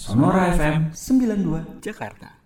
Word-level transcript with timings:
Sonora 0.00 0.54
FM 0.56 0.94
92 0.94 1.66
Jakarta. 1.82 2.39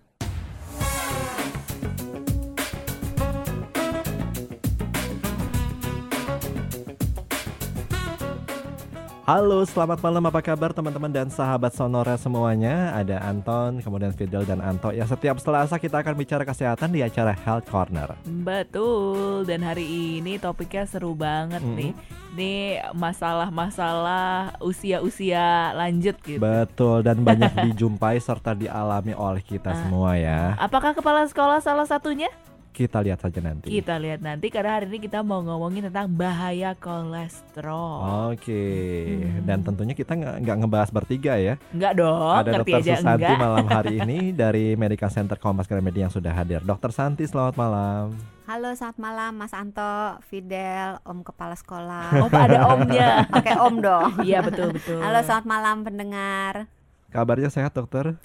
Halo, 9.25 9.65
selamat 9.65 10.05
malam. 10.05 10.21
Apa 10.29 10.37
kabar 10.37 10.69
teman-teman 10.69 11.09
dan 11.09 11.33
sahabat 11.33 11.73
Sonora 11.73 12.13
semuanya? 12.13 12.93
Ada 12.93 13.25
Anton, 13.25 13.81
kemudian 13.81 14.13
Fidel 14.13 14.45
dan 14.45 14.61
Anto. 14.61 14.93
Ya, 14.93 15.01
setiap 15.01 15.41
Selasa 15.41 15.81
kita 15.81 15.97
akan 15.97 16.13
bicara 16.13 16.45
kesehatan 16.45 16.93
di 16.93 17.01
acara 17.01 17.33
Health 17.33 17.65
Corner. 17.65 18.13
Betul, 18.21 19.41
dan 19.49 19.65
hari 19.65 19.81
ini 20.21 20.37
topiknya 20.37 20.85
seru 20.85 21.17
banget 21.17 21.57
Mm-mm. 21.57 21.73
nih. 21.73 21.91
Ini 22.37 22.53
masalah-masalah 22.93 24.61
usia-usia 24.61 25.73
lanjut 25.73 26.21
gitu. 26.21 26.37
Betul 26.37 27.01
dan 27.01 27.25
banyak 27.25 27.49
dijumpai 27.65 28.21
serta 28.21 28.53
dialami 28.53 29.17
oleh 29.17 29.41
kita 29.41 29.73
Ah. 29.73 29.79
semua 29.81 30.21
ya. 30.21 30.53
Apakah 30.61 30.93
kepala 30.93 31.25
sekolah 31.25 31.57
salah 31.57 31.89
satunya? 31.89 32.29
Kita 32.75 32.99
lihat 32.99 33.23
saja 33.23 33.39
nanti. 33.39 33.71
Kita 33.71 33.95
lihat 33.95 34.19
nanti 34.19 34.51
karena 34.51 34.75
hari 34.75 34.91
ini 34.91 34.99
kita 34.99 35.23
mau 35.23 35.39
ngomongin 35.39 35.87
tentang 35.87 36.11
bahaya 36.11 36.75
kolesterol. 36.75 38.27
Oke, 38.29 38.67
Hmm. 39.07 39.47
dan 39.47 39.63
tentunya 39.63 39.93
kita 39.93 40.11
nggak 40.11 40.35
nggak 40.43 40.55
ngebahas 40.59 40.89
bertiga 40.91 41.33
ya. 41.35 41.55
Enggak 41.71 41.95
dong, 41.95 42.35
Ada 42.35 42.51
Dokter 42.59 42.83
aja 42.83 42.93
Susanti 42.93 43.23
enggak. 43.23 43.39
malam 43.39 43.65
hari 43.65 43.93
ini 44.03 44.19
dari 44.29 44.75
Medical 44.75 45.07
Center 45.07 45.37
Kompas 45.37 45.65
Gramedia 45.65 46.05
yang 46.05 46.13
sudah 46.13 46.29
hadir. 46.29 46.59
Dokter 46.61 46.91
Santi, 46.91 47.23
selamat 47.23 47.55
malam. 47.55 48.11
Halo, 48.45 48.69
selamat 48.69 48.97
malam 48.99 49.31
Mas 49.33 49.55
Anto, 49.55 49.95
Fidel, 50.21 50.99
Om 51.01 51.23
Kepala 51.23 51.55
Sekolah. 51.55 52.11
Oh, 52.21 52.29
ada 52.29 52.59
omnya. 52.69 53.23
Pakai 53.25 53.55
Om 53.55 53.75
dong. 53.79 54.19
Iya 54.21 54.43
betul 54.43 54.75
betul. 54.75 54.99
Halo, 54.99 55.23
selamat 55.23 55.47
malam 55.47 55.75
pendengar. 55.81 56.67
Kabarnya 57.07 57.47
sehat 57.47 57.71
dokter? 57.71 58.19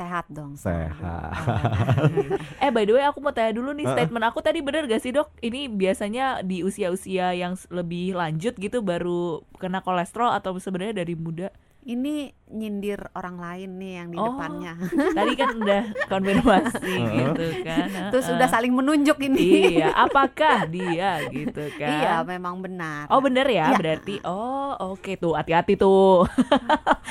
Sehat 0.00 0.24
dong. 0.32 0.56
Sehat. 0.56 1.32
Eh 2.64 2.72
by 2.72 2.88
the 2.88 2.96
way 2.96 3.04
aku 3.04 3.20
mau 3.20 3.36
tanya 3.36 3.52
dulu 3.52 3.76
nih 3.76 3.84
statement 3.84 4.24
aku 4.24 4.40
tadi 4.40 4.64
bener 4.64 4.88
gak 4.88 5.04
sih 5.04 5.12
dok? 5.12 5.28
Ini 5.44 5.68
biasanya 5.68 6.40
di 6.40 6.64
usia-usia 6.64 7.36
yang 7.36 7.52
lebih 7.68 8.16
lanjut 8.16 8.56
gitu 8.56 8.80
baru 8.80 9.44
kena 9.60 9.84
kolesterol 9.84 10.32
atau 10.32 10.56
sebenarnya 10.56 11.04
dari 11.04 11.12
muda? 11.12 11.52
Ini 11.82 12.14
nyindir 12.50 12.98
orang 13.14 13.38
lain 13.38 13.78
nih 13.78 13.92
yang 13.96 14.08
di 14.10 14.16
Oh. 14.16 14.26
depannya. 14.28 14.74
Tadi 15.16 15.32
kan 15.32 15.48
udah 15.54 15.80
konfirmasi 16.04 16.94
gitu 17.16 17.46
kan. 17.62 17.88
Terus 18.10 18.26
Heeh. 18.26 18.36
udah 18.36 18.48
saling 18.48 18.70
menunjuk 18.70 19.16
ini. 19.22 19.78
Iya, 19.78 19.94
apakah 20.04 20.66
dia 20.66 21.24
gitu 21.26 21.62
kan? 21.74 21.88
Iya, 21.96 22.14
memang 22.22 22.58
benar. 22.58 23.06
Oh 23.08 23.18
bener 23.18 23.46
ya, 23.46 23.70
Iya. 23.70 23.78
berarti 23.78 24.14
oh 24.22 24.74
oke 24.92 25.16
tuh 25.16 25.32
hati-hati 25.32 25.74
tuh 25.74 26.26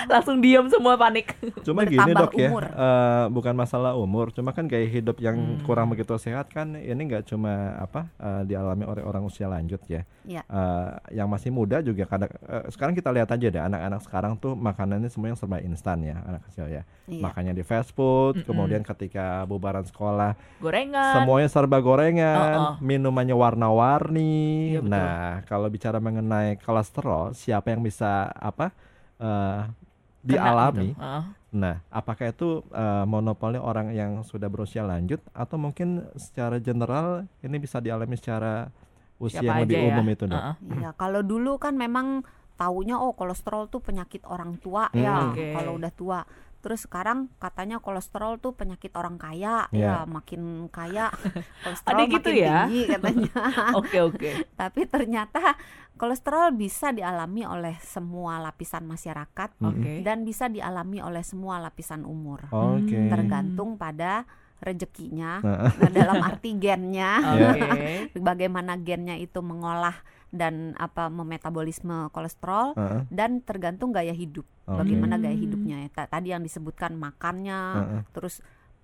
langsung 0.05 0.37
diam 0.37 0.67
semua 0.67 0.95
panik. 0.95 1.33
Cuma 1.61 1.81
gini 1.83 1.97
Bertambah 1.97 2.21
dok 2.21 2.33
ya, 2.35 2.47
umur. 2.47 2.63
eh, 2.67 3.25
bukan 3.29 3.55
masalah 3.55 3.95
umur, 3.95 4.29
cuma 4.29 4.51
kan 4.51 4.65
gaya 4.65 4.85
hidup 4.85 5.17
yang 5.17 5.37
Hmm. 5.39 5.63
kurang 5.63 5.87
begitu 5.87 6.13
sehat 6.15 6.49
kan 6.49 6.75
ini 6.75 6.99
nggak 7.05 7.25
cuma 7.25 7.49
apa 7.79 8.11
eh, 8.17 8.43
dialami 8.45 8.83
oleh 8.83 9.01
orang 9.01 9.23
usia 9.23 9.47
lanjut 9.47 9.79
ya. 9.85 10.03
Iya. 10.23 10.43
Eh, 10.43 10.87
yang 11.15 11.25
masih 11.25 11.49
muda 11.49 11.79
juga 11.79 12.05
kadang 12.05 12.29
eh, 12.29 12.67
sekarang 12.69 12.91
kita 12.93 13.09
lihat 13.09 13.29
aja 13.29 13.47
deh 13.47 13.61
anak-anak 13.61 14.01
sekarang 14.01 14.33
tuh 14.35 14.58
makanannya 14.59 15.07
semuanya 15.07 15.33
serba 15.33 15.57
instan 15.59 16.03
ya 16.03 16.19
anak 16.21 16.43
kecil 16.45 16.67
ya. 16.67 16.83
Iya. 17.07 17.23
Makanya 17.23 17.51
di 17.51 17.63
fast 17.63 17.89
food, 17.91 18.37
Mm-mm. 18.37 18.45
kemudian 18.45 18.83
ketika 18.83 19.43
bubaran 19.43 19.81
sekolah 19.81 20.35
Gorengan. 20.59 21.15
semuanya 21.15 21.47
serba 21.47 21.75
Oh, 21.75 21.81
oh. 21.81 21.85
gorengan, 21.87 22.49
minumannya 22.79 23.33
warna-warni. 23.33 24.75
Iya, 24.75 24.81
betul. 24.83 24.91
nah, 24.91 25.41
kalau 25.45 25.67
bicara 25.67 25.97
mengenai 25.97 26.59
kolesterol, 26.59 27.31
siapa 27.31 27.71
yang 27.71 27.81
bisa 27.81 28.27
apa 28.29 28.69
eh, 29.17 29.61
Kena 29.65 30.27
dialami? 30.27 30.91
gitu. 30.91 30.99
Heeh. 30.99 31.23
Nah, 31.49 31.81
apakah 31.89 32.29
itu 32.29 32.61
eh, 32.69 33.03
monopoli 33.03 33.57
orang 33.57 33.89
yang 33.89 34.21
sudah 34.21 34.45
berusia 34.45 34.83
lanjut 34.83 35.17
atau 35.31 35.57
mungkin 35.57 36.05
secara 36.13 36.59
general 36.59 37.25
ini 37.39 37.57
bisa 37.57 37.79
dialami 37.79 38.13
secara 38.13 38.69
usia 39.17 39.41
Siapa 39.41 39.51
yang 39.51 39.61
lebih 39.65 39.75
ya? 39.75 39.85
umum 39.89 40.05
itu, 40.07 40.23
Dok? 40.25 40.37
Heeh. 40.37 40.55
Iya, 40.77 40.89
kalau 40.93 41.19
dulu 41.19 41.57
kan 41.57 41.73
memang 41.73 42.21
taunya 42.59 42.99
oh 42.99 43.15
kolesterol 43.15 43.71
tuh 43.71 43.79
penyakit 43.79 44.27
orang 44.27 44.59
tua 44.59 44.91
Hmm. 44.91 44.99
ya, 44.99 45.31
Oke. 45.31 45.55
kalau 45.55 45.79
udah 45.79 45.93
tua. 45.95 46.19
Terus 46.59 46.83
sekarang 46.83 47.31
katanya 47.39 47.79
kolesterol 47.79 48.35
tuh 48.35 48.51
penyakit 48.51 48.91
orang 48.93 49.15
kaya, 49.15 49.71
Iya. 49.71 50.03
ya 50.03 50.11
makin 50.11 50.67
kaya 50.67 51.07
kolesterol 51.63 51.95
Ada 51.95 52.03
gitu 52.11 52.29
makin 52.29 52.43
ya? 52.43 52.57
tinggi 52.67 52.81
katanya. 52.85 53.31
Oke 53.79 53.97
oke. 54.03 54.29
Tapi 54.59 54.81
ternyata 54.83 55.55
kolesterol 55.95 56.51
bisa 56.51 56.91
dialami 56.91 57.47
oleh 57.47 57.79
semua 57.79 58.43
lapisan 58.43 58.83
masyarakat 58.83 59.55
Mm-mm. 59.55 59.71
Oke. 59.71 59.93
dan 60.03 60.27
bisa 60.27 60.51
dialami 60.51 60.99
oleh 60.99 61.23
semua 61.23 61.63
lapisan 61.63 62.03
umur. 62.03 62.43
Oke. 62.51 62.91
Hmm. 62.91 63.07
Tergantung 63.07 63.79
pada 63.79 64.27
rezekinya. 64.59 65.39
Nah, 65.39 65.71
dalam 65.89 66.19
arti 66.19 66.51
gennya, 66.53 67.23
Oke. 67.23 68.11
bagaimana 68.19 68.75
gennya 68.75 69.15
itu 69.15 69.39
mengolah 69.39 69.95
dan 70.29 70.53
apa 70.75 71.07
memetabolisme 71.07 72.09
kolesterol 72.09 72.73
heeh, 72.73 73.01
dan 73.09 73.41
tergantung 73.41 73.89
gaya 73.89 74.11
hidup. 74.11 74.45
oke. 74.63 74.77
Bagaimana 74.77 75.15
Hmm. 75.15 75.23
gaya 75.23 75.35
hidupnya 75.35 75.75
ya. 75.79 75.89
Ta- 75.91 76.09
Tadi 76.09 76.29
yang 76.29 76.41
disebutkan 76.41 76.93
makannya, 76.93 77.59
Heeh, 77.75 78.01
terus 78.11 78.41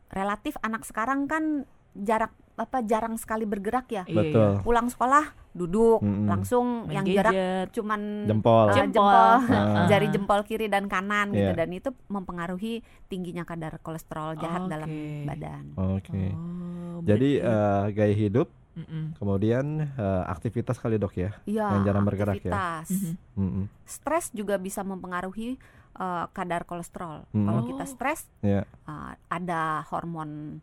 relatif 0.07 0.57
anak 0.59 0.83
sekarang 0.83 1.25
kan 1.25 1.63
jarak 1.93 2.29
apa 2.55 2.79
jarang 2.81 3.15
sekali 3.15 3.43
bergerak 3.43 3.87
ya. 3.87 4.03
Iya, 4.05 4.15
Betul. 4.15 4.51
Pulang 4.61 4.87
sekolah 4.87 5.25
duduk 5.51 5.99
Mm-mm. 6.01 6.25
langsung 6.25 6.83
Main 6.83 6.93
yang 6.93 7.05
jarak 7.09 7.31
gadget. 7.31 7.67
cuman 7.71 8.01
Jempol. 8.25 8.65
ah, 8.65 8.75
Jempol. 8.75 9.31
Heeh. 9.45 9.85
jari 9.91 10.07
jempol 10.09 10.41
kiri 10.43 10.67
dan 10.67 10.85
kanan 10.85 11.31
gitu 11.31 11.51
Iya. 11.51 11.55
dan 11.55 11.69
itu 11.71 11.89
mempengaruhi 12.07 12.79
tingginya 13.05 13.43
kadar 13.43 13.79
kolesterol 13.79 14.35
jahat 14.35 14.67
dalam 14.67 14.87
Oke. 14.87 15.23
badan. 15.25 15.63
Oke. 15.77 16.23
Oh, 16.31 16.99
Jadi 17.01 17.29
eh, 17.37 17.85
gaya 17.91 18.15
hidup, 18.17 18.47
Mm-mm. 18.75 19.15
kemudian 19.15 19.65
eh, 19.87 20.23
aktivitas 20.27 20.75
kali 20.75 20.95
dok 20.95 21.15
ya. 21.15 21.31
Iya, 21.43 21.79
Yang 21.79 21.83
jarang 21.85 22.03
bergerak 22.03 22.35
ya. 22.37 22.51
aktivitas. 22.51 22.87
Mhm. 22.91 23.13
Mm-mm. 23.35 23.65
Stres 23.83 24.25
juga 24.31 24.55
bisa 24.57 24.81
mempengaruhi 24.81 25.55
eh, 25.95 26.25
kadar 26.29 26.63
kolesterol. 26.63 27.23
Hmm. 27.31 27.45
Kalau 27.45 27.61
Oh. 27.63 27.67
kita 27.71 27.85
stres, 27.85 28.27
Iya. 28.39 28.67
eh, 28.67 29.13
ada 29.25 29.79
hormon 29.87 30.59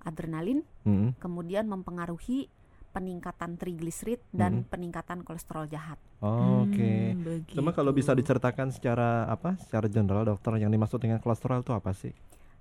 adrenalin, 0.00 0.60
Mm-mm. 0.84 1.16
kemudian 1.16 1.64
mempengaruhi 1.64 2.52
peningkatan 2.92 3.56
trigliserid 3.56 4.22
dan 4.30 4.62
Mhm. 4.62 4.70
peningkatan 4.70 5.24
kolesterol 5.24 5.66
jahat. 5.66 5.98
Oke. 6.22 7.10
Hmm, 7.10 7.26
begitu. 7.26 7.58
Cuma 7.58 7.72
kalau 7.72 7.90
bisa 7.90 8.12
diceritakan 8.12 8.70
secara 8.70 9.26
apa? 9.26 9.58
Secara 9.58 9.88
general 9.88 10.22
dokter 10.22 10.54
yang 10.56 10.70
dimaksud 10.70 11.00
dengan 11.00 11.18
kolesterol 11.18 11.60
itu 11.60 11.72
apa 11.72 11.90
sih? 11.90 12.14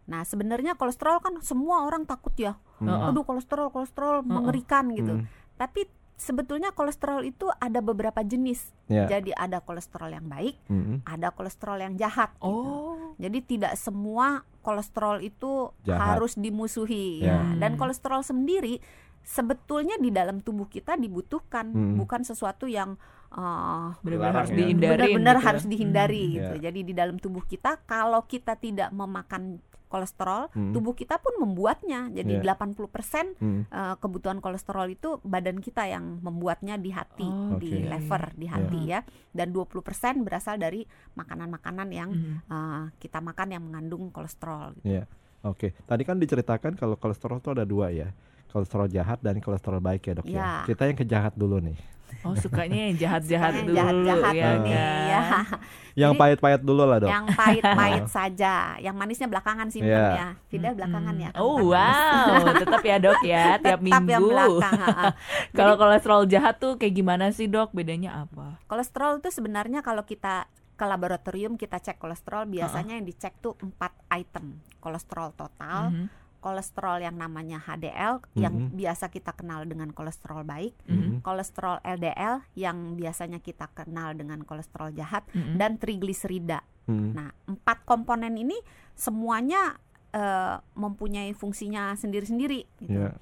Nah, 0.04 0.22
sebenarnya 0.22 0.74
kolesterol 0.74 1.20
kan 1.20 1.34
semua 1.40 1.84
orang 1.84 2.04
takut 2.04 2.34
ya. 2.34 2.60
Hmm. 2.78 3.10
Aduh, 3.10 3.24
kolesterol, 3.24 3.70
kolesterol 3.70 4.20
Heeh. 4.20 4.28
mengerikan 4.28 4.92
gitu. 4.92 5.14
Hmm. 5.20 5.28
Tapi 5.56 5.88
sebetulnya 6.14 6.72
kolesterol 6.72 7.24
itu 7.24 7.48
ada 7.54 7.80
beberapa 7.80 8.20
jenis. 8.20 8.68
Ya. 8.86 9.08
Jadi 9.08 9.32
ada 9.32 9.60
kolesterol 9.60 10.12
yang 10.12 10.26
baik, 10.26 10.56
Mm-mm. 10.68 11.02
ada 11.04 11.32
kolesterol 11.32 11.80
yang 11.80 11.94
jahat. 11.96 12.32
gitu. 12.36 12.46
Oh. 12.46 13.16
Jadi 13.16 13.40
tidak 13.42 13.74
semua 13.76 14.44
kolesterol 14.60 15.20
itu 15.20 15.72
Jahat. 15.84 16.16
harus 16.16 16.34
dimusuhi 16.34 17.22
Ya. 17.22 17.40
ya. 17.44 17.60
Dan 17.60 17.76
Hmm. 17.76 17.80
kolesterol 17.80 18.22
sendiri 18.22 18.80
sebetulnya 19.22 19.96
di 19.98 20.12
dalam 20.12 20.40
tubuh 20.40 20.68
kita 20.68 20.96
dibutuhkan, 20.96 21.72
Hmm. 21.72 21.96
bukan 21.96 22.22
sesuatu 22.22 22.68
yang 22.68 23.00
uh, 23.32 23.98
Benar-benar 24.02 24.36
harus 24.38 24.52
ya. 24.52 24.58
dihindarin. 24.62 24.94
benar-benar 24.94 25.36
gitu. 25.36 25.48
harus 25.48 25.64
dihindari 25.66 26.24
Hmm. 26.24 26.34
gitu. 26.34 26.54
Ya. 26.54 26.62
Jadi 26.64 26.80
di 26.84 26.94
dalam 26.94 27.16
tubuh 27.18 27.42
kita 27.42 27.82
kalau 27.84 28.22
kita 28.24 28.54
tidak 28.54 28.92
memakan 28.92 29.58
kolesterol, 29.94 30.50
Hmm. 30.50 30.74
tubuh 30.74 30.92
kita 30.92 31.22
pun 31.22 31.38
membuatnya. 31.38 32.10
Jadi 32.10 32.34
Ya. 32.36 32.58
80% 32.58 33.38
Hmm. 33.38 33.70
uh, 33.70 33.94
kebutuhan 33.96 34.42
kolesterol 34.42 34.90
itu 34.90 35.22
badan 35.22 35.62
kita 35.62 35.86
yang 35.86 36.18
membuatnya 36.20 36.76
di 36.76 36.90
hati, 36.90 37.22
Oh, 37.24 37.62
di 37.62 37.70
Oke. 37.70 37.86
lever, 37.86 38.24
di 38.34 38.50
hati 38.50 38.82
ya. 38.90 39.06
Dan 39.30 39.54
20% 39.54 39.86
berasal 40.20 40.58
dari 40.58 40.82
makanan-makanan 41.14 41.88
yang 41.90 42.10
Mhm. 42.10 42.36
uh, 42.48 42.84
kita 42.98 43.22
makan 43.22 43.48
yang 43.52 43.64
mengandung 43.64 44.10
kolesterol. 44.10 44.74
gitu. 44.76 44.90
Iya. 44.90 45.04
Oke. 45.44 45.78
Tadi 45.84 46.02
kan 46.02 46.18
diceritakan 46.18 46.74
kalau 46.74 46.96
kolesterol 46.96 47.38
itu 47.38 47.52
ada 47.52 47.64
dua 47.64 47.92
ya. 47.92 48.10
Kolesterol 48.48 48.88
jahat 48.88 49.20
dan 49.20 49.38
kolesterol 49.38 49.78
baik 49.78 50.02
ya 50.04 50.14
dok 50.16 50.26
ya. 50.26 50.34
Ya. 50.34 50.52
Kita 50.64 50.88
yang 50.88 50.96
kejahat 50.96 51.34
dulu 51.36 51.60
nih. 51.60 51.78
Oh 52.22 52.34
sukanya 52.34 52.88
yang 52.88 52.96
jahat-jahat 52.96 53.52
Yang 53.52 53.66
dulu 53.66 53.76
jahat-jahat 53.76 54.34
ya 54.34 54.50
nih 54.56 54.74
kan? 54.74 55.02
ya. 55.04 55.22
Yang 55.94 56.10
Jadi- 56.10 56.22
pahit-pahit 56.26 56.62
dulu 56.64 56.84
lah 56.84 56.98
dok. 56.98 57.10
Yang 57.10 57.26
pahit-pahit 57.34 58.06
saja, 58.18 58.54
yang 58.78 58.94
manisnya 58.94 59.28
belakangan 59.28 59.70
simpen 59.70 59.90
Iya. 59.90 60.10
ya. 60.12 60.28
Fidel 60.48 60.74
belakangan 60.74 61.16
ya. 61.16 61.30
Oh 61.36 61.62
kentang 61.62 61.70
wow, 61.70 62.54
tetap 62.66 62.82
ya 62.84 62.98
dok 62.98 63.20
ya 63.22 63.46
tiap 63.56 63.78
Tetap 63.78 63.80
yang 63.80 63.84
minggu. 64.10 64.26
belakang. 64.28 64.74
ha, 64.76 64.88
ha. 64.90 65.10
Kalau 65.52 65.74
kolesterol 65.76 66.22
jahat 66.26 66.56
tuh 66.58 66.76
kayak 66.76 66.94
gimana 66.94 67.30
sih 67.30 67.46
dok? 67.46 67.70
Bedanya 67.72 68.26
apa? 68.26 68.58
Kolesterol 68.66 69.18
itu 69.18 69.30
sebenarnya 69.30 69.80
kalau 69.80 70.02
kita 70.02 70.46
ke 70.74 70.84
laboratorium 70.84 71.54
kita 71.54 71.78
cek 71.78 71.96
kolesterol 71.96 72.48
biasanya 72.48 72.98
yang 72.98 73.06
dicek 73.06 73.38
tuh 73.38 73.54
empat 73.60 73.94
item 74.10 74.58
kolesterol 74.80 75.30
total 75.32 75.94
Mhm. 75.94 76.06
Kolesterol 76.44 77.00
yang 77.00 77.16
namanya 77.16 77.64
HDL 77.64 78.20
yang 78.36 78.68
Mhm. 78.68 78.76
biasa 78.76 79.08
kita 79.08 79.32
kenal 79.32 79.64
dengan 79.64 79.96
kolesterol 79.96 80.44
baik 80.44 80.76
Mhm. 80.92 81.24
kolesterol 81.24 81.80
LDL 81.88 82.44
yang 82.60 83.00
biasanya 83.00 83.40
kita 83.40 83.72
kenal 83.72 84.12
dengan 84.12 84.44
kolesterol 84.44 84.92
jahat 84.92 85.24
Mhm. 85.32 85.56
dan 85.56 85.80
trigliserida 85.80 86.60
Hmm. 86.84 87.16
Nah, 87.16 87.32
empat 87.48 87.88
komponen 87.88 88.36
ini 88.36 88.60
semuanya 88.96 89.80
eh, 90.14 90.62
mempunyai 90.78 91.34
fungsinya 91.34 91.98
sendiri-sendiri. 91.98 92.70
Gitu. 92.86 93.02
Ya. 93.02 93.18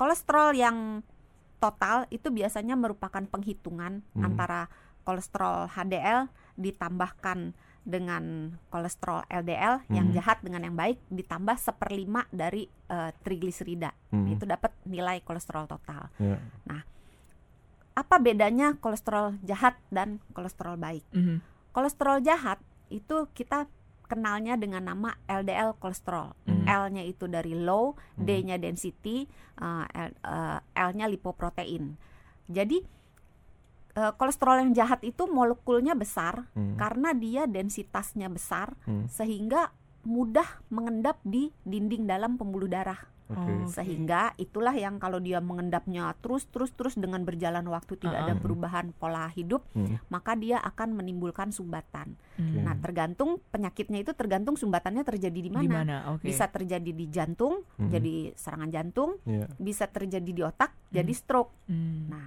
Kolesterol 0.00 0.56
yang 0.56 1.04
total 1.60 2.08
itu 2.08 2.32
biasanya 2.32 2.72
merupakan 2.72 3.20
penghitungan 3.28 4.00
Hmm. 4.16 4.24
antara 4.24 4.72
kolesterol 5.04 5.68
HDL 5.68 6.32
ditambahkan 6.56 7.52
dengan 7.82 8.54
kolesterol 8.70 9.26
LDL 9.26 9.82
yang 9.90 10.08
Hmm. 10.08 10.14
jahat 10.14 10.38
dengan 10.40 10.62
yang 10.62 10.74
baik 10.74 11.02
ditambah 11.10 11.58
seperlima 11.58 12.24
dari 12.30 12.66
eh, 12.88 13.10
trigliserida. 13.24 13.88
Hmm. 14.12 14.28
Itu 14.28 14.44
dapat 14.44 14.70
nilai 14.84 15.24
kolesterol 15.24 15.64
total. 15.64 16.12
Ya. 16.20 16.36
Apa 17.92 18.16
bedanya 18.16 18.76
kolesterol 18.76 19.36
jahat 19.40 19.76
dan 19.88 20.16
kolesterol 20.32 20.76
baik? 20.76 21.04
Mhm. 21.12 21.44
Kolesterol 21.72 22.20
jahat 22.20 22.56
itu 22.88 23.28
kita 23.32 23.68
kenalnya 24.04 24.56
dengan 24.56 24.84
nama 24.84 25.16
LDL 25.24 25.76
kolesterol. 25.76 26.36
Hmm. 26.44 26.64
L-nya 26.68 27.00
itu 27.00 27.24
dari 27.26 27.56
low, 27.56 27.96
Hmm. 28.16 28.24
D-nya 28.28 28.56
density, 28.56 29.24
uh, 29.56 29.84
L- 29.88 30.20
uh, 30.20 30.58
L-nya 30.72 31.08
lipoprotein. 31.08 31.96
Jadi 32.44 32.84
uh, 33.94 34.12
kolesterol 34.14 34.62
yang 34.64 34.72
jahat 34.72 35.00
itu 35.02 35.24
molekulnya 35.26 35.92
besar 35.92 36.48
Hmm. 36.52 36.76
karena 36.76 37.12
dia 37.12 37.44
densitasnya 37.46 38.28
besar 38.28 38.74
Hmm. 38.84 39.08
sehingga 39.08 39.70
mudah 40.02 40.64
mengendap 40.68 41.22
di 41.22 41.54
dinding 41.62 42.10
dalam 42.10 42.34
pembuluh 42.34 42.66
darah. 42.66 42.98
Oke. 43.30 43.38
Oh. 43.38 43.64
Sehingga 43.70 44.34
itulah 44.36 44.74
yang 44.76 45.00
kalau 45.00 45.16
dia 45.16 45.38
mengendapnya 45.40 46.10
terus 46.20 46.44
terus 46.52 46.68
terus 46.74 46.98
dengan 46.98 47.22
berjalan 47.24 47.64
waktu 47.64 47.96
tidak 47.96 48.18
ada 48.18 48.34
Uh-uh. 48.36 48.42
perubahan 48.44 48.92
pola 48.92 49.30
hidup, 49.32 49.64
Hmm. 49.72 49.96
maka 50.10 50.36
dia 50.36 50.60
akan 50.60 50.98
menimbulkan 50.98 51.48
sumbatan. 51.48 52.18
Hmm. 52.36 52.66
Nah, 52.66 52.76
tergantung 52.76 53.40
penyakitnya 53.48 54.04
itu 54.04 54.12
tergantung 54.12 54.58
sumbatannya 54.58 55.00
terjadi 55.00 55.38
di 55.38 55.48
mana. 55.48 56.12
Oke. 56.12 56.28
Bisa 56.28 56.50
terjadi 56.50 56.90
di 56.92 57.06
jantung, 57.08 57.64
Mhm. 57.78 57.88
jadi 57.88 58.14
serangan 58.36 58.68
jantung, 58.74 59.16
Ya. 59.24 59.48
bisa 59.56 59.86
terjadi 59.88 60.28
di 60.34 60.42
otak, 60.42 60.74
jadi 60.92 61.12
stroke. 61.14 61.54
Hmm. 61.70 62.10
Nah, 62.12 62.26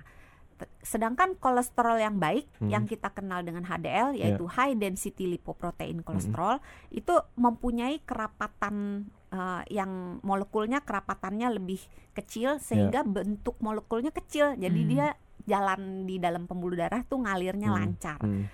Sedangkan 0.79 1.35
kolesterol 1.35 1.99
yang 1.99 2.15
baik 2.15 2.47
Hmm. 2.57 2.71
yang 2.71 2.83
kita 2.85 3.11
kenal 3.11 3.43
dengan 3.43 3.67
HDL 3.67 4.15
yaitu 4.15 4.47
high 4.47 4.73
density 4.73 5.27
lipoprotein 5.27 5.99
Hmm. 5.99 6.07
kolesterol 6.07 6.55
itu 6.89 7.13
mempunyai 7.35 7.99
kerapatan 8.01 9.05
eh, 9.35 9.63
yang 9.67 10.23
molekulnya 10.23 10.79
kerapatannya 10.79 11.59
lebih 11.59 11.83
kecil 12.15 12.55
sehingga 12.55 13.03
bentuk 13.03 13.59
molekulnya 13.59 14.15
kecil. 14.15 14.55
Jadi 14.55 14.79
Hmm. 14.79 14.89
dia 14.89 15.07
jalan 15.43 16.07
di 16.07 16.15
dalam 16.17 16.47
pembuluh 16.47 16.79
darah 16.79 17.03
tuh 17.03 17.19
ngalirnya 17.19 17.67
Hmm. 17.67 17.75
lancar. 17.75 18.19
Hmm. 18.23 18.47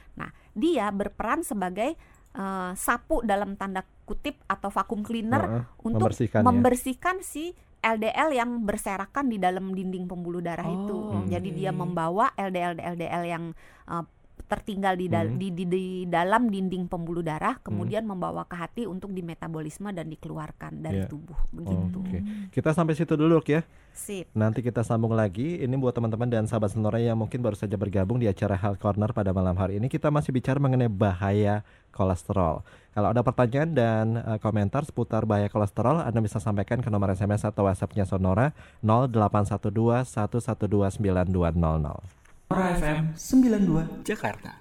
Dia 0.52 0.90
berperan 0.90 1.46
sebagai 1.46 1.94
eh, 2.32 2.72
sapu 2.80 3.20
dalam 3.22 3.60
tanda 3.60 3.84
kutip 4.08 4.40
atau 4.48 4.72
vakum 4.72 5.04
cleaner 5.04 5.44
Heeh. 5.44 5.64
untuk 5.84 6.08
membersihkan 6.08 6.40
ya. 6.40 6.48
membersihkan 6.48 7.16
si 7.22 7.52
LDL 7.82 8.30
yang 8.38 8.62
berserakan 8.62 9.26
di 9.28 9.42
dalam 9.42 9.74
dinding 9.74 10.06
pembuluh 10.06 10.40
darah 10.40 10.66
itu. 10.70 10.94
Oh, 10.94 11.26
Jadi 11.26 11.50
oke. 11.50 11.58
dia 11.58 11.72
membawa 11.74 12.30
LDL 12.38 12.78
LDL 12.78 13.24
yang 13.26 13.44
uh, 13.90 14.06
tertinggal 14.52 15.00
di, 15.00 15.08
dal- 15.08 15.32
Hmm. 15.32 15.40
di, 15.40 15.48
di, 15.50 15.64
di 15.64 15.84
dalam 16.04 16.52
dinding 16.52 16.86
pembuluh 16.86 17.24
darah, 17.24 17.56
kemudian 17.58 18.04
membawa 18.04 18.44
ke 18.44 18.54
hati 18.54 18.84
untuk 18.84 19.10
dimetabolisme 19.10 19.88
dan 19.90 20.06
dikeluarkan 20.06 20.84
dari 20.84 21.02
Iya. 21.02 21.08
tubuh. 21.08 21.40
Begitu. 21.50 22.00
Oke. 22.04 22.20
Kita 22.52 22.76
sampai 22.76 22.94
situ 22.94 23.16
dulu 23.16 23.40
ya. 23.48 23.64
Sip. 23.92 24.28
Nanti 24.32 24.60
kita 24.60 24.84
sambung 24.84 25.12
lagi. 25.12 25.60
Ini 25.60 25.76
buat 25.76 25.92
teman-teman 25.92 26.28
dan 26.28 26.44
sahabat 26.46 26.72
Sonora 26.72 26.96
yang 26.96 27.16
mungkin 27.16 27.40
baru 27.40 27.56
saja 27.56 27.76
bergabung 27.76 28.20
di 28.20 28.28
acara 28.28 28.56
Health 28.56 28.80
Corner 28.80 29.12
pada 29.12 29.32
malam 29.32 29.56
hari 29.56 29.80
ini. 29.80 29.88
Kita 29.88 30.08
masih 30.08 30.32
bicara 30.32 30.60
mengenai 30.60 30.88
bahaya 30.88 31.64
kolesterol. 31.92 32.64
Kalau 32.92 33.08
ada 33.08 33.20
pertanyaan 33.20 33.72
dan 33.72 34.06
eh, 34.16 34.40
komentar 34.40 34.84
seputar 34.84 35.24
bahaya 35.24 35.48
kolesterol, 35.48 36.04
Anda 36.04 36.20
bisa 36.20 36.40
sampaikan 36.40 36.80
ke 36.80 36.88
nomor 36.88 37.12
SMS 37.12 37.44
atau 37.44 37.68
WhatsApp-nya 37.68 38.04
Sonora 38.04 38.52
0812 38.84 40.08
112 40.08 41.00
9200. 41.00 42.21
Sonora 42.52 42.76
FM 42.76 43.16
92 43.16 44.04
Jakarta. 44.04 44.52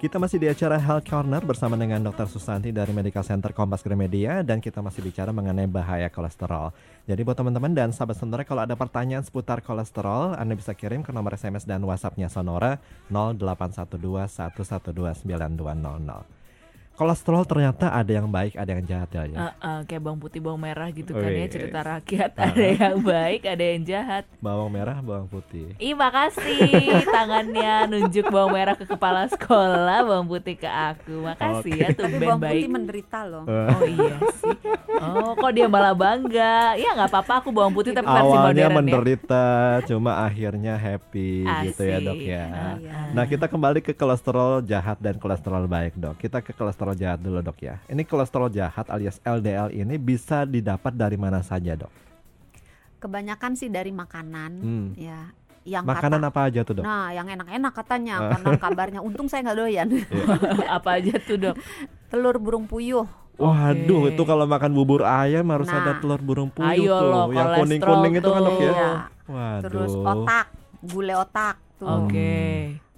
Kita 0.00 0.16
masih 0.16 0.40
di 0.40 0.48
acara 0.48 0.80
Health 0.80 1.04
Corner 1.04 1.44
bersama 1.44 1.76
dengan 1.76 2.00
Dr. 2.08 2.24
Susanti 2.24 2.72
dari 2.72 2.96
Medical 2.96 3.20
Center 3.20 3.52
Kompas 3.52 3.84
Gramedia 3.84 4.40
dan 4.40 4.64
kita 4.64 4.80
masih 4.80 5.04
bicara 5.04 5.28
mengenai 5.28 5.68
bahaya 5.68 6.08
kolesterol. 6.08 6.72
Jadi 7.04 7.20
buat 7.20 7.36
teman-teman 7.36 7.76
dan 7.76 7.92
sahabat 7.92 8.16
Sonora 8.16 8.48
kalau 8.48 8.64
ada 8.64 8.80
pertanyaan 8.80 9.28
seputar 9.28 9.60
kolesterol, 9.60 10.40
Anda 10.40 10.56
bisa 10.56 10.72
kirim 10.72 11.04
ke 11.04 11.12
nomor 11.12 11.36
SMS 11.36 11.68
dan 11.68 11.84
WhatsApp-nya 11.84 12.32
Sonora 12.32 12.80
0812 13.12 14.00
112 14.56 15.20
9200. 15.28 16.43
Kolesterol 16.94 17.42
ternyata 17.42 17.90
ada 17.90 18.06
yang 18.06 18.30
baik, 18.30 18.54
ada 18.54 18.70
yang 18.70 18.84
jahat 18.84 19.10
ya. 19.10 19.26
Ah, 19.34 19.52
ah, 19.58 19.78
kayak 19.82 19.98
bawang 20.00 20.16
putih 20.16 20.38
bawang 20.38 20.62
merah 20.62 20.86
gitu 20.88 21.10
Oh, 21.10 21.18
kan 21.18 21.26
ya 21.28 21.46
cerita 21.46 21.82
rakyat 21.82 22.30
Ah. 22.34 22.46
ada 22.48 22.62
yang 22.62 22.98
baik 23.02 23.42
ada 23.44 23.64
yang 23.66 23.82
jahat 23.82 24.24
Bawang 24.38 24.70
merah, 24.70 24.98
bawang 25.00 25.26
putih. 25.26 25.74
Ih 25.76 25.90
makasih 25.92 26.70
tangannya 27.04 27.74
nunjuk 27.88 28.26
bawang 28.28 28.54
merah 28.54 28.72
ke 28.72 28.86
kepala 28.86 29.26
sekolah 29.28 30.00
bawang 30.02 30.28
putih 30.28 30.54
ke 30.54 30.66
aku 30.66 31.18
makasih 31.24 31.72
ya 31.74 31.88
Tapi 31.88 31.98
tumben 31.98 32.20
bawang 32.22 32.40
baik 32.40 32.54
putih 32.56 32.70
menderita 32.70 33.18
loh. 33.24 33.44
Eh, 33.44 33.66
oh 33.66 33.82
iya 33.84 34.16
sih 34.36 34.56
oh 34.94 35.30
kok 35.34 35.50
dia 35.52 35.66
malah 35.66 35.92
bangga 35.92 36.56
ya 36.74 36.94
nggak 36.94 37.10
apa-apa 37.10 37.32
aku 37.40 37.50
bawang 37.50 37.74
putih 37.74 37.90
tapi 37.90 38.06
versi 38.06 38.22
Awalnya 38.24 38.46
modern 38.46 38.62
ya 38.62 38.68
menderita, 38.70 39.46
cuma 39.84 40.22
akhirnya 40.22 40.74
happy 40.76 41.42
gitu 41.64 41.82
ya 41.82 41.98
dok 41.98 42.14
Asik. 42.14 42.30
ya. 42.30 42.44
Ah, 42.46 42.74
Iya. 42.74 42.92
Nah 43.10 43.24
kita 43.24 43.46
kembali 43.46 43.78
ke 43.80 43.92
kolesterol 43.92 44.62
jahat 44.62 44.98
dan 44.98 45.18
kolesterol 45.18 45.66
baik 45.66 45.94
dok. 45.96 46.14
Kita 46.16 46.38
ke 46.38 46.52
kolesterol 46.52 46.82
jahat 46.92 47.16
dulu 47.18 47.40
dok 47.40 47.56
ya. 47.58 47.80
Ini 47.86 48.04
kolesterol 48.04 48.52
jahat 48.52 48.84
alias 48.86 49.16
LDL 49.18 49.72
ini 49.72 49.96
bisa 49.96 50.44
didapat 50.44 50.92
dari 50.92 51.16
mana 51.16 51.40
saja 51.40 51.72
dok? 51.74 51.88
Kebanyakan 53.00 53.52
sih 53.54 53.68
dari 53.68 53.88
makanan 53.90 54.52
Hmm. 54.54 54.88
ya. 54.94 55.32
Yang 55.64 55.84
Makanan 55.88 56.20
kata, 56.20 56.28
apa 56.28 56.40
aja 56.44 56.60
tuh 56.60 56.74
dok? 56.76 56.84
Nah, 56.84 57.08
yang 57.10 57.24
enak-enak 57.24 57.72
katanya 57.72 58.14
karena 58.28 58.48
kabarnya 58.58 59.00
untung 59.00 59.24
saya 59.24 59.40
nggak 59.42 59.58
doyan. 59.58 59.88
apa 60.76 61.00
aja 61.00 61.16
tuh 61.18 61.36
dok 61.38 61.56
Telur 62.06 62.36
burung 62.36 62.68
puyuh. 62.68 63.08
Waduh 63.34 64.06
Oke. 64.06 64.12
itu 64.12 64.22
kalau 64.22 64.44
makan 64.44 64.70
bubur 64.70 65.02
ayam 65.02 65.48
harus 65.48 65.66
Nah. 65.66 65.80
ada 65.80 65.92
telur 65.98 66.20
burung 66.20 66.52
puyuh 66.52 66.68
Ayo 66.70 66.94
tuh. 66.94 67.08
loh, 67.08 67.24
Yang 67.26 67.34
kolesterol 67.34 67.58
kuning-kuning 67.64 68.12
itu 68.14 68.28
kan 68.28 68.40
dok 68.40 68.54
ya? 68.54 68.68
Iya. 68.68 68.90
Waduh. 69.24 69.62
Terus 69.64 69.92
otak, 69.96 70.46
gulai 70.84 71.16
otak 71.16 71.56
tuh. 71.74 71.88
oke 71.88 72.34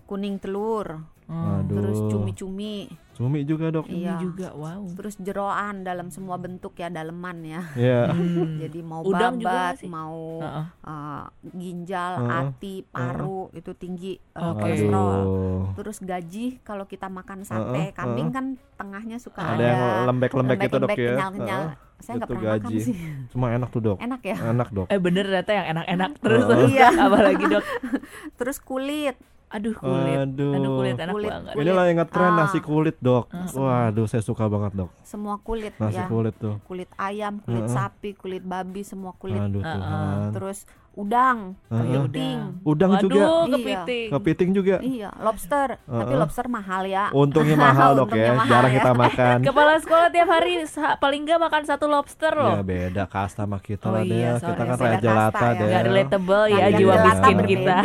Kuning 0.04 0.36
telur, 0.36 0.86
Hmm. 1.24 1.42
Waduh. 1.64 1.70
terus 1.72 1.98
cumi-cumi, 2.08 2.90
Cumi 3.16 3.42
juga 3.42 3.70
dok. 3.70 3.88
ini 3.88 4.04
Iya. 4.04 4.20
juga 4.20 4.52
wow 4.52 4.84
terus 4.92 5.16
jeroan 5.16 5.80
dalam 5.82 6.08
semua 6.08 6.36
bentuk 6.36 6.72
ya, 6.74 6.86
daleman 6.86 7.40
ya. 7.42 7.62
Ya. 7.74 8.02
Hmm. 8.12 8.58
Jadi 8.58 8.80
mau 8.80 9.00
Udang 9.00 9.36
juga 9.36 9.72
babat, 9.72 9.80
mau 9.86 10.38
Heeh. 10.38 10.64
uh, 10.82 11.24
ginjal, 11.50 12.12
Heeh. 12.18 12.28
hati, 12.28 12.74
paru 12.84 13.48
itu 13.50 13.72
tinggi 13.72 14.12
uh, 14.32 14.52
Oke. 14.52 14.60
kolesterol. 14.62 15.16
Aduh. 15.16 15.62
Terus 15.74 15.96
gaji 15.98 16.46
kalau 16.60 16.84
kita 16.84 17.08
makan 17.08 17.42
sate 17.42 17.90
kambing 17.90 18.28
heeh. 18.28 18.34
kan 18.34 18.46
tengahnya 18.76 19.16
suka 19.16 19.40
Ada 19.40 19.54
ada, 19.54 19.64
yang 19.64 19.80
lembek-lembek 20.06 20.58
gitu 20.60 20.76
dok 20.76 20.90
ya. 20.90 21.16
kenyal-kenyal. 21.16 21.62
Heeh. 21.66 21.84
Saya 21.96 22.12
nggak 22.14 22.28
Itu 22.28 22.34
pernah 22.34 22.44
makan 22.52 22.60
gaji. 22.62 22.76
sih. 22.78 22.94
Cuma 23.30 23.46
enak 23.50 23.68
tuh 23.70 23.80
dok. 23.82 23.96
Enak 23.98 24.20
ya. 24.22 24.36
Enak 24.46 24.68
dok. 24.68 24.86
eh 24.86 25.00
bener 25.00 25.24
ternyata 25.24 25.52
yang 25.54 25.66
enak-enak 25.72 26.10
terus 26.20 26.42
Oh. 26.42 26.48
terus 26.52 26.68
Iya. 26.70 26.88
Apalagi 27.08 27.44
dok 27.46 27.64
Terus 28.38 28.56
kulit. 28.60 29.16
Aduh 29.48 29.72
kulit 29.72 30.18
Aduh. 30.18 30.52
aduh 30.52 30.70
kulit 30.74 30.96
enak 30.96 31.12
Kulit. 31.12 31.30
banget 31.30 31.54
Ini 31.56 31.70
lah 31.70 31.84
yang 31.84 31.96
ngetren 31.98 32.26
Ah. 32.26 32.36
nasi 32.36 32.58
kulit 32.60 32.96
dok. 32.98 33.24
Ah. 33.28 33.46
Waduh 33.48 34.04
saya 34.04 34.18
suka 34.20 34.44
banget 34.46 34.72
dok. 34.74 34.90
semua 35.02 35.38
kulit 35.38 35.70
Nasi 35.76 35.96
ya 35.96 36.06
kulit 36.06 36.34
tuh. 36.34 36.58
kulit 36.62 36.90
ayam 36.96 37.38
kulit 37.40 37.62
Heeh. 37.62 37.72
sapi 37.72 38.10
kulit 38.12 38.42
babi 38.42 38.82
semua 38.82 39.14
kulit 39.14 39.38
Aduh 39.38 39.60
Ah, 39.60 39.70
Tuhan. 39.72 40.18
terus 40.32 40.58
udang 40.96 41.52
Heeh. 41.68 42.08
kepiting 42.08 42.38
Udang 42.64 42.90
Waduh, 42.90 43.02
juga. 43.04 43.20
Iya. 43.20 43.52
kepiting 43.52 44.06
Kepiting 44.08 44.50
juga. 44.50 44.76
iya 44.80 45.10
lobster 45.18 45.76
tapi 45.78 46.08
Heeh. 46.08 46.16
lobster 46.16 46.46
mahal 46.48 46.82
ya 46.82 47.12
Untungnya 47.12 47.52
mahal 47.68 47.90
dok 47.94 48.08
Untungnya 48.08 48.26
ya. 48.26 48.32
mahal 48.32 48.48
Jarang 48.48 48.72
ya. 48.72 48.76
kita 48.80 48.92
makan. 48.96 49.36
Kepala 49.52 49.72
sekolah 49.76 50.08
tiap 50.08 50.28
hari 50.30 50.52
paling 50.96 51.20
nggak 51.22 51.36
makan 51.38 51.62
satu 51.62 51.84
lobster 51.84 52.32
Ya 52.32 52.40
loh. 52.40 52.64
beda 52.64 53.04
kasta 53.04 53.44
sama 53.44 53.60
kita 53.60 53.86
Oh 53.86 53.92
lah 53.92 54.02
iya, 54.02 54.34
Del. 54.34 54.48
Kita 54.48 54.62
kan 54.64 54.76
raja 54.80 54.96
jelata 54.98 55.38
ya. 55.38 55.52
Del. 55.52 55.68
Nggak 55.68 55.84
relatable 55.84 56.44
ya 56.48 56.66
jiwa 56.72 56.94
miskin 57.04 57.36
kita. 57.44 57.76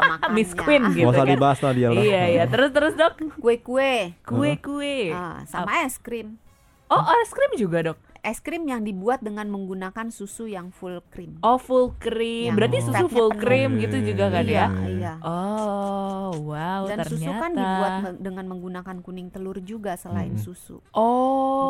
Miss 0.34 0.50
Queen 0.54 0.82
gitu 0.94 1.02
Gak 1.02 1.10
usah 1.10 1.24
kan. 1.26 1.32
dibahas 1.34 1.58
lah 1.58 1.72
dia 1.74 1.88
lah. 1.90 1.98
Iya 1.98 2.22
iya. 2.30 2.44
Terus 2.46 2.70
terus 2.70 2.94
dok. 2.94 3.12
kue-kue 3.36 4.14
Kue-kue. 4.22 5.10
Ah, 5.10 5.42
sama 5.44 5.82
es 5.82 5.98
krim 5.98 6.38
Oh 6.86 7.02
es 7.18 7.30
krim 7.30 7.52
juga 7.56 7.82
dok. 7.84 7.98
Es 8.22 8.38
krim 8.38 8.64
yang 8.64 8.80
dibuat 8.80 9.18
dengan 9.18 9.46
menggunakan 9.46 10.08
susu 10.08 10.44
yang 10.44 10.68
full 10.70 11.00
cream 11.06 11.40
Oh 11.40 11.56
full 11.56 11.92
cream. 11.94 12.48
Yang 12.48 12.56
Berarti 12.56 12.78
susu 12.82 13.04
full 13.08 13.30
penuh. 13.30 13.40
cream 13.40 13.70
gitu 13.78 13.96
juga 14.04 14.24
kan 14.30 14.44
iya 14.44 14.52
ya? 14.52 14.66
iya 14.86 15.12
Oh 15.20 16.30
wow 16.46 16.84
dan 16.84 17.00
ternyata. 17.00 17.16
susu 17.16 17.30
kan 17.32 17.50
dibuat 17.52 17.92
me- 17.98 18.18
dengan 18.18 18.44
menggunakan 18.46 18.96
kuning 18.98 19.28
telur 19.28 19.56
juga 19.58 19.94
selain 19.94 20.32
Hmm. 20.32 20.38
Oh 20.38 20.46
susu 20.46 20.76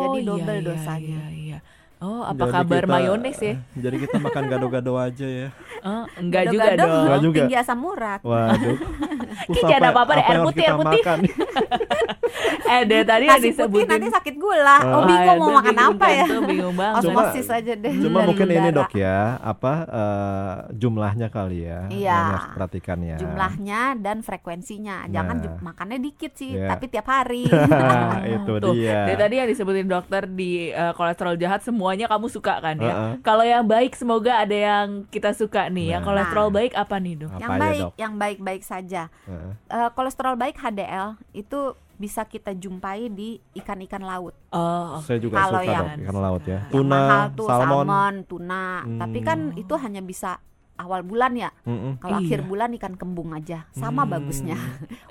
Jadi 0.03 0.19
iya, 0.19 0.27
double 0.27 0.57
iya, 0.57 0.67
dosanya. 0.67 1.21
Iya, 1.23 1.27
iya. 1.33 1.59
Oh, 2.01 2.25
apa 2.25 2.33
Jadi 2.43 2.55
kabar 2.57 2.81
kita- 2.81 2.93
mayones 2.95 3.39
ya? 3.39 3.55
Jadi 3.75 3.97
kita 4.01 4.17
makan 4.19 4.43
gado-gado 4.49 4.93
aja 4.97 5.27
ya. 5.27 5.49
Oh, 5.81 6.05
enggak 6.15 6.49
juga 6.49 6.73
dong. 6.75 6.93
Enggak 7.05 7.21
juga. 7.21 7.37
tinggi 7.39 7.57
asam 7.57 7.81
urat. 7.83 8.21
Waduh. 8.23 8.77
Jangan 9.61 9.81
apa- 9.83 9.93
apa-apa 9.95 10.13
deh, 10.15 10.25
air 10.27 10.39
putih, 10.43 10.57
kita 10.59 10.65
air 10.67 10.77
putih. 10.77 11.03
Eh, 12.71 12.83
dari 12.85 13.03
tadi 13.03 13.25
yang 13.27 13.35
Nasi 13.37 13.51
putih 13.51 13.53
disebutin. 13.53 13.89
nanti 13.91 14.09
sakit 14.09 14.35
gula. 14.37 14.77
Oh. 14.81 14.93
Oh, 14.93 15.03
bingung 15.03 15.39
mau 15.39 15.51
makan 15.53 15.75
bingung 15.75 15.91
apa 15.93 16.07
ya? 16.09 16.27
Bingung 16.41 16.77
banget. 16.77 17.03
Cuma- 17.03 17.23
Osmosis 17.27 17.49
aja 17.51 17.73
deh. 17.75 17.95
Cuma 17.97 18.17
dari 18.17 18.29
mungkin 18.31 18.47
ini 18.49 18.59
udara. 18.63 18.79
dok 18.79 18.93
ya, 18.95 19.19
apa 19.41 19.73
eh, 19.85 20.53
jumlahnya 20.73 21.29
kali 21.29 21.59
ya, 21.61 21.81
Iya. 21.89 22.07
yang 22.09 22.27
harus 22.31 22.47
perhatikan 22.53 22.99
ya. 23.01 23.17
Jumlahnya 23.19 23.81
dan 23.99 24.17
frekuensinya. 24.21 24.97
Jangan 25.09 25.37
Nah. 25.41 25.59
makannya 25.65 25.99
dikit 26.01 26.33
sih, 26.33 26.55
Iya. 26.55 26.69
tapi 26.69 26.85
tiap 26.87 27.07
hari. 27.07 27.51
itu 28.33 28.53
Tuh, 28.57 28.73
dia. 28.73 29.05
Dari 29.05 29.19
tadi 29.19 29.35
yang 29.37 29.49
disebutin 29.49 29.89
dokter 29.89 30.23
di 30.27 30.53
eh, 30.69 30.93
kolesterol 30.93 31.35
jahat 31.37 31.61
semuanya 31.61 32.07
kamu 32.07 32.27
suka 32.29 32.61
kan 32.61 32.77
ya? 32.77 32.87
Heeh. 32.89 33.13
Kalau 33.21 33.43
yang 33.43 33.65
baik 33.65 33.93
semoga 33.93 34.39
ada 34.39 34.55
yang 34.55 34.87
kita 35.09 35.33
suka 35.33 35.67
nih. 35.69 35.93
Yang 35.93 36.03
Nah. 36.03 36.09
kolesterol 36.09 36.49
baik 36.51 36.73
apa 36.75 36.97
nih 36.97 37.15
dok? 37.17 37.31
Apa 37.31 37.41
yang 37.41 37.53
baik, 37.59 37.83
Dok? 37.83 37.93
yang 37.97 38.15
baik-baik 38.17 38.63
saja. 38.63 39.03
Heeh. 39.25 39.53
Eh, 39.69 39.91
kolesterol 39.91 40.35
baik 40.35 40.57
HDL 40.57 41.19
itu 41.33 41.75
bisa 42.01 42.25
kita 42.25 42.51
jumpai 42.53 43.13
di 43.13 43.37
ikan-ikan 43.53 44.01
laut. 44.01 44.33
Oh, 44.49 45.05
Saya 45.05 45.21
juga 45.21 45.37
Kalau 45.37 45.61
suka 45.61 45.69
yang- 45.69 46.01
ikan 46.01 46.17
laut 46.17 46.43
ya. 46.43 46.65
Yang 46.65 46.73
Tuna, 46.73 46.97
mahal 46.97 47.27
tuh 47.31 47.47
salmon. 47.47 47.69
salmon, 47.85 48.15
tuna. 48.25 48.65
Tapi 48.97 49.19
kan 49.21 49.39
Hmm. 49.53 49.61
itu 49.61 49.75
hanya 49.77 50.01
bisa 50.01 50.41
awal 50.75 51.05
bulan 51.05 51.37
ya. 51.37 51.53
Mm-mm. 51.63 52.01
Kalau 52.01 52.17
Iya. 52.17 52.25
akhir 52.25 52.41
bulan 52.49 52.73
ikan 52.75 52.97
kembung 52.97 53.37
aja, 53.37 53.69
sama 53.71 54.03
Hmm. 54.03 54.17
bagusnya. 54.17 54.57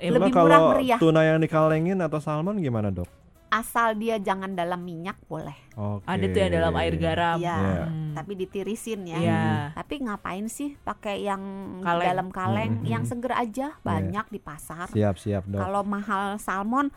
eh, 0.02 0.10
Lebih 0.10 0.34
murah 0.34 0.60
meriah. 0.68 0.98
tuna 0.98 1.22
yang 1.22 1.38
dikalengin 1.38 2.02
atau 2.02 2.18
salmon 2.18 2.58
gimana 2.58 2.90
dok? 2.90 3.06
Asal 3.50 3.98
dia 3.98 4.14
jangan 4.16 4.54
dalam 4.54 4.78
minyak 4.78 5.18
boleh. 5.26 5.58
Oke. 5.74 6.04
ada 6.04 6.24
tuh 6.24 6.38
yang 6.38 6.52
dalam 6.52 6.74
air 6.76 6.94
garam. 6.94 7.36
Iya, 7.36 7.56
Iya. 7.56 7.84
Hmm. 7.84 8.12
tapi 8.12 8.32
ditirisin 8.36 9.00
ya. 9.04 9.18
Iya. 9.18 9.42
Tapi 9.72 9.94
ngapain 10.00 10.46
sih 10.46 10.76
pakai 10.76 11.24
yang 11.24 11.42
Kaleng. 11.80 12.06
dalam 12.06 12.28
kaleng? 12.28 12.72
Hmm. 12.78 12.86
Yang 12.86 13.04
seger 13.08 13.32
aja 13.32 13.66
banyak 13.80 14.26
di 14.28 14.38
pasar. 14.38 14.86
Siap 14.86 15.16
siap 15.16 15.42
dok. 15.44 15.58
Kalau 15.58 15.82
mahal 15.82 16.36
salmon, 16.36 16.94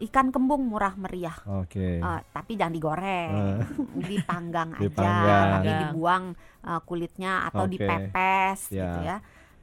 ikan 0.00 0.28
kembung 0.28 0.66
murah 0.66 0.94
meriah. 0.94 1.34
Oke. 1.56 1.98
Eh, 1.98 2.20
tapi 2.28 2.54
jangan 2.54 2.70
digoreng, 2.70 3.30
Eh. 3.32 3.58
dipanggang 4.10 4.70
aja, 4.72 4.82
Dipanggang. 4.84 5.46
nanti 5.52 5.70
dibuang 5.84 6.24
eh, 6.60 6.80
kulitnya 6.84 7.32
atau 7.44 7.64
Oke. 7.64 7.74
dipepes 7.74 8.60
Ya. 8.68 8.82
gitu 8.84 9.00
ya. 9.04 9.16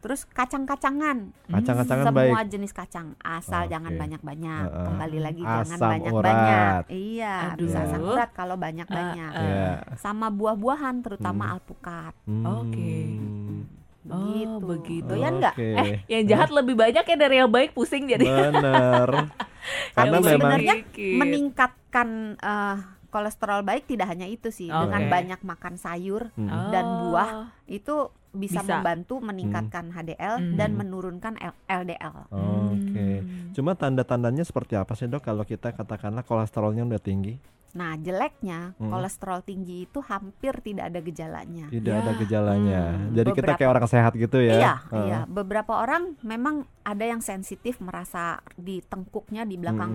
Terus 0.05 0.21
kacang-kacangan, 0.29 1.17
Kacang-kacangan 1.49 2.05
semua 2.05 2.37
baik. 2.37 2.45
jenis 2.47 2.71
kacang, 2.71 3.17
asal 3.17 3.65
Oke. 3.65 3.73
jangan 3.73 3.93
banyak-banyak. 3.95 4.63
Heeh. 4.63 4.85
Kembali 4.85 5.17
lagi 5.19 5.41
jangan 5.41 5.65
Asam 5.65 5.89
banyak-banyak. 5.89 6.69
urat. 6.69 6.83
Iya, 6.87 7.35
Aduh. 7.47 7.57
bisa 7.57 7.77
asam 7.81 8.01
urat 8.05 8.29
kalau 8.31 8.53
banyak-banyak. 8.55 9.31
Ah, 9.31 9.41
ah. 9.41 9.49
Ya. 9.49 9.69
Sama 9.97 10.29
buah-buahan, 10.29 11.01
terutama 11.01 11.43
Hmm. 11.43 11.53
alpukat. 11.53 12.13
Oke. 12.29 12.93
Hmm. 13.09 13.65
Begitu. 14.05 14.45
Oh, 14.45 14.61
begitu. 14.63 15.09
Doyan 15.09 15.33
nggak? 15.35 15.55
Oke. 15.55 15.69
Eh, 15.73 15.89
yang 16.07 16.23
jahat 16.29 16.49
lebih 16.51 16.75
banyak 16.75 17.01
ya 17.03 17.15
dari 17.17 17.35
yang 17.35 17.49
baik 17.49 17.73
pusing 17.73 18.05
jadi. 18.05 18.21
Bener. 18.21 19.09
Karena 19.97 20.15
Tapi 20.15 20.29
sebenarnya. 20.29 20.75
Meningkatkan 21.17 22.09
eh, 22.37 22.77
kolesterol 23.09 23.63
baik 23.63 23.87
tidak 23.87 24.05
hanya 24.07 24.27
itu 24.27 24.47
sih, 24.49 24.69
Oke. 24.69 24.85
dengan 24.85 25.09
banyak 25.09 25.39
makan 25.41 25.75
sayur 25.75 26.29
Hmm. 26.31 26.69
dan 26.69 26.85
Oh. 26.85 26.95
buah 27.09 27.29
itu 27.65 28.13
bisa, 28.35 28.59
Bisa. 28.59 28.77
membantu 28.77 29.17
meningkatkan 29.17 29.89
HDL 29.89 30.35
Hmm. 30.37 30.55
dan 30.55 30.75
menurunkan 30.75 31.33
L- 31.35 31.57
LDL. 31.65 32.27
Oke. 32.29 33.07
Hmm. 33.17 33.49
Cuma 33.51 33.73
tanda-tandanya 33.73 34.43
seperti 34.43 34.75
apa 34.75 34.93
sih 34.93 35.07
dok 35.07 35.23
kalau 35.23 35.41
kita 35.41 35.71
katakanlah 35.71 36.21
kolesterolnya 36.21 36.83
udah 36.83 36.99
tinggi? 36.99 37.39
Nah, 37.71 37.99
jeleknya 37.99 38.71
Hmm. 38.75 38.87
kolesterol 38.87 39.43
tinggi 39.43 39.83
itu 39.83 39.99
hampir 39.99 40.63
tidak 40.63 40.95
ada 40.95 40.99
gejalanya. 40.99 41.67
Tidak 41.67 41.91
Ya. 41.91 41.99
ada 41.99 42.11
gejalanya. 42.15 42.81
Hmm, 42.95 43.11
Jadi 43.11 43.29
kita 43.31 43.41
beberapa- 43.43 43.59
kayak 43.59 43.71
orang 43.73 43.87
sehat 43.87 44.13
gitu 44.15 44.37
ya? 44.39 44.55
Iya, 44.55 44.73
Heeh. 44.85 45.05
iya. 45.05 45.19
Beberapa 45.27 45.73
orang 45.75 46.15
memang 46.21 46.63
ada 46.83 47.03
yang 47.03 47.19
sensitif 47.19 47.83
merasa 47.83 48.39
di 48.55 48.79
tengkuknya 48.79 49.43
di 49.43 49.59
belakang 49.59 49.91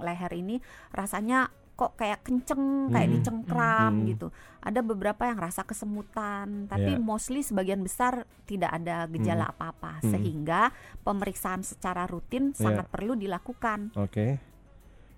leher 0.00 0.32
ini 0.34 0.60
rasanya 0.90 1.48
kok 1.82 1.98
kayak 1.98 2.22
kenceng, 2.22 2.94
kayak 2.94 3.10
Mm-mm. 3.10 3.16
dicengkram 3.18 3.92
Mm-mm. 3.98 4.10
gitu. 4.14 4.26
Ada 4.62 4.80
beberapa 4.80 5.26
yang 5.26 5.42
rasa 5.42 5.66
kesemutan, 5.66 6.70
tapi 6.70 6.94
Iya. 6.94 7.02
mostly 7.02 7.42
sebagian 7.42 7.82
besar 7.82 8.22
tidak 8.46 8.70
ada 8.70 9.10
gejala 9.10 9.50
Mm. 9.50 9.52
apa-apa. 9.52 9.92
Mm. 9.98 10.10
Sehingga 10.14 10.60
pemeriksaan 11.02 11.66
secara 11.66 12.06
rutin 12.06 12.54
Iya. 12.54 12.70
sangat 12.70 12.86
perlu 12.86 13.18
dilakukan. 13.18 13.90
Oke. 13.98 14.38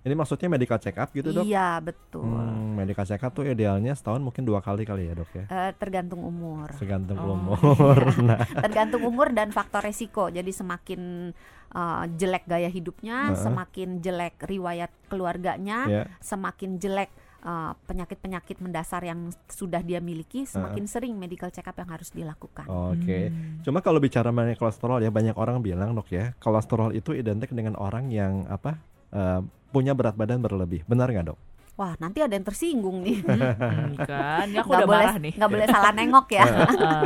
Ini 0.05 0.13
maksudnya 0.13 0.53
medical 0.53 0.77
check 0.77 1.01
up 1.01 1.09
gitu 1.17 1.33
dok? 1.33 1.41
Iya, 1.49 1.81
betul. 1.81 2.29
Hmm, 2.29 2.77
medical 2.77 3.09
check 3.09 3.25
up 3.25 3.33
tuh 3.33 3.41
idealnya 3.41 3.97
setahun 3.97 4.21
mungkin 4.21 4.45
dua 4.45 4.61
kali 4.61 4.85
kali 4.85 5.09
ya 5.09 5.17
dok 5.17 5.31
ya? 5.33 5.45
Eh, 5.49 5.71
tergantung 5.81 6.21
umur. 6.21 6.69
Tergantung 6.77 7.17
Oh, 7.17 7.33
umur. 7.33 7.97
Nah, 8.29 8.37
tergantung 8.69 9.01
umur 9.01 9.33
dan 9.33 9.49
faktor 9.49 9.81
resiko. 9.81 10.29
Jadi 10.29 10.53
semakin 10.53 11.33
uh, 11.73 12.05
jelek 12.21 12.45
gaya 12.45 12.69
hidupnya, 12.69 13.33
Heeh. 13.33 13.41
semakin 13.49 13.97
jelek 13.97 14.45
riwayat 14.45 14.93
keluarganya, 15.09 15.89
ya. 15.89 16.03
semakin 16.21 16.77
jelek 16.77 17.09
uh, 17.41 17.73
penyakit-penyakit 17.89 18.61
mendasar 18.61 19.01
yang 19.09 19.33
sudah 19.49 19.81
dia 19.81 19.97
miliki, 19.97 20.45
semakin 20.45 20.85
sering 20.85 21.17
medical 21.17 21.49
check 21.49 21.65
up 21.65 21.81
yang 21.81 21.89
harus 21.89 22.13
dilakukan. 22.13 22.69
Oke. 22.69 23.33
Hmm. 23.33 23.65
Cuma 23.65 23.81
kalau 23.81 23.97
bicara 23.97 24.29
mengenai 24.29 24.53
kolesterol 24.53 25.01
ya 25.01 25.09
banyak 25.09 25.33
orang 25.33 25.65
bilang 25.65 25.97
dok 25.97 26.13
ya, 26.13 26.37
kolesterol 26.37 26.93
itu 26.93 27.17
identik 27.17 27.49
dengan 27.49 27.73
orang 27.73 28.13
yang 28.13 28.45
apa? 28.45 28.77
eh, 29.15 29.41
punya 29.75 29.91
berat 29.91 30.15
badan 30.15 30.39
berlebih. 30.39 30.87
Benar 30.87 31.11
nggak 31.11 31.27
dok? 31.27 31.39
Wah, 31.75 31.91
nanti 31.99 32.23
ada 32.23 32.31
yang 32.31 32.47
tersinggung 32.47 33.03
nih. 33.03 33.19
Hmm, 33.19 33.99
kan, 33.99 34.47
ya 34.47 34.63
aku 34.63 34.71
Nggak 34.71 34.79
udah 34.79 34.87
boleh, 34.87 35.07
marah 35.11 35.17
nih. 35.19 35.33
nggak 35.35 35.51
boleh 35.51 35.67
salah 35.67 35.91
nengok 35.91 36.27
ya. 36.31 36.45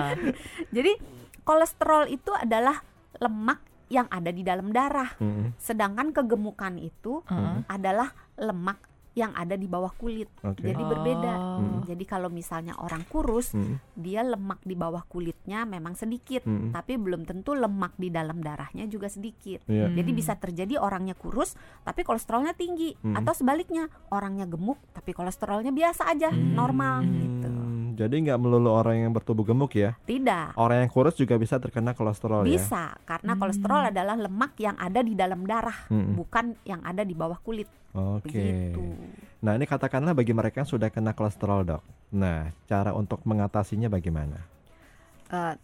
Jadi 0.76 0.92
kolesterol 1.42 2.04
itu 2.08 2.32
adalah 2.38 2.78
lemak 3.18 3.60
yang 3.90 4.06
ada 4.14 4.30
di 4.30 4.46
dalam 4.46 4.70
darah, 4.70 5.18
Hmm, 5.18 5.58
sedangkan 5.58 6.14
kegemukan 6.14 6.78
itu 6.78 7.26
ah. 7.26 7.66
adalah 7.66 8.14
lemak 8.38 8.78
yang 9.18 9.34
ada 9.34 9.58
di 9.58 9.66
bawah 9.66 9.90
kulit. 9.92 10.30
Oke. 10.42 10.62
Jadi 10.62 10.80
berbeda. 10.80 11.34
Oh. 11.60 11.82
Jadi 11.84 12.04
kalau 12.06 12.30
misalnya 12.30 12.78
orang 12.78 13.04
kurus, 13.06 13.52
Hmm, 13.52 13.82
dia 13.98 14.22
lemak 14.22 14.62
di 14.62 14.78
bawah 14.78 15.02
kulitnya 15.04 15.66
memang 15.66 15.98
sedikit, 15.98 16.46
hmm, 16.46 16.72
tapi 16.72 16.96
belum 16.96 17.26
tentu 17.26 17.58
lemak 17.58 17.98
di 17.98 18.08
dalam 18.08 18.40
darahnya 18.40 18.86
juga 18.86 19.10
sedikit. 19.10 19.66
Jadi 19.66 20.12
Hmm. 20.12 20.20
bisa 20.20 20.38
terjadi 20.38 20.78
orangnya 20.78 21.18
kurus 21.18 21.58
tapi 21.82 22.06
kolesterolnya 22.06 22.54
tinggi 22.54 22.94
Hmm. 22.96 23.18
atau 23.18 23.34
sebaliknya 23.34 23.90
orangnya 24.10 24.46
gemuk 24.46 24.78
tapi 24.94 25.12
kolesterolnya 25.12 25.74
biasa 25.74 26.08
aja, 26.08 26.30
Hmm. 26.30 26.54
normal 26.54 27.04
gitu. 27.04 27.50
Jadi 28.00 28.16
nggak 28.24 28.40
melulu 28.40 28.72
orang 28.72 29.04
yang 29.04 29.12
bertubuh 29.12 29.44
gemuk 29.44 29.76
ya? 29.76 30.00
Tidak. 30.08 30.56
Orang 30.56 30.80
yang 30.80 30.88
kurus 30.88 31.20
juga 31.20 31.36
bisa 31.36 31.60
terkena 31.60 31.92
kolesterol 31.92 32.48
ya? 32.48 32.56
Bisa 32.56 32.96
karena 33.04 33.36
Hmm. 33.36 33.42
kolesterol 33.44 33.82
adalah 33.92 34.16
lemak 34.16 34.56
yang 34.56 34.80
ada 34.80 35.04
di 35.04 35.20
dalam 35.20 35.44
darah, 35.44 35.76
Hmm, 35.92 36.16
bukan 36.16 36.56
yang 36.64 36.80
ada 36.80 37.04
di 37.04 37.12
bawah 37.12 37.36
kulit. 37.44 37.68
Oke. 37.92 38.32
Begitu. 38.32 38.88
Nah 39.44 39.60
ini 39.60 39.68
katakanlah 39.68 40.16
bagi 40.16 40.32
mereka 40.32 40.64
yang 40.64 40.72
sudah 40.72 40.88
kena 40.88 41.12
kolesterol 41.12 41.68
dok. 41.68 41.84
Nah 42.16 42.56
cara 42.72 42.96
untuk 42.96 43.20
mengatasinya 43.28 43.92
bagaimana? 43.92 44.48
Eh, 45.28 45.56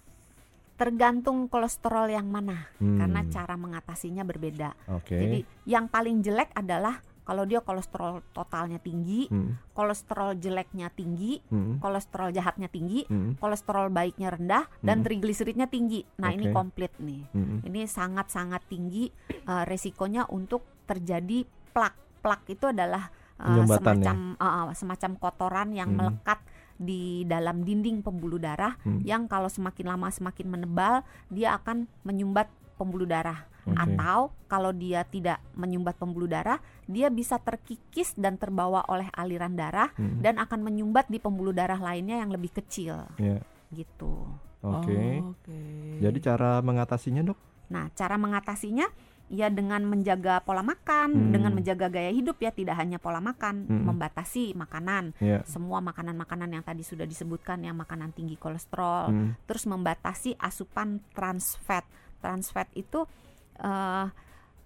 tergantung 0.75 1.47
kolesterol 1.47 2.11
yang 2.11 2.27
mana 2.27 2.67
Hmm, 2.83 2.99
karena 2.99 3.23
cara 3.31 3.55
mengatasinya 3.55 4.27
berbeda. 4.27 4.75
Oke. 4.91 5.15
Jadi 5.15 5.39
yang 5.63 5.87
paling 5.87 6.19
jelek 6.19 6.51
adalah 6.51 6.99
kalau 7.25 7.43
dia 7.43 7.59
kolesterol 7.59 8.21
totalnya 8.31 8.77
tinggi, 8.77 9.25
Hmm, 9.27 9.57
kolesterol 9.73 10.37
jeleknya 10.37 10.93
tinggi, 10.93 11.41
hmm, 11.49 11.81
kolesterol 11.81 12.29
jahatnya 12.29 12.69
tinggi, 12.69 13.03
hmm, 13.09 13.41
kolesterol 13.41 13.89
baiknya 13.89 14.29
rendah, 14.29 14.69
dan 14.85 15.01
Hmm. 15.01 15.05
trigliseridnya 15.09 15.65
tinggi. 15.65 16.05
Nah 16.21 16.29
ini 16.31 16.47
Oke. 16.47 16.55
komplit 16.55 16.93
nih. 17.01 17.25
hmm, 17.33 17.65
Ini 17.65 17.89
sangat-sangat 17.89 18.69
tinggi 18.69 19.09
eh, 19.45 19.63
resikonya 19.65 20.29
untuk 20.29 20.61
terjadi 20.85 21.43
plak. 21.73 22.21
Plak 22.21 22.45
itu 22.47 22.69
adalah 22.69 23.09
eh, 23.35 23.45
Penyumbatan 23.45 23.75
ya? 23.99 24.13
semacam 24.13 24.17
eh, 24.39 24.75
semacam 24.77 25.11
kotoran 25.19 25.69
yang 25.75 25.89
Hmm. 25.91 25.97
melekat 25.97 26.39
di 26.75 27.23
dalam 27.25 27.63
dinding 27.63 28.03
pembuluh 28.03 28.37
darah 28.37 28.75
Hmm. 28.83 28.99
yang 29.01 29.27
kalau 29.27 29.47
semakin 29.47 29.95
lama 29.95 30.11
semakin 30.11 30.47
menebal 30.47 31.01
dia 31.31 31.55
akan 31.55 31.87
menyumbat 32.03 32.51
pembuluh 32.75 33.07
darah 33.07 33.47
Oke. 33.65 33.75
atau 33.75 34.29
kalau 34.45 34.69
dia 34.69 35.01
tidak 35.03 35.41
menyumbat 35.57 35.97
pembuluh 35.97 36.29
darah 36.29 36.61
dia 36.85 37.09
bisa 37.09 37.41
terkikis 37.41 38.13
dan 38.13 38.37
terbawa 38.37 38.85
oleh 38.85 39.09
aliran 39.15 39.57
darah 39.57 39.89
hmm, 39.97 40.21
dan 40.21 40.37
akan 40.37 40.61
menyumbat 40.61 41.09
di 41.09 41.17
pembuluh 41.17 41.55
darah 41.55 41.79
lainnya 41.79 42.21
yang 42.21 42.29
lebih 42.29 42.53
kecil 42.53 43.09
ya, 43.17 43.41
gitu. 43.73 44.27
Oke. 44.65 45.21
Oh, 45.21 45.33
Oke. 45.37 45.61
Jadi 46.01 46.17
cara 46.21 46.57
mengatasinya 46.61 47.21
dok? 47.21 47.37
Nah, 47.69 47.89
cara 47.93 48.17
mengatasinya 48.17 48.89
ya 49.25 49.49
dengan 49.49 49.81
menjaga 49.85 50.41
pola 50.45 50.61
makan, 50.61 51.09
Hmm. 51.09 51.31
dengan 51.33 51.53
menjaga 51.53 51.89
gaya 51.89 52.13
hidup 52.13 52.37
ya 52.37 52.53
tidak 52.53 52.77
hanya 52.77 53.01
pola 53.01 53.17
makan, 53.17 53.65
Hmm. 53.65 53.85
membatasi 53.89 54.53
makanan. 54.53 55.17
Ya. 55.17 55.41
Semua 55.49 55.81
makanan-makanan 55.81 56.49
yang 56.49 56.61
tadi 56.61 56.85
sudah 56.85 57.09
disebutkan 57.09 57.65
yang 57.65 57.73
makanan 57.77 58.13
tinggi 58.13 58.37
kolesterol, 58.37 59.09
Hmm, 59.09 59.29
terus 59.49 59.65
membatasi 59.65 60.37
asupan 60.37 61.01
trans 61.17 61.57
fat. 61.65 61.85
Trans 62.25 62.49
fat 62.49 62.73
itu 62.73 63.05
eh, 63.55 64.05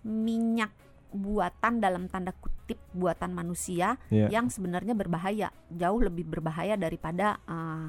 minyak 0.02 0.72
buatan 1.10 1.78
dalam 1.78 2.08
tanda 2.08 2.32
kutip 2.32 2.80
buatan 2.94 3.34
manusia 3.34 4.00
Iya. 4.08 4.30
yang 4.32 4.48
sebenarnya 4.48 4.94
berbahaya, 4.94 5.50
jauh 5.68 6.00
lebih 6.00 6.24
berbahaya 6.24 6.74
daripada 6.74 7.36
eh, 7.44 7.88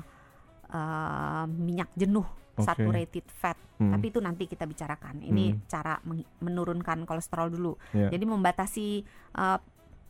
eh, 0.69 1.45
minyak 1.47 1.95
jenuh 1.95 2.27
Oke. 2.57 2.67
saturated 2.67 3.27
fat. 3.31 3.55
Hmm. 3.79 3.95
Tapi 3.95 4.11
itu 4.11 4.21
nanti 4.21 4.45
kita 4.45 4.67
bicarakan. 4.67 5.23
Ini 5.23 5.45
Hmm. 5.53 5.61
cara 5.65 5.95
menurunkan 6.41 7.07
kolesterol 7.07 7.49
dulu. 7.49 7.73
Iya. 7.95 8.11
Jadi 8.11 8.25
membatasi 8.27 8.89
eh, 9.31 9.59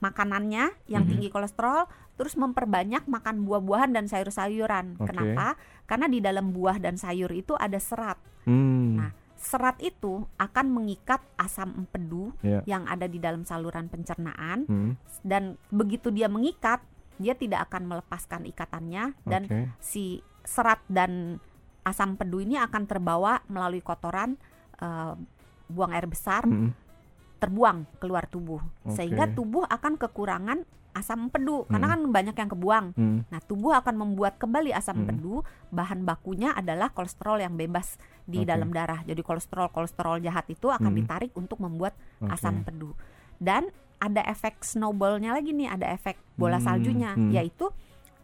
makanannya 0.01 0.89
yang 0.89 1.05
Mhm. 1.05 1.11
tinggi 1.13 1.29
kolesterol, 1.29 1.85
terus 2.17 2.33
memperbanyak 2.35 3.05
makan 3.05 3.45
buah-buahan 3.45 3.93
dan 3.93 4.09
sayur-sayuran. 4.09 4.97
Oke. 4.97 5.13
Kenapa? 5.13 5.61
Karena 5.85 6.09
di 6.09 6.19
dalam 6.19 6.51
buah 6.51 6.81
dan 6.81 6.97
sayur 6.97 7.29
itu 7.31 7.53
ada 7.53 7.77
serat. 7.77 8.17
Hmm. 8.49 8.97
Nah, 8.97 9.11
serat 9.41 9.81
itu 9.81 10.29
akan 10.37 10.67
mengikat 10.69 11.25
asam 11.35 11.73
empedu 11.75 12.29
Iya. 12.45 12.61
yang 12.69 12.85
ada 12.85 13.09
di 13.09 13.17
dalam 13.17 13.43
saluran 13.43 13.89
pencernaan 13.89 14.69
Hmm. 14.69 14.93
dan 15.25 15.57
begitu 15.73 16.13
dia 16.13 16.29
mengikat, 16.29 16.85
dia 17.17 17.33
tidak 17.33 17.73
akan 17.73 17.89
melepaskan 17.89 18.45
ikatannya 18.45 19.17
dan 19.25 19.43
Oke. 19.49 19.73
si 19.81 20.21
serat 20.45 20.85
dan 20.87 21.41
asam 21.83 22.15
empedu 22.15 22.45
ini 22.45 22.61
akan 22.61 22.85
terbawa 22.85 23.41
melalui 23.49 23.81
kotoran 23.81 24.37
eh, 24.77 25.13
buang 25.69 25.93
air 25.93 26.05
besar 26.05 26.45
Hmm. 26.45 26.77
terbuang 27.37 27.89
keluar 27.97 28.25
tubuh 28.25 28.61
Oke. 28.85 28.97
sehingga 28.97 29.29
tubuh 29.31 29.65
akan 29.65 29.97
kekurangan 29.97 30.65
asam 30.93 31.31
empedu 31.31 31.65
karena 31.67 31.87
Hmm. 31.87 31.95
kan 31.95 32.01
banyak 32.11 32.37
yang 32.37 32.51
kebuang. 32.51 32.87
Hmm. 32.95 33.19
Nah, 33.31 33.41
tubuh 33.41 33.73
akan 33.73 33.95
membuat 33.95 34.37
kembali 34.37 34.75
asam 34.75 34.99
Hmm. 34.99 35.03
empedu, 35.07 35.43
bahan 35.71 36.03
bakunya 36.03 36.51
adalah 36.51 36.91
kolesterol 36.91 37.39
yang 37.39 37.55
bebas 37.55 37.97
di 38.25 38.43
Oke. 38.43 38.49
dalam 38.51 38.71
darah. 38.71 39.03
Jadi 39.03 39.23
kolesterol-kolesterol 39.23 40.21
jahat 40.21 40.47
itu 40.49 40.67
akan 40.67 40.91
Hmm. 40.91 40.99
ditarik 40.99 41.33
untuk 41.35 41.59
membuat 41.59 41.95
Oke. 42.19 42.35
asam 42.35 42.63
empedu. 42.63 42.95
Dan 43.39 43.71
ada 44.01 44.25
efek 44.25 44.65
snowballnya 44.65 45.31
lagi 45.31 45.53
nih, 45.53 45.69
ada 45.69 45.87
efek 45.93 46.17
bola 46.35 46.57
Hmm, 46.57 46.67
saljunya, 46.67 47.13
hmm. 47.15 47.31
yaitu 47.31 47.69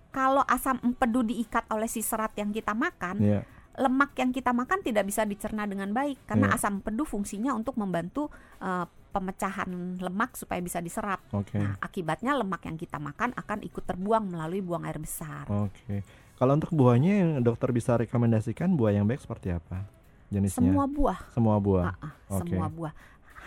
kalau 0.08 0.40
asam 0.48 0.80
empedu 0.80 1.20
diikat 1.22 1.68
oleh 1.68 1.86
si 1.86 2.00
serat 2.00 2.32
yang 2.34 2.48
kita 2.48 2.72
makan, 2.72 3.20
Iya. 3.20 3.40
lemak 3.76 4.16
yang 4.16 4.32
kita 4.32 4.56
makan 4.56 4.80
tidak 4.80 5.04
bisa 5.04 5.28
dicerna 5.28 5.68
dengan 5.68 5.92
baik 5.92 6.24
karena 6.24 6.48
Iya. 6.48 6.56
asam 6.56 6.80
empedu 6.80 7.04
fungsinya 7.04 7.52
untuk 7.52 7.76
membantu 7.76 8.32
eh, 8.56 8.88
pemecahan 9.16 9.96
lemak 9.96 10.36
supaya 10.36 10.60
bisa 10.60 10.84
diserap. 10.84 11.24
Oke. 11.32 11.56
Nah, 11.56 11.80
akibatnya 11.80 12.36
lemak 12.36 12.68
yang 12.68 12.76
kita 12.76 13.00
makan 13.00 13.32
akan 13.32 13.64
ikut 13.64 13.80
terbuang 13.88 14.28
melalui 14.28 14.60
buang 14.60 14.84
air 14.84 15.00
besar. 15.00 15.48
Oke. 15.48 16.04
Kalau 16.36 16.52
untuk 16.52 16.68
buahnya 16.76 17.12
yang 17.16 17.30
dokter 17.40 17.72
bisa 17.72 17.96
rekomendasikan 17.96 18.76
buah 18.76 18.92
yang 18.92 19.08
baik 19.08 19.24
seperti 19.24 19.56
apa? 19.56 19.88
Jenisnya? 20.28 20.68
Semua 20.68 20.84
buah, 20.84 21.18
Semua 21.32 21.56
buah. 21.56 21.84
ah, 21.96 22.12
ah, 22.12 22.12
Oke. 22.36 22.52
semua 22.52 22.68
buah. 22.68 22.92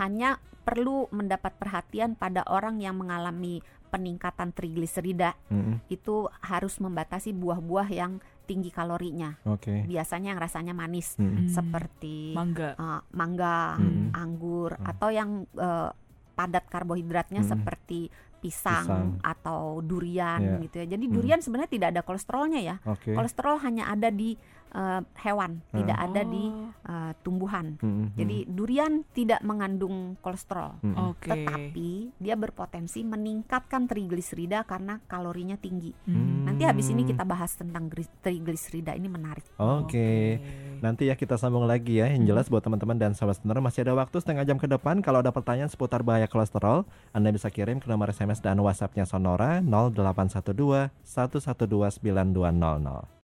Hanya 0.02 0.42
perlu 0.66 1.06
mendapat 1.14 1.54
perhatian 1.62 2.18
pada 2.18 2.42
orang 2.50 2.82
yang 2.82 2.98
mengalami 2.98 3.62
peningkatan 3.94 4.50
trigliserida. 4.54 5.38
Mm-mm. 5.54 5.86
Itu 5.86 6.34
harus 6.42 6.82
membatasi 6.82 7.30
buah-buah 7.38 7.90
yang 7.94 8.18
tinggi 8.50 8.74
kalorinya. 8.74 9.38
Oke. 9.46 9.86
Biasanya 9.86 10.34
yang 10.34 10.42
rasanya 10.42 10.74
manis 10.74 11.14
Mm-mm. 11.16 11.46
Hmm. 11.46 11.48
seperti 11.48 12.34
Mangga. 12.34 12.74
eh, 12.74 13.02
mangga, 13.14 13.78
Mm-mm. 13.78 14.10
anggur 14.12 14.74
Hmm. 14.74 14.90
atau 14.90 15.10
yang 15.10 15.30
eh, 15.46 15.90
padat 16.34 16.66
karbohidratnya 16.66 17.46
Mm-mm. 17.46 17.54
seperti 17.54 18.10
pisang, 18.40 18.88
Pisang. 18.88 19.08
atau 19.20 19.84
durian 19.84 20.40
Iya. 20.40 20.64
gitu 20.64 20.76
ya. 20.80 20.86
Jadi 20.90 21.06
Mm. 21.06 21.14
durian 21.14 21.40
sebenarnya 21.40 21.68
tidak 21.70 21.88
ada 21.92 22.02
kolesterolnya 22.02 22.60
ya. 22.64 22.76
Oke. 22.88 23.12
Kolesterol 23.12 23.60
hanya 23.60 23.92
ada 23.92 24.08
di 24.10 24.40
eh, 24.70 25.02
hewan, 25.22 25.62
Hmm. 25.70 25.78
tidak 25.82 25.98
ada 26.00 26.22
di 26.24 26.44
Oh, 26.50 26.72
eh, 26.90 27.12
tumbuhan. 27.22 27.78
Mm-mm. 27.80 28.14
Jadi 28.16 28.38
durian 28.46 29.02
tidak 29.12 29.42
mengandung 29.42 30.18
kolesterol. 30.20 30.82
Mm-mm. 30.82 31.10
Oke. 31.12 31.30
Tetapi 31.30 31.90
dia 32.18 32.34
berpotensi 32.34 33.02
meningkatkan 33.02 33.86
trigliserida 33.86 34.64
karena 34.64 35.02
kalorinya 35.06 35.56
tinggi. 35.56 35.94
Hmm. 36.06 36.46
Nanti 36.46 36.64
habis 36.66 36.90
ini 36.90 37.06
Hmm. 37.06 37.12
kita 37.12 37.24
bahas 37.26 37.54
tentang 37.54 37.90
trigliserida 38.22 38.94
ini 38.94 39.10
menarik. 39.10 39.46
Oke. 39.58 40.40
Nanti 40.80 41.10
ya 41.10 41.16
kita 41.16 41.36
sambung 41.36 41.68
lagi 41.68 42.00
ya. 42.00 42.08
Yang 42.08 42.26
jelas 42.26 42.46
buat 42.48 42.64
teman-teman 42.64 42.96
dan 42.96 43.12
sahabat 43.14 43.38
sebenarnya 43.38 43.64
masih 43.64 43.82
ada 43.84 43.94
waktu 43.98 44.18
setengah 44.18 44.46
jam 44.46 44.58
ke 44.58 44.66
depan. 44.66 45.02
Kalau 45.02 45.20
ada 45.20 45.30
pertanyaan 45.30 45.68
seputar 45.68 46.02
bahaya 46.02 46.26
kolesterol, 46.26 46.88
Anda 47.12 47.30
bisa 47.30 47.50
kirim 47.50 47.84
ke 47.84 47.88
nomor 47.90 48.10
SMS 48.10 48.40
dan 48.40 48.58
WhatsApp-nya 48.60 49.04
Sonora 49.04 49.60
0812 49.60 50.90
112 51.04 52.00
9200. 52.00 53.19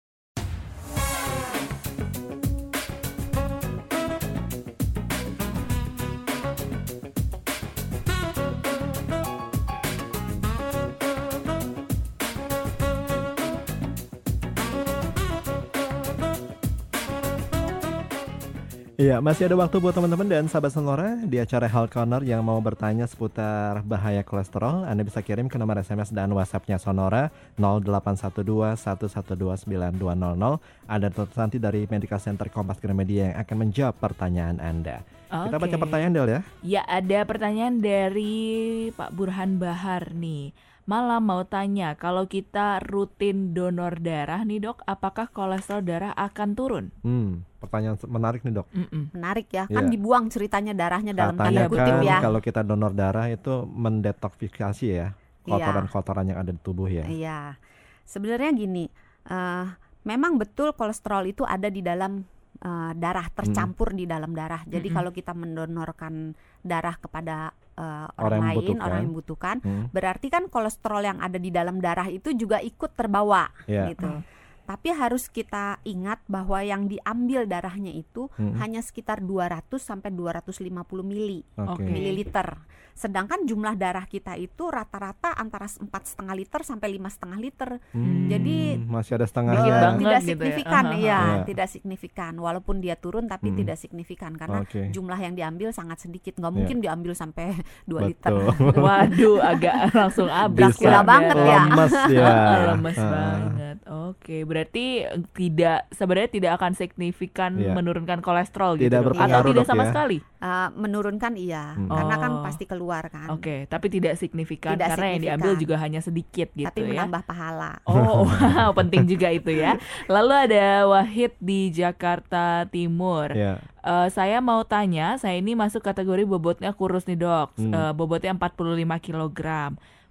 Iya, 19.05 19.21
masih 19.21 19.53
ada 19.53 19.61
waktu 19.61 19.85
buat 19.85 19.93
teman-teman 19.93 20.25
dan 20.25 20.49
sahabat 20.49 20.73
Sonora 20.73 21.21
di 21.29 21.37
acara 21.37 21.69
Health 21.69 21.93
Corner 21.93 22.25
yang 22.25 22.40
mau 22.40 22.57
bertanya 22.64 23.05
seputar 23.05 23.85
bahaya 23.85 24.25
kolesterol. 24.25 24.88
Anda 24.88 25.05
bisa 25.05 25.21
kirim 25.21 25.45
ke 25.45 25.61
nomor 25.61 25.77
SMS 25.77 26.09
dan 26.09 26.33
WhatsApp-nya 26.33 26.81
Sonora 26.81 27.29
0812 27.61 28.81
112 28.81 29.69
9200. 29.69 30.88
Ada 30.88 31.09
Santi 31.37 31.61
dari 31.61 31.85
Medical 31.85 32.17
Center 32.17 32.49
Kompas 32.49 32.81
Gramedia 32.81 33.29
yang 33.29 33.37
akan 33.45 33.57
menjawab 33.69 33.93
pertanyaan 34.01 34.57
Anda. 34.57 35.05
Kita 35.29 35.61
baca 35.61 35.77
pertanyaan 35.77 36.12
Del 36.17 36.29
ya. 36.33 36.40
Ya 36.64 36.83
ada 36.88 37.29
pertanyaan 37.29 37.85
dari 37.85 38.88
Pak 38.97 39.12
Burhan 39.12 39.61
Bahar 39.61 40.17
nih. 40.17 40.57
Malam 40.85 41.25
mau 41.25 41.40
tanya, 41.49 41.97
kalau 41.97 42.29
kita 42.29 42.77
rutin 42.85 43.57
donor 43.57 43.97
darah 44.05 44.44
nih 44.44 44.61
dok, 44.61 44.85
apakah 44.85 45.33
kolesterol 45.33 45.81
darah 45.81 46.12
akan 46.12 46.53
turun? 46.53 46.85
Hmm, 47.01 47.40
pertanyaan 47.57 47.97
menarik 48.05 48.44
nih 48.44 48.53
dok. 48.53 48.68
Mm-mm. 48.68 49.16
Menarik 49.16 49.49
ya, 49.49 49.64
kan 49.64 49.88
Iya. 49.88 49.92
dibuang 49.97 50.29
ceritanya 50.29 50.77
darahnya 50.77 51.16
dalam 51.16 51.40
Katanya 51.40 51.64
tanda 51.64 51.73
kutip 51.73 51.88
kan 51.88 52.05
ya. 52.05 52.18
kalau 52.20 52.40
kita 52.44 52.61
donor 52.61 52.92
darah 52.92 53.33
itu 53.33 53.64
mendetoksifikasi 53.64 54.85
ya 54.85 55.16
Iya. 55.49 55.57
kotoran-kotoran 55.57 56.29
yang 56.29 56.38
ada 56.44 56.53
di 56.53 56.61
tubuh 56.61 56.85
ya. 56.85 57.09
Iya, 57.09 57.57
sebenarnya 58.05 58.53
gini, 58.53 58.85
eh, 59.25 59.66
memang 60.05 60.37
betul 60.37 60.77
kolesterol 60.77 61.25
itu 61.25 61.49
ada 61.49 61.73
di 61.73 61.81
dalam 61.81 62.29
eh, 62.61 62.92
darah 62.97 63.29
tercampur 63.33 63.92
di 63.92 64.05
dalam 64.05 64.37
darah. 64.37 64.61
Jadi 64.64 64.88
Mm-mm. 64.88 64.97
kalau 65.01 65.11
kita 65.12 65.33
mendonorkan 65.33 66.37
darah 66.61 66.97
kepada 66.97 67.57
eh, 67.75 68.07
orang, 68.17 68.17
Orang 68.17 68.41
lain, 68.41 68.47
membutuhkan. 68.55 68.85
orang 68.85 68.99
yang 68.99 69.09
membutuhkan, 69.11 69.57
Hmm, 69.61 69.85
berarti 69.91 70.27
kan 70.29 70.45
kolesterol 70.47 71.03
yang 71.03 71.19
ada 71.19 71.37
di 71.37 71.51
dalam 71.51 71.79
darah 71.79 72.07
itu 72.07 72.31
juga 72.33 72.59
ikut 72.59 72.95
terbawa, 72.95 73.51
ya. 73.67 73.91
gitu. 73.91 74.23
Tapi 74.65 74.97
harus 74.97 75.29
kita 75.29 75.77
ingat 75.85 76.25
bahwa 76.25 76.65
yang 76.65 76.89
diambil 76.89 77.45
darahnya 77.45 77.93
itu 77.93 78.33
Hmm, 78.41 78.57
hanya 78.57 78.81
sekitar 78.81 79.21
200 79.21 79.85
sampai 79.85 80.09
250 80.09 81.05
mili 81.05 81.45
Oke. 81.55 81.85
Oke. 81.85 81.85
mililiter. 81.85 82.49
Sedangkan 82.94 83.42
jumlah 83.42 83.74
darah 83.74 84.07
kita 84.07 84.35
itu 84.35 84.70
rata-rata 84.70 85.35
antara 85.35 85.66
empat 85.66 86.02
setengah 86.07 86.30
liter 86.33 86.61
sampai 86.62 86.88
lima 86.88 87.11
setengah 87.11 87.37
liter. 87.37 87.70
Hmm, 87.90 88.30
Jadi, 88.30 88.78
masih 88.80 89.18
ada 89.18 89.26
setengah 89.26 89.52
Eh, 89.52 89.61
banget 89.61 89.74
tidak 89.74 89.98
gitu 89.98 90.14
ya. 90.14 90.20
signifikan, 90.22 90.85
iya, 90.87 90.94
Iya. 90.94 91.18
tidak 91.44 91.68
signifikan. 91.68 92.33
Walaupun 92.37 92.78
dia 92.78 92.94
turun, 92.94 93.26
tapi 93.26 93.50
Hmm. 93.50 93.59
tidak 93.59 93.76
signifikan 93.76 94.33
karena 94.33 94.62
Oke. 94.62 94.88
jumlah 94.88 95.18
yang 95.18 95.35
diambil 95.35 95.68
sangat 95.70 95.98
sedikit. 96.00 96.38
Nggak 96.38 96.48
Iya. 96.48 96.57
mungkin 96.57 96.76
diambil 96.78 97.12
sampai 97.12 97.46
2 97.83 98.00
liter. 98.04 98.30
Waduh, 98.87 99.42
agak 99.42 99.74
langsung 99.90 100.30
habis. 100.30 100.78
Dracula 100.78 100.92
kan, 100.94 101.04
banget 101.04 101.37
ya. 101.37 101.61
Lemes 101.66 101.92
ya. 102.09 102.28
Lemes 102.70 102.98
Ah. 103.02 103.11
banget. 103.11 103.76
Oke, 103.85 104.37
berarti 104.44 105.02
tidak 105.33 105.90
sebenarnya 105.90 106.30
tidak 106.30 106.52
akan 106.54 106.72
signifikan 106.72 107.59
Iya. 107.59 107.74
menurunkan 107.74 108.22
kolesterol 108.22 108.78
gitu. 108.78 108.87
Tidak 108.87 109.00
dok? 109.02 109.18
Atau 109.18 109.40
tidak 109.50 109.66
sama 109.66 109.83
ya? 109.83 109.90
sekali. 109.90 110.18
Eh, 110.22 110.68
menurunkan 110.70 111.33
iya, 111.35 111.72
Hmm. 111.72 111.88
karena 111.88 112.14
kan 112.14 112.30
Oh. 112.30 112.42
pasti 112.44 112.64
keluar 112.64 112.83
kan. 112.87 113.29
Oke, 113.33 113.64
tapi 113.66 113.87
tidak 113.88 114.14
signifikan 114.14 114.77
Tidak 114.77 114.88
karena 114.92 115.07
yang 115.07 115.12
signifikan. 115.16 115.38
diambil 115.40 115.53
juga 115.57 115.77
hanya 115.81 116.01
sedikit 116.05 116.49
gitu 116.53 116.68
tapi 116.68 116.81
ya. 116.85 116.88
menambah 116.92 117.23
pahala. 117.25 117.73
Oh, 117.88 118.29
wow, 118.29 118.70
penting 118.77 119.09
juga 119.09 119.33
itu 119.33 119.51
ya. 119.51 119.81
Lalu 120.07 120.51
ada 120.51 120.85
Wahid 120.87 121.33
di 121.40 121.73
Jakarta 121.73 122.68
Timur. 122.68 123.33
Ya. 123.33 123.59
Eh, 123.81 124.09
saya 124.09 124.40
mau 124.40 124.64
tanya, 124.64 125.16
saya 125.16 125.37
ini 125.37 125.53
masuk 125.53 125.81
kategori 125.81 126.25
bobotnya 126.25 126.73
kurus 126.73 127.05
nih 127.05 127.20
dok. 127.20 127.57
Hmm. 127.57 127.73
Eh, 127.73 127.92
bobotnya 127.92 128.33
45 128.33 128.97
kg. 129.01 129.40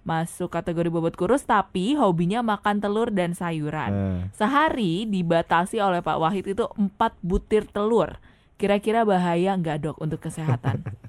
Masuk 0.04 0.52
kategori 0.52 0.92
bobot 0.92 1.16
kurus 1.16 1.48
tapi 1.48 1.96
hobinya 1.96 2.44
makan 2.44 2.76
telur 2.78 3.08
dan 3.08 3.32
sayuran. 3.32 3.90
Nah, 3.90 4.20
Sehari 4.36 5.08
dibatasi 5.08 5.80
oleh 5.80 6.04
Pak 6.04 6.20
Wahid 6.20 6.44
itu 6.44 6.68
4 6.76 6.92
butir 7.24 7.64
telur. 7.64 8.20
Kira-kira 8.54 9.02
bahaya 9.02 9.56
nggak 9.58 9.80
dok 9.82 9.96
untuk 9.98 10.20
kesehatan? 10.22 10.84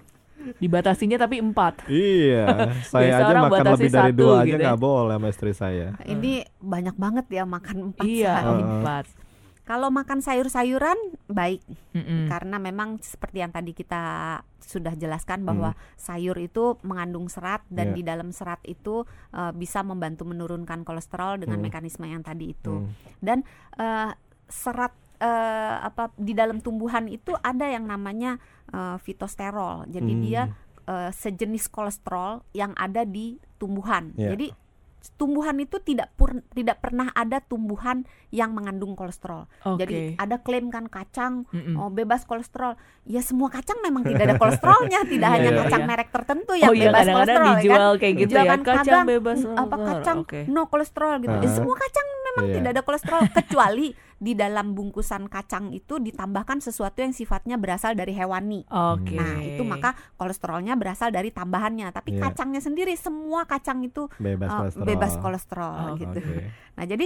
Dibatasinya 0.55 1.17
tapi 1.17 1.39
4. 1.39 1.85
Iya, 1.87 2.45
saya 2.91 3.11
aja 3.19 3.33
makan 3.41 3.65
lebih 3.71 3.89
dari 3.89 4.11
satu 4.11 4.17
dua 4.17 4.33
aja 4.35 4.45
gitu 4.45 4.57
ya. 4.57 4.65
nggak 4.67 4.79
boleh 4.79 5.15
sama 5.15 5.27
istri 5.29 5.51
saya. 5.51 5.87
Ini 6.01 6.33
banyak 6.57 6.95
banget 6.95 7.25
ya 7.29 7.43
makan 7.43 7.77
empat 7.89 8.05
Iya, 8.05 8.33
sehari. 8.35 8.63
4. 9.11 9.25
Kalau 9.65 9.89
makan 9.89 10.21
sayur-sayuran 10.21 10.93
baik 11.25 11.65
Mm-mm. 11.91 12.29
karena 12.29 12.61
memang 12.61 13.01
seperti 13.01 13.41
yang 13.41 13.49
tadi 13.49 13.73
kita 13.73 14.03
sudah 14.61 14.93
jelaskan 14.93 15.41
bahwa 15.41 15.73
sayur 15.95 16.37
itu 16.37 16.77
mengandung 16.81 17.25
serat 17.25 17.65
dan 17.65 17.89
Iya. 17.89 17.95
di 17.95 18.01
dalam 18.03 18.29
serat 18.29 18.61
itu 18.61 19.01
eh, 19.31 19.49
bisa 19.51 19.81
membantu 19.81 20.21
menurunkan 20.21 20.85
kolesterol 20.85 21.41
dengan 21.41 21.57
Hmm. 21.57 21.65
mekanisme 21.65 22.05
yang 22.05 22.21
tadi 22.21 22.53
itu. 22.53 22.85
Hmm. 22.85 22.93
Dan 23.17 23.41
eh, 23.75 24.13
serat 24.45 24.93
eh, 25.17 25.27
apa 25.81 26.11
di 26.13 26.31
dalam 26.31 26.59
tumbuhan 26.59 27.07
itu 27.07 27.33
ada 27.35 27.65
yang 27.65 27.83
namanya 27.83 28.37
eh, 28.67 28.97
fitosterol. 28.97 29.87
Jadi 29.87 30.11
Hmm. 30.11 30.21
dia 30.21 30.43
eh, 30.85 31.09
sejenis 31.11 31.65
kolesterol 31.67 32.45
yang 32.51 32.71
ada 32.75 33.03
di 33.03 33.35
tumbuhan. 33.55 34.13
Iya. 34.13 34.31
Jadi 34.31 34.47
tumbuhan 35.13 35.53
itu 35.57 35.77
tidak 35.79 36.09
pur- 36.11 36.41
tidak 36.51 36.77
pernah 36.79 37.09
ada 37.11 37.37
tumbuhan 37.39 38.01
yang 38.29 38.51
mengandung 38.51 38.93
kolesterol. 38.93 39.45
Oke. 39.63 39.77
Jadi 39.79 39.95
ada 40.15 40.37
klaim 40.37 40.67
kan 40.67 40.85
kacang 40.85 41.45
Mm-mm. 41.47 41.73
oh 41.75 41.89
bebas 41.89 42.21
kolesterol. 42.23 42.73
Ya 43.03 43.21
semua 43.21 43.47
kacang 43.47 43.79
memang 43.79 44.01
tidak 44.03 44.23
ada 44.23 44.35
kolesterolnya, 44.35 45.05
tidak 45.07 45.25
Iya, 45.27 45.35
hanya 45.35 45.49
iya, 45.51 45.59
kacang 45.59 45.81
iya. 45.81 45.87
merek 45.87 46.09
tertentu 46.09 46.53
yang 46.53 46.69
oh 46.69 46.73
iya 46.73 46.83
bebas 46.83 46.97
kadang-kadang 46.99 47.21
kolesterol 47.37 47.45
ya 47.45 47.55
dijual 47.55 47.77
kan. 47.87 47.95
kayak 47.95 48.13
gitu 48.15 48.25
Dijual 48.27 48.41
ya. 48.41 48.49
kan 48.49 48.59
Kacang 48.59 48.77
kadang, 48.83 49.05
bebas 49.07 49.39
mm, 49.39 49.45
apa 49.45 49.61
kolesterol. 49.75 49.87
kacang 49.93 50.17
Oke. 50.19 50.39
no 50.47 50.61
kolesterol 50.65 51.13
gitu. 51.19 51.35
Eh, 51.35 51.41
Ah. 51.43 51.53
semua 51.53 51.75
kacang 51.75 52.07
memang 52.35 52.45
Iya. 52.45 52.55
tidak 52.59 52.69
ada 52.71 52.83
kolesterol 52.83 53.21
kecuali 53.31 53.87
di 54.15 54.31
dalam 54.31 54.71
bungkusan 54.71 55.27
kacang 55.27 55.71
itu 55.71 55.99
ditambahkan 55.99 56.59
sesuatu 56.59 56.99
yang 56.99 57.11
sifatnya 57.11 57.55
berasal 57.55 57.95
dari 57.95 58.11
hewani. 58.11 58.63
Oke. 58.67 59.11
Nah, 59.11 59.39
itu 59.39 59.63
maka 59.63 59.91
kolesterolnya 60.15 60.75
berasal 60.75 61.11
dari 61.11 61.31
tambahannya, 61.31 61.91
tapi 61.91 62.15
Iya. 62.15 62.27
kacangnya 62.27 62.59
sendiri 62.59 62.95
semua 62.95 63.43
kacang 63.43 63.83
itu 63.83 64.07
Bebas 64.15 64.47
eh, 64.47 64.55
kolesterol. 64.55 64.85
bebas 64.85 65.13
kolesterol 65.17 65.75
Oh, 65.75 65.95
gitu. 65.95 66.19
Oke. 66.19 66.47
Nah, 66.75 66.85
jadi 66.85 67.05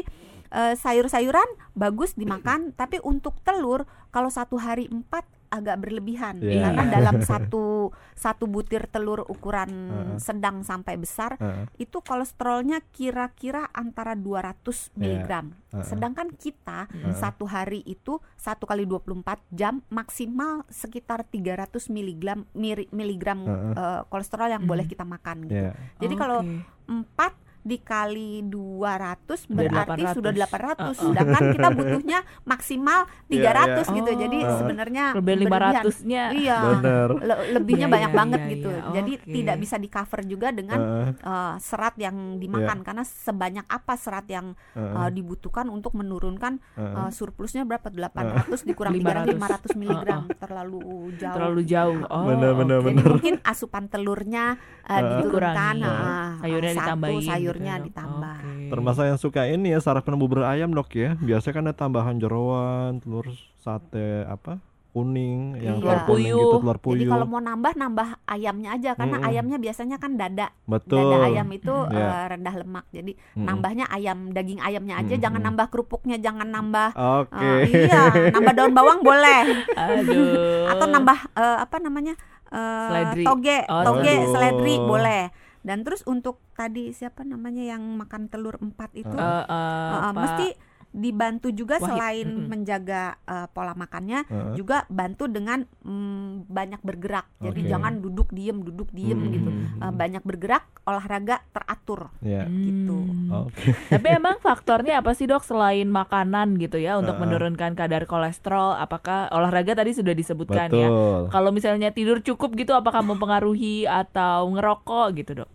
eh, 0.50 0.74
sayur-sayuran 0.74 1.46
bagus 1.74 2.13
dimakan, 2.13 2.74
tapi 2.74 2.98
untuk 3.02 3.38
telur 3.42 3.86
kalau 4.10 4.30
satu 4.30 4.58
hari 4.58 4.89
empat 4.89 5.22
agak 5.50 5.82
berlebihan 5.82 6.38
Iya. 6.40 6.70
karena 6.70 6.84
dalam 6.90 7.18
satu 7.30 7.90
satu 8.14 8.46
butir 8.46 8.86
telur 8.86 9.26
ukuran 9.26 9.70
Heeh. 9.70 10.18
sedang 10.18 10.62
sampai 10.62 10.96
besar 10.96 11.36
Heeh. 11.36 11.66
itu 11.82 12.00
kolesterolnya 12.00 12.80
kira-kira 12.90 13.66
antara 13.70 14.14
200 14.14 14.94
Iya. 14.94 15.26
mg. 15.26 15.32
Heeh. 15.74 15.86
Sedangkan 15.86 16.30
kita 16.32 16.86
Mm. 16.90 17.14
satu 17.14 17.46
hari 17.46 17.82
itu 17.84 18.18
satu 18.36 18.64
kali 18.64 18.86
24 18.86 19.42
jam 19.50 19.82
maksimal 19.90 20.64
sekitar 20.68 21.26
300 21.26 21.90
miligram 21.90 22.46
miri- 22.54 22.90
miligram 22.90 23.42
Heeh. 23.42 23.74
eh, 23.74 24.02
kolesterol 24.08 24.50
yang 24.50 24.64
Mm. 24.64 24.70
boleh 24.70 24.86
kita 24.86 25.04
makan 25.04 25.50
gitu. 25.50 25.66
Iya. 25.66 25.74
Jadi 25.98 26.14
kalau 26.16 26.40
Oke. 26.40 26.62
4 26.88 27.34
dikali 27.62 28.41
200 28.41 29.45
Udah 29.45 29.67
berarti 29.67 30.02
800. 30.04 30.15
sudah 30.15 30.32
800 30.34 30.80
Uh-uh. 30.80 30.93
sedangkan 30.95 31.43
kita 31.52 31.67
butuhnya 31.78 32.19
maksimal 32.43 33.00
300 33.26 33.30
Iya, 33.30 33.84
gitu 33.93 34.10
Oh. 34.10 34.17
jadi 34.17 34.38
Uh-uh. 34.39 34.58
sebenarnya 34.58 35.04
berlebihan. 35.13 35.84
500-nya. 35.84 36.24
iya 36.34 36.58
Bener. 36.74 37.08
le- 37.19 37.41
lebihnya 37.54 37.86
Iya, 37.86 37.93
banyak 37.93 38.12
iya, 38.12 38.17
banget 38.17 38.39
iya, 38.39 38.50
gitu 38.50 38.69
iya. 38.69 38.84
jadi 38.93 39.12
Oke. 39.13 39.32
tidak 39.32 39.56
bisa 39.58 39.76
di 39.76 39.88
cover 39.88 40.22
juga 40.24 40.48
dengan 40.50 40.80
Heeh. 40.80 41.12
eh, 41.19 41.56
serat 41.60 41.95
yang 41.95 42.15
dimakan 42.36 42.78
karena 42.82 43.04
sebanyak 43.04 43.65
apa 43.65 43.93
serat 43.95 44.26
yang 44.26 44.48
Heeh. 44.72 44.95
eh, 44.98 45.10
dibutuhkan 45.12 45.67
untuk 45.67 45.93
menurunkan 45.93 46.58
Heeh. 46.74 46.95
eh, 46.98 47.12
surplusnya 47.12 47.63
berapa 47.63 47.88
800 47.88 48.63
dikurang 48.63 48.93
500. 48.93 49.36
500 49.36 49.76
miligram 49.76 50.24
terlalu 50.34 50.82
jauh 51.13 51.36
Terlalu 51.36 51.62
jauh. 51.63 52.00
Oh, 52.06 52.26
Bener, 52.26 52.52
bener, 52.54 52.78
oke. 52.78 52.86
jadi 52.86 52.95
bener. 52.95 53.12
mungkin 53.12 53.36
asupan 53.41 53.84
telurnya 53.86 54.56
uh, 54.89 54.93
Heeh. 54.95 55.19
diturunkan, 55.21 55.75
heeh. 55.78 56.28
Sayurnya 56.39 56.71
Satu, 56.71 56.82
ditambahin. 56.82 57.21
sayurnya 57.23 57.73
gitu, 57.75 57.86
ditambah. 57.88 58.36
Oke. 58.41 58.69
Termasuk 58.69 59.04
yang 59.06 59.19
suka 59.19 59.41
ini 59.45 59.67
ya 59.69 59.80
sarapan 59.80 60.15
bubur 60.15 60.41
ayam 60.43 60.69
dok 60.69 60.89
ya. 60.91 61.13
Biasanya 61.15 61.54
kan 61.54 61.63
ada 61.63 61.75
tambahan 61.75 62.17
jeroan, 62.17 62.97
telur 62.97 63.30
sate 63.56 64.25
apa 64.25 64.58
kuning, 64.89 65.54
yang 65.56 65.78
Iya. 65.78 65.86
telur 65.86 65.99
kuning 66.08 66.34
Puyuh. 66.34 66.41
gitu, 66.41 66.56
telur 66.60 66.73
Jadi 66.73 66.86
puyuh. 67.06 67.12
kalau 67.12 67.25
mau 67.28 67.38
nambah 67.39 67.73
nambah 67.73 68.08
ayamnya 68.25 68.69
aja 68.73 68.89
karena 68.95 69.15
Mm-mm. 69.15 69.30
ayamnya 69.30 69.58
biasanya 69.60 69.97
kan 69.97 70.17
dada, 70.17 70.49
Betul. 70.65 71.13
dada 71.13 71.30
ayam 71.30 71.45
itu 71.47 71.69
Mm. 71.69 71.93
Iya. 71.93 72.08
uh, 72.10 72.25
rendah 72.28 72.56
lemak. 72.58 72.86
Jadi 72.89 73.12
Mm-mm. 73.13 73.45
nambahnya 73.45 73.86
ayam 73.88 74.34
daging 74.34 74.58
ayamnya 74.60 74.97
aja, 74.97 75.13
Mm-mm. 75.13 75.23
jangan 75.23 75.41
nambah 75.43 75.65
kerupuknya, 75.69 76.17
jangan 76.17 76.49
nambah 76.49 76.89
Oke. 76.95 77.38
uh, 77.38 77.60
iya, 77.63 78.02
nambah 78.34 78.54
daun 78.56 78.73
bawang 78.73 78.99
boleh 78.99 79.41
Aduh. 79.78 80.65
atau 80.67 80.86
nambah 80.88 81.17
uh, 81.34 81.58
apa 81.62 81.78
namanya? 81.78 82.17
Uh, 82.50 82.88
Seledri. 82.88 83.24
toge, 83.24 83.58
Oh, 83.66 83.84
toge, 83.84 84.14
Aduh. 84.16 84.32
seledri 84.32 84.76
boleh. 84.78 85.24
Dan 85.60 85.84
terus 85.84 86.02
untuk 86.04 86.40
tadi 86.54 86.90
siapa 86.90 87.22
namanya 87.22 87.62
yang 87.62 87.84
makan 87.96 88.28
telur 88.28 88.56
empat 88.58 88.96
itu 88.96 89.12
Eh, 89.12 89.20
eh, 89.20 89.44
Uh, 89.44 89.94
uh, 90.00 90.00
Pak- 90.08 90.16
mesti 90.16 90.48
dibantu 90.89 91.54
juga 91.54 91.78
Wahid, 91.78 91.86
selain 91.86 92.28
mm-mm. 92.34 92.47
menjaga 92.49 93.13
uh, 93.30 93.45
pola 93.54 93.78
makannya 93.78 94.25
Heeh. 94.25 94.54
juga 94.58 94.89
bantu 94.89 95.30
dengan 95.30 95.62
mm, 95.86 96.49
banyak 96.49 96.82
bergerak 96.82 97.30
jadi 97.38 97.62
Oke. 97.62 97.69
jangan 97.69 97.93
duduk 98.02 98.34
diem 98.34 98.58
duduk 98.58 98.89
diem 98.89 99.13
Mm, 99.21 99.30
gitu 99.30 99.49
mm, 99.54 99.60
mm. 99.60 99.82
Uh, 99.86 99.93
banyak 99.93 100.23
bergerak 100.25 100.65
olahraga 100.89 101.45
teratur 101.54 102.10
Ya. 102.25 102.49
gitu. 102.49 103.06
Hmm. 103.06 103.45
Oke. 103.45 103.62
Tapi 103.93 104.08
emang 104.10 104.41
faktornya 104.41 104.97
apa 105.06 105.13
sih 105.13 105.30
dok 105.30 105.45
selain 105.45 105.86
makanan 105.86 106.58
gitu 106.58 106.82
ya 106.82 106.97
untuk 106.97 107.21
Heeh. 107.21 107.30
menurunkan 107.30 107.78
kadar 107.78 108.10
kolesterol? 108.10 108.73
Apakah 108.73 109.30
olahraga 109.30 109.78
tadi 109.78 109.93
sudah 109.93 110.17
disebutkan 110.17 110.73
ya? 110.73 110.89
Betul. 110.89 111.21
Kalau 111.30 111.49
misalnya 111.54 111.93
tidur 111.93 112.25
cukup 112.25 112.58
gitu, 112.58 112.73
apakah 112.73 113.06
mempengaruhi 113.06 113.86
atau 113.86 114.49
ngerokok 114.49 115.08
gitu 115.21 115.32
dok? 115.45 115.49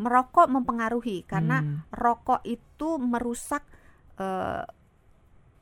merokok 0.00 0.48
mempengaruhi 0.48 1.28
karena 1.28 1.60
Hmm. 1.60 1.84
rokok 1.92 2.40
itu 2.48 2.96
merusak 2.96 3.60
uh, 4.20 4.62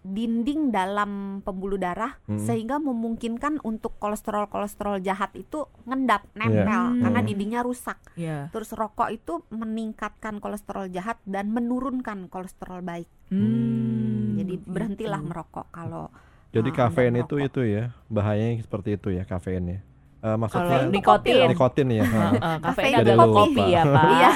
dinding 0.00 0.70
dalam 0.70 1.10
pembuluh 1.42 1.76
darah 1.76 2.16
Mm. 2.24 2.38
sehingga 2.38 2.78
memungkinkan 2.78 3.60
untuk 3.60 3.98
kolesterol 3.98 4.46
kolesterol 4.46 4.98
jahat 4.98 5.34
itu 5.34 5.66
ngendap 5.84 6.24
nempel 6.32 6.64
Iya. 6.94 7.02
karena 7.02 7.20
dindingnya 7.20 7.60
rusak 7.60 7.98
Ya. 8.14 8.48
Terus 8.48 8.72
rokok 8.72 9.10
itu 9.10 9.44
meningkatkan 9.48 10.38
kolesterol 10.38 10.88
jahat 10.88 11.18
dan 11.22 11.50
menurunkan 11.50 12.26
kolesterol 12.26 12.80
baik. 12.80 13.10
Hmm, 13.28 14.38
Jadi 14.38 14.54
begitu. 14.56 14.70
berhentilah 14.70 15.20
merokok 15.20 15.66
kalau 15.68 16.08
Jadi 16.48 16.70
uh, 16.70 16.74
kafein 16.74 17.14
itu 17.14 17.34
merokok. 17.36 17.44
itu 17.44 17.60
ya 17.68 17.84
bahayanya 18.08 18.62
seperti 18.62 18.96
itu 18.96 19.08
ya 19.10 19.22
kafeinnya. 19.22 19.84
Eh, 20.18 20.34
maksudnya 20.34 20.66
Kalau 20.68 20.82
itu 20.82 20.92
nikotin, 20.92 21.34
nikotin 21.46 21.86
ya. 21.88 22.02
heeh. 22.02 22.30
Heeh, 22.34 22.56
kafein 22.58 22.94
adalah 22.96 23.22
itu 23.24 23.36
kopi. 23.36 23.64
ya 23.68 23.82
pak. 23.84 24.02
Iya, 24.12 24.30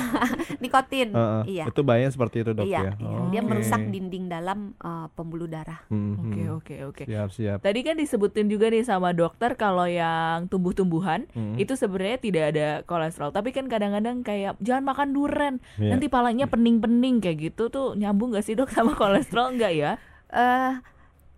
nikotin. 0.57 1.09
Heeh. 1.11 1.43
Iya. 1.45 1.65
Itu 1.67 1.81
bahayanya 1.83 2.13
seperti 2.13 2.37
itu 2.39 2.51
dok 2.53 2.65
Iya, 2.65 2.79
ya. 2.79 2.93
iya. 2.95 3.19
dia 3.29 3.41
Oke. 3.41 3.49
merusak 3.49 3.83
dinding 3.85 4.25
dalam 4.27 4.59
uh, 4.79 5.11
pembuluh 5.13 5.47
darah. 5.47 5.83
Hmm, 5.89 6.15
Oke 6.23 6.39
hmm. 6.41 6.57
oke 6.57 6.75
oke. 6.87 7.03
Siap 7.05 7.29
siap. 7.31 7.59
Tadi 7.59 7.81
kan 7.81 7.97
disebutin 7.97 8.47
juga 8.47 8.69
nih 8.69 8.83
sama 8.83 9.11
dokter 9.11 9.55
kalau 9.55 9.85
yang 9.85 10.47
tumbuh-tumbuhan 10.47 11.27
Hmm. 11.29 11.57
itu 11.57 11.75
sebenarnya 11.75 12.19
tidak 12.21 12.45
ada 12.51 12.67
kolesterol. 12.85 13.31
Tapi 13.31 13.51
kan 13.51 13.67
kadang-kadang 13.67 14.23
kayak 14.23 14.55
jangan 14.59 14.87
makan 14.87 15.09
duren, 15.11 15.55
Iya. 15.77 15.91
nanti 15.91 16.07
palanya 16.07 16.47
pening-pening 16.47 17.19
kayak 17.19 17.39
gitu 17.43 17.67
tuh 17.69 17.95
nyambung 17.95 18.31
gak 18.31 18.45
sih 18.45 18.55
dok 18.55 18.69
sama 18.69 18.95
kolesterol 19.01 19.51
enggak 19.51 19.73
ya? 19.73 19.93
Eh 20.29 20.73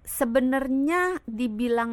sebenarnya 0.05 1.01
dibilang 1.25 1.93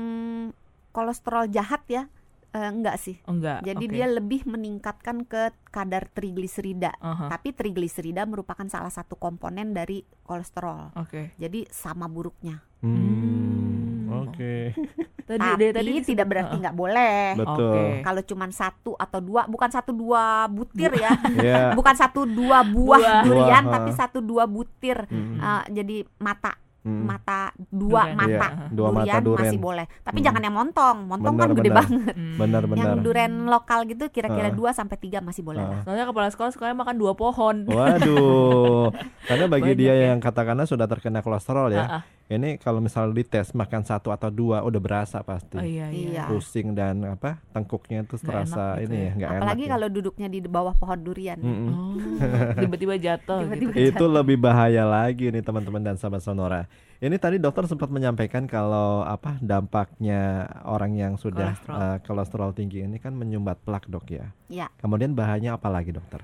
kolesterol 0.91 1.47
jahat 1.47 1.79
ya 1.87 2.03
eh, 2.51 2.69
enggak 2.69 2.95
sih. 2.99 3.15
Oh, 3.27 3.35
enggak. 3.35 3.63
Jadi 3.63 3.85
oke. 3.87 3.93
dia 3.93 4.07
lebih 4.07 4.41
meningkatkan 4.45 5.23
ke 5.23 5.51
kadar 5.71 6.11
trigliserida. 6.11 6.91
Aha, 6.99 7.31
Tapi 7.31 7.55
trigliserida 7.55 8.27
merupakan 8.27 8.67
salah 8.67 8.91
satu 8.91 9.15
komponen 9.15 9.71
dari 9.71 10.03
kolesterol. 10.23 10.95
Oke. 10.99 11.35
Jadi 11.39 11.67
sama 11.71 12.11
buruknya. 12.11 12.59
Hmm. 12.83 14.01
Hmm. 14.11 14.27
Oke. 14.27 14.75
Tadi 15.31 15.39
Tapi 15.39 15.63
dari 15.71 15.71
tadi 15.71 16.11
tidak 16.11 16.27
berarti 16.27 16.55
nggak 16.59 16.75
boleh. 16.75 17.39
Betul. 17.39 17.71
Oke. 17.71 17.83
Kalau 18.03 18.21
cuma 18.27 18.45
satu 18.51 18.91
atau 18.99 19.19
dua, 19.23 19.47
bukan 19.47 19.69
satu 19.71 19.95
dua 19.95 20.43
butir 20.51 20.91
ya, 20.91 21.15
Ya. 21.39 21.71
bukan 21.71 21.95
satu 21.95 22.27
dua 22.27 22.67
buah 22.67 22.99
Buah. 22.99 23.23
durian, 23.23 23.63
Buah, 23.63 23.73
tapi 23.79 23.89
satu 23.95 24.19
dua 24.19 24.43
butir. 24.43 25.07
Hmm. 25.07 25.39
Eh, 25.39 25.63
jadi 25.71 25.97
mata, 26.19 26.59
Hmm. 26.81 27.05
mata 27.05 27.53
dua 27.61 28.09
Durian. 28.09 28.17
mata 28.17 28.47
Iya, 28.51 28.73
dua 28.73 28.87
durian, 28.89 29.05
mata 29.05 29.17
durian. 29.21 29.45
masih 29.45 29.59
boleh. 29.59 29.85
Tapi 30.01 30.17
Hmm. 30.17 30.25
jangan 30.25 30.41
yang 30.41 30.55
montong, 30.55 30.97
montong 31.05 31.33
Benar, 31.33 31.45
kan 31.45 31.53
gede 31.53 31.61
benar. 31.63 31.79
banget. 31.79 32.13
Hmm. 32.17 32.35
Benar 32.35 32.61
Yang 32.71 32.93
durian 32.99 33.33
lokal 33.45 33.79
gitu 33.85 34.03
kira-kira 34.07 34.49
Ha. 34.49 34.55
2 34.55 34.69
sampai 34.71 34.97
3 34.97 35.17
masih 35.19 35.41
boleh 35.41 35.61
lah. 35.61 35.79
Soalnya 35.81 36.05
kepala 36.05 36.27
sekolah 36.27 36.49
sukanya 36.49 36.73
makan 36.75 36.95
dua 36.95 37.13
pohon. 37.13 37.55
Waduh. 37.65 38.89
Karena 39.23 39.45
bagi 39.45 39.63
Banyak 39.67 39.77
dia 39.77 39.93
ya. 39.93 40.05
yang 40.09 40.19
katakanlah 40.19 40.65
sudah 40.65 40.87
terkena 40.87 41.19
kolesterol 41.19 41.69
ya. 41.69 41.79
Ah, 41.79 41.93
ah. 41.93 42.03
Ini 42.31 42.55
kalau 42.63 42.79
misalnya 42.79 43.11
dites 43.11 43.51
makan 43.51 43.83
satu 43.83 44.15
atau 44.15 44.31
dua 44.31 44.63
udah 44.63 44.79
berasa 44.79 45.19
pasti. 45.19 45.59
Oh 45.59 45.65
iya 45.67 45.91
iya. 45.91 46.07
Iya. 46.15 46.23
Pusing 46.31 46.71
dan 46.71 47.03
apa 47.03 47.43
tengkuknya 47.51 48.07
itu 48.07 48.15
terasa 48.23 48.79
enak 48.79 48.87
gitu 48.87 48.93
ini 48.95 48.95
ya. 48.95 49.03
ya 49.03 49.11
nggak 49.11 49.29
enak. 49.29 49.41
Apalagi 49.43 49.63
ya. 49.67 49.69
kalau 49.75 49.87
duduknya 49.91 50.27
di 50.31 50.39
bawah 50.47 50.73
pohon 50.79 50.99
durian. 51.03 51.35
Mm-mm. 51.43 51.69
Oh, 51.75 51.95
tiba-tiba 52.63 52.95
jatuh 52.95 53.43
gitu. 53.51 53.75
Itu 53.75 54.05
lebih 54.07 54.39
bahaya 54.39 54.87
lagi 54.87 55.27
nih 55.27 55.43
teman-teman 55.43 55.83
dan 55.83 55.95
sahabat 55.99 56.23
Sonora. 56.23 56.71
Ini 57.03 57.17
tadi 57.19 57.35
dokter 57.41 57.65
sempat 57.67 57.91
menyampaikan 57.91 58.47
kalau 58.47 59.03
apa 59.03 59.35
dampaknya 59.41 60.47
orang 60.63 60.95
yang 60.95 61.13
sudah 61.19 61.57
Kolesterol. 61.59 61.81
eh, 61.81 61.97
kolesterol 62.05 62.51
tinggi 62.55 62.85
ini 62.85 63.01
kan 63.01 63.11
menyumbat 63.11 63.59
plak 63.65 63.91
dok 63.91 64.07
ya. 64.07 64.31
Ya. 64.47 64.71
Kemudian 64.79 65.11
bahayanya 65.17 65.59
apa 65.59 65.67
lagi 65.67 65.91
dokter? 65.91 66.23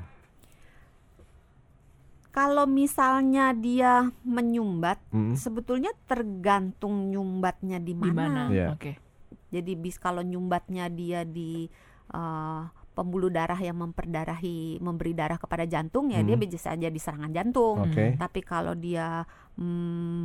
Kalau 2.37 2.69
misalnya 2.69 3.49
dia 3.49 4.13
menyumbat, 4.21 5.01
Mm. 5.09 5.33
sebetulnya 5.33 5.89
tergantung 6.05 7.09
nyumbatnya 7.09 7.81
di 7.81 7.97
mana? 7.97 8.45
Iya. 8.53 8.77
Oke. 8.77 9.01
Jadi 9.49 9.73
bis 9.73 9.97
kalau 9.97 10.21
nyumbatnya 10.21 10.85
dia 10.85 11.25
di 11.25 11.65
eh, 12.07 12.61
pembuluh 12.93 13.27
darah 13.27 13.57
yang 13.57 13.77
memperdarahi, 13.77 14.77
memberi 14.79 15.11
darah 15.11 15.35
kepada 15.35 15.65
jantung, 15.65 16.13
ya 16.13 16.21
dia 16.21 16.33
Hmm. 16.33 16.45
bisa 16.45 16.57
saja 16.57 16.87
di 16.87 16.97
serangan 16.97 17.29
jantung. 17.29 17.83
Oke. 17.83 18.15
Tapi 18.15 18.39
kalau 18.41 18.73
dia 18.73 19.25
mm, 19.57 20.21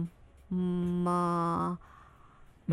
me- 0.53 1.75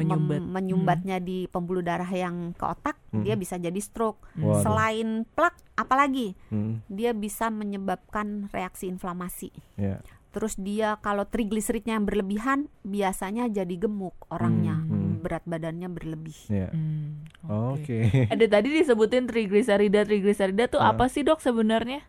Menyumbat. 0.01 0.39
mem- 0.39 0.49
menyumbatnya 0.51 1.17
di 1.17 1.45
pembuluh 1.45 1.79
darah 1.79 2.07
yang 2.07 2.51
ke 2.51 2.63
otak, 2.63 2.95
Hmm. 3.09 3.21
dia 3.21 3.33
bisa 3.33 3.55
jadi 3.55 3.77
stroke. 3.77 4.19
Waduh. 4.33 4.61
Selain 4.61 5.07
plak, 5.29 5.55
apalagi 5.73 6.33
Mm. 6.47 6.85
dia 6.87 7.11
bisa 7.11 7.47
menyebabkan 7.49 8.47
reaksi 8.49 8.85
inflamasi. 8.85 9.49
Ya. 9.75 9.99
Terus 10.29 10.53
dia 10.55 10.93
kalau 10.99 11.25
trigliseridnya 11.25 11.97
yang 11.97 12.05
berlebihan, 12.05 12.59
biasanya 12.83 13.49
jadi 13.49 13.75
gemuk 13.79 14.13
orangnya, 14.29 14.77
Hmm. 14.77 15.17
berat 15.19 15.41
badannya 15.43 15.89
berlebih. 15.89 16.37
Ya. 16.47 16.69
Hmm, 16.69 17.25
Oke. 17.43 18.29
Ada 18.29 18.45
tadi 18.47 18.69
disebutin 18.71 19.25
trigliserida, 19.25 20.05
trigliserida 20.05 20.69
tuh 20.69 20.77
Ah. 20.77 20.93
apa 20.93 21.09
sih 21.09 21.21
dok 21.21 21.39
sebenarnya? 21.39 22.05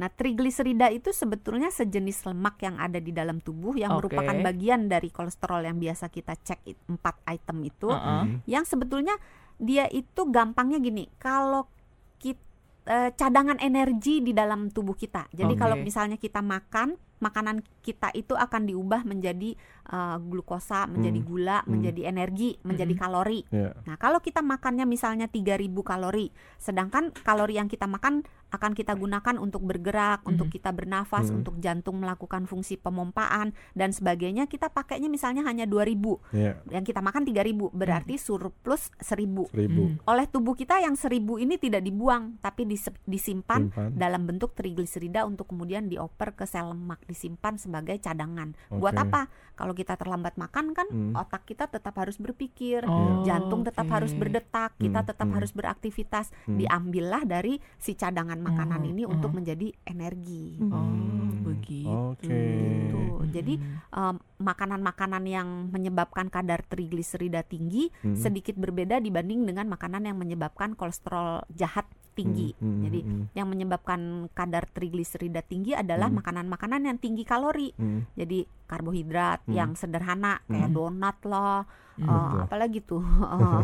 Nah, 0.00 0.08
trigliserida 0.08 0.88
itu 0.88 1.12
sebetulnya 1.12 1.68
sejenis 1.68 2.24
lemak 2.24 2.56
yang 2.64 2.80
ada 2.80 2.96
di 2.96 3.12
dalam 3.12 3.44
tubuh 3.44 3.76
yang 3.76 3.92
Oke. 4.00 4.08
merupakan 4.08 4.32
bagian 4.40 4.88
dari 4.88 5.12
kolesterol 5.12 5.60
yang 5.68 5.76
biasa 5.76 6.08
kita 6.08 6.40
cek 6.40 6.60
it- 6.64 6.84
empat 6.88 7.20
item 7.28 7.68
itu. 7.68 7.92
Heeh. 7.92 8.22
Mm. 8.24 8.36
Yang 8.48 8.64
sebetulnya 8.72 9.12
dia 9.60 9.84
itu 9.92 10.24
gampangnya 10.32 10.80
gini, 10.80 11.04
kalau 11.20 11.68
kita 12.16 13.12
cadangan 13.14 13.60
energi 13.60 14.24
di 14.24 14.32
dalam 14.32 14.72
tubuh 14.72 14.96
kita. 14.96 15.28
Jadi 15.36 15.52
Oke. 15.54 15.60
kalau 15.60 15.76
misalnya 15.78 16.16
kita 16.16 16.40
makan, 16.40 16.96
makanan 17.20 17.62
kita 17.80 18.10
itu 18.12 18.34
akan 18.34 18.66
diubah 18.66 19.04
menjadi 19.04 19.56
eh, 19.90 20.18
glukosa, 20.22 20.86
menjadi 20.86 21.18
Hmm. 21.18 21.26
gula, 21.26 21.58
Hmm. 21.66 21.74
menjadi 21.74 22.06
energi, 22.06 22.54
menjadi 22.62 22.94
Mm-mm. 22.94 23.02
kalori. 23.02 23.40
Ya. 23.50 23.74
Nah, 23.82 23.98
kalau 23.98 24.22
kita 24.22 24.38
makannya 24.38 24.86
misalnya 24.86 25.26
3000 25.26 25.82
kalori, 25.82 26.30
sedangkan 26.62 27.10
kalori 27.10 27.58
yang 27.58 27.66
kita 27.66 27.90
makan 27.90 28.22
akan 28.50 28.74
kita 28.74 28.94
gunakan 28.94 29.38
untuk 29.38 29.62
bergerak, 29.62 30.22
untuk 30.22 30.46
Mhm. 30.46 30.54
kita 30.54 30.70
bernafas, 30.70 31.30
Hmm. 31.30 31.42
untuk 31.42 31.58
jantung 31.58 31.98
melakukan 31.98 32.46
fungsi 32.46 32.78
pemompaan 32.78 33.50
dan 33.74 33.90
sebagainya, 33.90 34.46
kita 34.46 34.70
pakainya 34.70 35.06
misalnya 35.06 35.42
hanya 35.42 35.66
2000. 35.66 36.18
Ya. 36.30 36.58
Yang 36.70 36.94
kita 36.94 37.02
makan 37.02 37.26
3000, 37.26 37.70
berarti 37.70 38.14
surplus 38.14 38.94
1000. 38.98 39.50
Seribu. 39.50 39.90
Hmm. 39.90 39.98
Oleh 40.06 40.26
tubuh 40.26 40.54
kita 40.54 40.78
yang 40.78 40.94
1000 40.94 41.34
ini 41.36 41.58
tidak 41.58 41.82
dibuang, 41.82 42.38
tapi 42.38 42.62
disimpan 43.06 43.70
Simpan. 43.70 43.90
dalam 43.94 44.22
bentuk 44.22 44.54
trigliserida 44.54 45.26
untuk 45.26 45.50
kemudian 45.50 45.86
dioper 45.86 46.34
ke 46.34 46.46
sel 46.46 46.70
lemak, 46.70 47.02
disimpan 47.10 47.58
sebagai 47.58 47.98
cadangan. 47.98 48.54
Buat 48.70 48.94
Oke. 48.94 49.02
apa? 49.04 49.22
Kalau 49.58 49.74
kita 49.74 49.98
terlambat 49.98 50.40
makan 50.40 50.72
kan 50.72 50.88
Hmm. 50.88 51.12
otak 51.12 51.44
kita 51.44 51.68
tetap 51.68 51.92
harus 51.98 52.16
berpikir, 52.16 52.86
Oh, 52.86 53.20
jantung 53.22 53.60
tetap 53.60 53.84
oke. 53.84 53.92
harus 53.92 54.16
berdetak, 54.16 54.72
kita 54.78 55.04
Hmm, 55.04 55.08
tetap 55.10 55.28
hmm. 55.28 55.36
harus 55.36 55.50
beraktivitas. 55.52 56.32
Hmm. 56.46 56.56
Diambillah 56.56 57.22
dari 57.26 57.60
si 57.76 57.92
cadangan 57.92 58.40
makanan 58.40 58.86
Oh, 58.86 58.90
ini 58.90 59.02
untuk 59.04 59.34
oh. 59.34 59.36
menjadi 59.36 59.68
energi. 59.84 60.56
Oh, 60.64 60.80
Hmm. 60.80 61.44
begitu. 61.44 62.16
Oke. 62.16 62.24
Gitu. 62.24 63.00
Jadi 63.30 63.54
Hmm. 63.58 64.16
em, 64.16 64.16
makanan-makanan 64.40 65.24
yang 65.26 65.48
menyebabkan 65.68 66.32
kadar 66.32 66.64
trigliserida 66.64 67.44
tinggi 67.44 67.92
Hmm. 68.00 68.16
sedikit 68.16 68.56
berbeda 68.56 68.96
dibanding 68.98 69.44
dengan 69.44 69.68
makanan 69.68 70.08
yang 70.08 70.16
menyebabkan 70.16 70.72
kolesterol 70.72 71.44
jahat 71.52 71.84
tinggi. 72.12 72.52
Hmm, 72.58 72.68
hmm, 72.68 72.82
Jadi 72.84 73.00
hmm, 73.00 73.24
yang 73.32 73.48
menyebabkan 73.48 74.00
kadar 74.32 74.68
trigliserida 74.68 75.40
tinggi 75.40 75.72
adalah 75.72 76.12
Hmm. 76.12 76.20
makanan-makanan 76.20 76.82
yang 76.84 76.98
tinggi 77.00 77.24
kalori. 77.24 77.72
hmm. 77.72 78.14
Jadi 78.14 78.38
karbohidrat 78.64 79.42
Hmm. 79.44 79.52
yang 79.52 79.70
sederhana 79.74 80.38
kayak 80.46 80.68
Hmm. 80.68 80.76
donat 80.76 81.18
lah, 81.24 81.64
Hmm. 81.96 82.06
Betul. 82.06 82.38
apalagi 82.40 82.78
tuh 82.80 83.02
eh, 83.34 83.62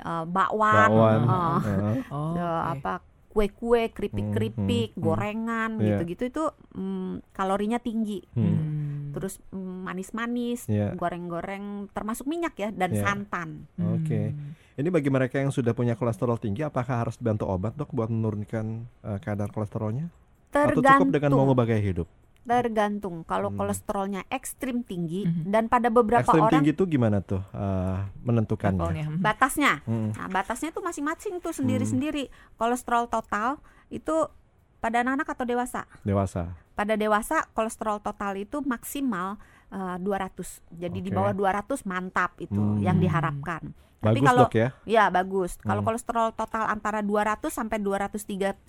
eh, 0.00 0.24
bakwan, 0.24 0.88
Bakwan. 0.88 1.18
eh, 1.18 1.26
Heeh. 1.26 1.94
Oh, 2.08 2.32
eh, 2.32 2.44
oke. 2.44 2.70
apa 2.72 2.92
kue-kue, 3.26 3.92
keripik-keripik, 3.92 4.56
Hmm, 4.56 4.64
hmm, 4.88 4.96
hmm. 4.96 5.02
gorengan 5.02 5.70
Iya. 5.76 5.84
gitu-gitu 6.00 6.22
itu 6.26 6.44
mm, 6.72 7.12
kalorinya 7.32 7.76
tinggi. 7.76 8.24
Hmm. 8.32 9.12
Terus 9.12 9.36
mm, 9.50 9.76
manis-manis, 9.82 10.64
Iya. 10.64 10.96
goreng-goreng 10.96 11.88
termasuk 11.90 12.24
minyak 12.24 12.56
ya 12.56 12.72
dan 12.72 12.96
Iya. 12.96 13.02
santan. 13.02 13.68
Oke. 13.76 14.32
Hmm. 14.32 14.56
Ini 14.76 14.88
bagi 14.88 15.08
mereka 15.08 15.36
yang 15.36 15.48
sudah 15.48 15.72
punya 15.72 15.96
kolesterol 15.96 16.36
tinggi, 16.36 16.60
apakah 16.60 17.04
harus 17.04 17.16
dibantu 17.16 17.44
obat 17.44 17.76
dok 17.76 17.92
buat 17.92 18.08
menurunkan 18.08 18.66
eh, 19.02 19.18
kadar 19.20 19.48
kolesterolnya? 19.48 20.08
Atau 20.48 20.80
cukup 20.80 20.80
dengan 20.80 21.12
Tergantung, 21.12 21.36
mengubah 21.38 21.64
gaya 21.66 21.82
hidup? 21.82 22.08
Tergantung. 22.46 23.26
Kalau 23.26 23.50
Hmm. 23.50 23.58
kolesterolnya 23.58 24.22
ekstrim 24.30 24.86
tinggi 24.86 25.26
Mhm. 25.26 25.50
dan 25.50 25.66
pada 25.66 25.90
beberapa 25.90 26.22
Ekstrim 26.22 26.46
orang 26.46 26.62
tinggi 26.62 26.72
itu 26.72 26.84
gimana 26.86 27.18
tuh 27.20 27.42
eh, 27.50 27.98
menentukannya? 28.22 28.78
Levelnya. 28.78 29.06
Hmm. 29.10 29.18
batasnya 29.20 29.72
Hmm. 29.82 30.10
Nah, 30.14 30.28
batasnya 30.30 30.70
tuh 30.70 30.80
masing-masing 30.80 31.42
tuh 31.42 31.50
sendiri-sendiri. 31.52 32.30
Kolesterol 32.54 33.10
total 33.10 33.58
itu 33.90 34.30
pada 34.78 35.02
anak-anak 35.02 35.26
atau 35.26 35.44
dewasa? 35.44 35.82
Dewasa. 36.06 36.54
Pada 36.72 36.94
dewasa 36.94 37.48
kolesterol 37.52 37.98
total 37.98 38.38
itu 38.38 38.62
maksimal 38.62 39.40
eh, 39.68 39.96
200. 39.98 40.62
Jadi 40.70 40.98
di 41.00 41.10
Oke. 41.10 41.16
bawah 41.16 41.32
200 41.32 41.82
mantap 41.82 42.38
itu 42.38 42.54
Hmm. 42.54 42.78
yang 42.78 42.96
diharapkan. 42.96 43.74
Tapi 43.96 44.20
Bagus 44.20 44.28
kalau 44.28 44.44
dok 44.44 44.54
ya. 44.54 44.68
ya 44.86 45.04
bagus. 45.08 45.56
Kalau 45.58 45.80
Hmm. 45.80 45.88
kolesterol 45.88 46.28
total 46.32 46.68
antara 46.68 47.00
200 47.00 47.50
sampai 47.50 47.80
239 47.80 48.62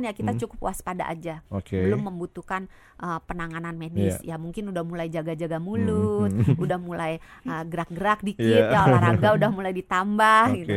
ya 0.00 0.12
kita 0.12 0.30
Hmm. 0.30 0.38
cukup 0.38 0.58
waspada 0.62 1.08
aja. 1.08 1.40
Oke. 1.48 1.80
Belum 1.80 2.04
membutuhkan 2.04 2.68
eh, 2.94 3.20
penanganan 3.26 3.74
medis. 3.74 4.22
Ya 4.22 4.36
mungkin 4.36 4.70
udah 4.70 4.80
mulai 4.80 5.08
jaga-jaga 5.08 5.58
mulut, 5.58 6.30
Hmm. 6.30 6.54
udah 6.62 6.78
mulai 6.78 7.18
eh, 7.18 7.62
gerak-gerak 7.64 8.22
dikit 8.22 8.44
Iya. 8.44 8.70
ya 8.70 8.80
olahraga 8.86 9.28
udah 9.34 9.50
mulai 9.50 9.72
ditambah 9.72 10.42
Oke. 10.46 10.58
gitu. 10.62 10.74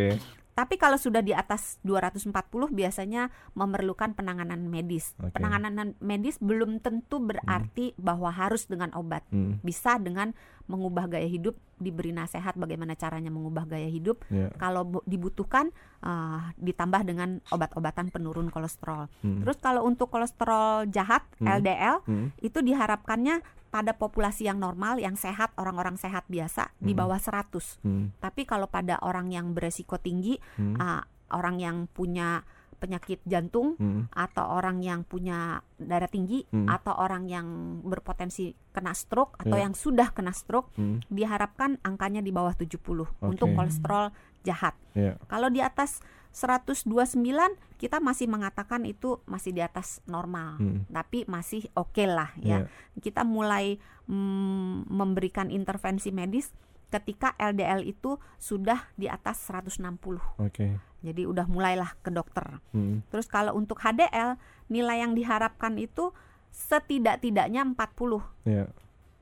Tapi 0.58 0.82
kalau 0.82 0.98
sudah 0.98 1.22
di 1.22 1.38
atas 1.38 1.78
240 1.86 2.34
biasanya 2.74 3.30
memerlukan 3.54 4.18
penanganan 4.18 4.66
medis. 4.66 5.14
Oke. 5.22 5.38
Penanganan 5.38 5.94
medis 6.02 6.42
belum 6.42 6.82
tentu 6.82 7.22
berarti 7.22 7.94
bahwa 8.02 8.34
harus 8.34 8.66
dengan 8.66 8.90
obat. 8.98 9.22
Hmm. 9.30 9.62
Bisa 9.62 10.02
dengan 10.02 10.34
mengubah 10.68 11.08
gaya 11.08 11.26
hidup, 11.26 11.56
diberi 11.76 12.12
nasihat 12.12 12.54
bagaimana 12.54 12.94
caranya 12.94 13.28
mengubah 13.28 13.66
gaya 13.66 13.88
hidup. 13.88 14.24
Ya. 14.28 14.52
Kalau 14.56 14.84
bu- 14.84 15.04
dibutuhkan 15.04 15.72
eh, 15.98 16.42
ditambah 16.62 17.02
dengan 17.04 17.42
obat-obatan 17.50 18.14
penurun 18.14 18.54
kolesterol. 18.54 19.10
Hmm. 19.26 19.42
Terus 19.42 19.58
kalau 19.58 19.82
untuk 19.82 20.14
kolesterol 20.14 20.86
jahat 20.88 21.26
Hmm. 21.42 21.50
LDL 21.58 22.06
Hmm. 22.06 22.30
itu 22.38 22.62
diharapkannya 22.62 23.42
pada 23.68 23.92
populasi 23.92 24.46
yang 24.46 24.62
normal, 24.62 25.02
yang 25.02 25.18
sehat, 25.18 25.52
orang-orang 25.58 25.98
sehat 25.98 26.24
biasa 26.30 26.70
di 26.78 26.94
Hmm. 26.94 27.02
bawah 27.02 27.20
100. 27.20 27.82
Hmm. 27.82 28.14
Tapi 28.22 28.46
kalau 28.46 28.70
pada 28.70 29.02
orang 29.02 29.34
yang 29.34 29.52
beresiko 29.52 29.98
tinggi, 29.98 30.38
Hmm. 30.56 30.78
ah, 30.78 31.02
orang 31.34 31.60
yang 31.60 31.78
punya 31.90 32.46
penyakit 32.78 33.20
jantung 33.26 33.74
Hmm. 33.78 34.06
atau 34.14 34.46
orang 34.58 34.86
yang 34.86 35.02
punya 35.04 35.62
darah 35.78 36.10
tinggi 36.10 36.46
Hmm. 36.50 36.70
atau 36.70 36.94
orang 36.94 37.26
yang 37.26 37.48
berpotensi 37.82 38.54
kena 38.74 38.94
stroke 38.94 39.38
atau 39.42 39.58
Ya. 39.58 39.66
yang 39.66 39.74
sudah 39.74 40.14
kena 40.14 40.32
stroke 40.32 40.70
Hmm. 40.78 41.02
diharapkan 41.10 41.82
angkanya 41.82 42.22
di 42.22 42.30
bawah 42.30 42.54
70 42.54 43.10
Oke. 43.20 43.38
untuk 43.38 43.50
kolesterol 43.54 44.14
jahat. 44.46 44.78
Ya. 44.94 45.18
Kalau 45.28 45.50
di 45.50 45.60
atas 45.60 46.00
129 46.32 47.58
kita 47.82 47.98
masih 47.98 48.30
mengatakan 48.30 48.86
itu 48.86 49.18
masih 49.26 49.58
di 49.58 49.62
atas 49.66 50.06
normal. 50.06 50.62
Hmm. 50.62 50.86
Tapi 50.90 51.26
masih 51.26 51.66
oke 51.74 52.06
lah 52.06 52.30
ya. 52.38 52.66
Ya. 52.66 53.02
Kita 53.02 53.26
mulai 53.26 53.82
mm, 54.08 54.88
memberikan 54.88 55.52
intervensi 55.52 56.16
medis 56.16 56.56
ketika 56.88 57.36
LDL 57.36 57.84
itu 57.84 58.16
sudah 58.38 58.88
di 58.96 59.08
atas 59.08 59.44
160. 59.46 60.20
Oke. 60.40 60.80
Jadi 61.04 61.28
udah 61.28 61.46
mulailah 61.46 61.94
ke 62.00 62.10
dokter. 62.10 62.64
Hmm. 62.72 63.04
Terus 63.12 63.28
kalau 63.28 63.54
untuk 63.54 63.78
HDL 63.78 64.40
nilai 64.68 65.04
yang 65.04 65.14
diharapkan 65.14 65.76
itu 65.76 66.16
setidak-tidaknya 66.50 67.62
40. 67.64 68.24
Ya. 68.44 68.66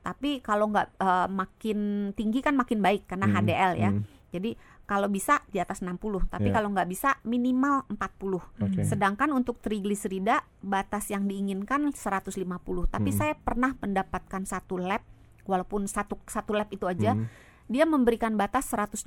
Tapi 0.00 0.38
kalau 0.38 0.70
nggak 0.70 0.88
eh, 0.96 1.28
makin 1.28 1.78
tinggi 2.14 2.38
kan 2.40 2.54
makin 2.54 2.78
baik 2.78 3.10
karena 3.10 3.26
Hmm. 3.26 3.36
HDL 3.36 3.72
ya. 3.76 3.90
Hmm. 3.90 4.02
Jadi 4.30 4.54
kalau 4.86 5.10
bisa 5.10 5.42
di 5.50 5.58
atas 5.58 5.82
60, 5.82 6.22
tapi 6.30 6.54
Ya. 6.54 6.62
kalau 6.62 6.70
nggak 6.70 6.86
bisa 6.86 7.18
minimal 7.26 7.82
40. 7.90 8.38
Oke. 8.62 8.86
Sedangkan 8.86 9.34
untuk 9.34 9.58
trigliserida 9.58 10.46
batas 10.62 11.10
yang 11.10 11.26
diinginkan 11.26 11.90
150. 11.90 12.86
Tapi 12.86 13.10
Hmm. 13.10 13.18
saya 13.18 13.34
pernah 13.34 13.74
mendapatkan 13.74 14.46
satu 14.46 14.78
lab 14.78 15.02
walaupun 15.42 15.86
satu 15.86 16.18
satu 16.26 16.54
lab 16.54 16.70
itu 16.70 16.86
aja 16.86 17.14
Hmm. 17.14 17.26
Dia 17.66 17.84
memberikan 17.84 18.34
batas 18.34 18.70
180 18.70 19.06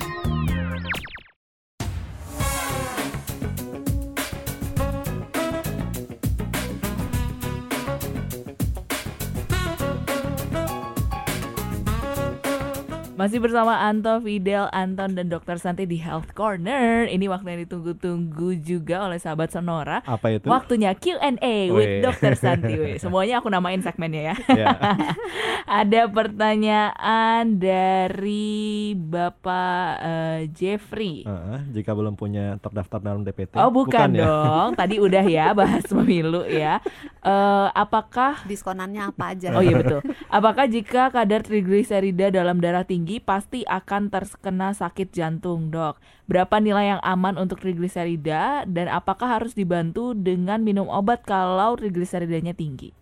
Masih 13.23 13.39
bersama 13.39 13.79
Anto, 13.79 14.19
Fidel, 14.19 14.67
Anton, 14.75 15.15
dan 15.15 15.31
Dokter 15.31 15.55
Santi 15.55 15.87
di 15.87 15.95
Health 15.95 16.35
Corner. 16.35 17.07
Ini 17.07 17.31
waktu 17.31 17.55
yang 17.55 17.61
ditunggu-tunggu 17.63 18.59
juga 18.59 19.07
oleh 19.07 19.15
sahabat 19.15 19.47
Sonora. 19.47 20.03
Apa 20.03 20.35
itu? 20.35 20.51
Waktunya 20.51 20.91
Q&A 20.91 21.39
Wih. 21.39 21.71
with 21.71 21.93
Dokter 22.03 22.35
Santi. 22.35 22.75
Wih, 22.83 22.99
Semuanya 22.99 23.39
aku 23.39 23.47
namain 23.47 23.79
segmennya 23.79 24.35
ya. 24.35 24.35
Ya. 24.51 24.75
Ada 25.87 26.11
pertanyaan 26.11 27.63
dari 27.63 28.91
Bapak 28.91 29.87
eh, 30.03 30.39
Jeffrey. 30.51 31.23
Heeh, 31.23 31.79
jika 31.79 31.95
belum 31.95 32.19
punya 32.19 32.59
terdaftar 32.59 32.99
dalam 32.99 33.23
DPT. 33.23 33.55
Oh 33.55 33.71
bukan, 33.71 34.19
ya? 34.19 34.27
dong, 34.27 34.69
tadi 34.83 34.99
udah 34.99 35.23
ya 35.23 35.55
bahas 35.55 35.87
pemilu 35.87 36.43
ya. 36.43 36.83
Eh, 37.23 37.67
apakah 37.71 38.43
Diskonannya 38.51 39.15
apa 39.15 39.31
aja? 39.31 39.55
Oh 39.55 39.63
iya 39.63 39.79
betul. 39.79 40.03
Apakah 40.27 40.67
jika 40.67 41.07
kadar 41.07 41.39
trigliserida 41.39 42.27
dalam 42.27 42.59
darah 42.59 42.83
tinggi 42.83 43.12
pasti 43.19 43.65
akan 43.67 44.09
terkena 44.09 44.71
sakit 44.71 45.11
jantung, 45.13 45.69
Dok? 45.69 45.99
Berapa 46.25 46.57
nilai 46.57 46.97
yang 46.97 47.01
aman 47.03 47.35
untuk 47.35 47.59
trigliserida 47.59 48.63
dan 48.65 48.87
apakah 48.87 49.41
harus 49.41 49.53
dibantu 49.53 50.15
dengan 50.15 50.61
minum 50.61 50.87
obat 50.87 51.25
kalau 51.27 51.75
trigliseridanya 51.75 52.55
tinggi? 52.55 52.93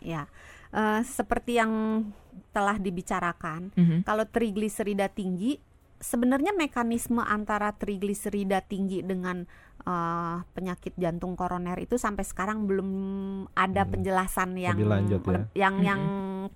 Ya. 0.00 0.26
Eh, 0.74 1.02
seperti 1.06 1.58
yang 1.58 2.02
telah 2.50 2.76
dibicarakan, 2.80 3.72
Mhm. 3.76 3.98
kalau 4.04 4.24
trigliserida 4.24 5.08
tinggi 5.08 5.60
sebenarnya 5.98 6.52
mekanisme 6.52 7.20
antara 7.20 7.72
trigliserida 7.72 8.60
tinggi 8.60 9.00
dengan 9.00 9.46
eh, 9.86 10.38
penyakit 10.50 10.98
jantung 10.98 11.38
koroner 11.38 11.78
itu 11.78 11.94
sampai 11.94 12.26
sekarang 12.26 12.66
belum 12.66 12.90
ada 13.54 13.86
Hmm. 13.86 13.92
penjelasan 13.94 14.58
yang 14.58 14.74
Lebih 14.74 14.90
lanjut 14.90 15.20
ya. 15.22 15.40
yang 15.54 15.74
Mhm. 15.78 15.86
yang 15.86 16.02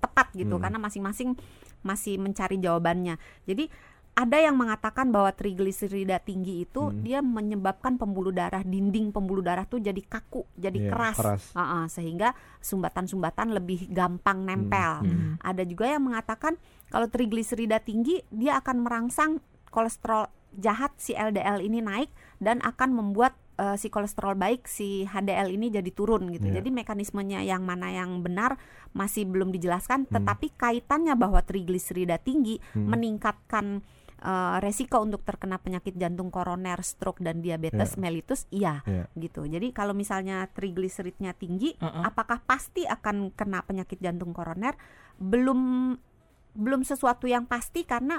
tepat 0.02 0.34
gitu 0.34 0.58
Hmm. 0.58 0.62
karena 0.66 0.78
masing-masing 0.82 1.38
masih 1.86 2.18
mencari 2.18 2.58
jawabannya. 2.58 3.22
Jadi 3.46 3.70
ada 4.10 4.36
yang 4.36 4.52
mengatakan 4.52 5.08
bahwa 5.08 5.30
trigliserida 5.30 6.18
tinggi 6.18 6.64
itu 6.64 6.90
Hmm. 6.90 7.00
dia 7.00 7.20
menyebabkan 7.20 7.96
pembuluh 7.96 8.30
darah 8.30 8.60
dinding 8.60 9.10
pembuluh 9.10 9.40
darah 9.40 9.64
tuh 9.64 9.78
jadi 9.78 10.00
kaku, 10.02 10.44
jadi 10.54 10.76
Iya, 10.76 10.90
keras. 10.92 11.16
keras. 11.16 11.42
Ah, 11.54 11.62
ah, 11.62 11.84
sehingga 11.86 12.34
sumbatan-sumbatan 12.60 13.52
lebih 13.52 13.88
gampang 13.88 14.44
nempel. 14.44 15.04
Hmm. 15.04 15.34
Ada 15.40 15.64
juga 15.64 15.88
yang 15.88 16.04
mengatakan 16.04 16.56
kalau 16.88 17.06
trigliserida 17.06 17.78
tinggi 17.78 18.20
dia 18.28 18.58
akan 18.58 18.82
merangsang 18.82 19.40
kolesterol 19.68 20.26
jahat 20.52 20.90
si 20.96 21.14
LDL 21.14 21.62
ini 21.62 21.78
naik 21.78 22.10
dan 22.38 22.58
akan 22.60 22.90
membuat 22.92 23.38
eh, 23.56 23.76
si 23.76 23.92
kolesterol 23.92 24.34
baik 24.34 24.64
si 24.64 25.04
HDL 25.04 25.52
ini 25.52 25.68
jadi 25.68 25.92
turun 25.92 26.32
gitu. 26.32 26.48
Iya. 26.48 26.64
Jadi 26.64 26.72
mekanismenya 26.72 27.44
yang 27.44 27.60
mana 27.60 27.92
yang 27.92 28.24
benar 28.24 28.56
masih 28.90 29.28
belum 29.28 29.52
dijelaskan 29.52 30.08
Hmm. 30.08 30.16
tetapi 30.16 30.56
kaitannya 30.56 31.12
bahwa 31.12 31.44
trigliserida 31.44 32.16
tinggi 32.16 32.56
Hmm. 32.72 32.88
meningkatkan 32.88 33.84
eh, 34.20 34.56
resiko 34.60 35.00
untuk 35.00 35.24
terkena 35.24 35.56
penyakit 35.56 35.96
jantung 35.96 36.28
koroner, 36.28 36.80
stroke 36.80 37.18
dan 37.18 37.40
diabetes 37.40 37.94
Iya. 37.94 37.98
mellitus 37.98 38.40
iya 38.50 38.74
Iya. 38.84 39.04
gitu. 39.16 39.44
Jadi 39.44 39.72
kalau 39.72 39.92
misalnya 39.92 40.44
trigliseridnya 40.46 41.32
tinggi 41.32 41.72
Uh-uh. 41.76 42.04
apakah 42.04 42.38
pasti 42.40 42.84
akan 42.84 43.32
kena 43.32 43.64
penyakit 43.64 43.96
jantung 43.98 44.30
koroner 44.30 44.76
belum 45.16 45.94
belum 46.50 46.82
sesuatu 46.82 47.24
yang 47.24 47.46
pasti 47.46 47.82
karena 47.82 48.18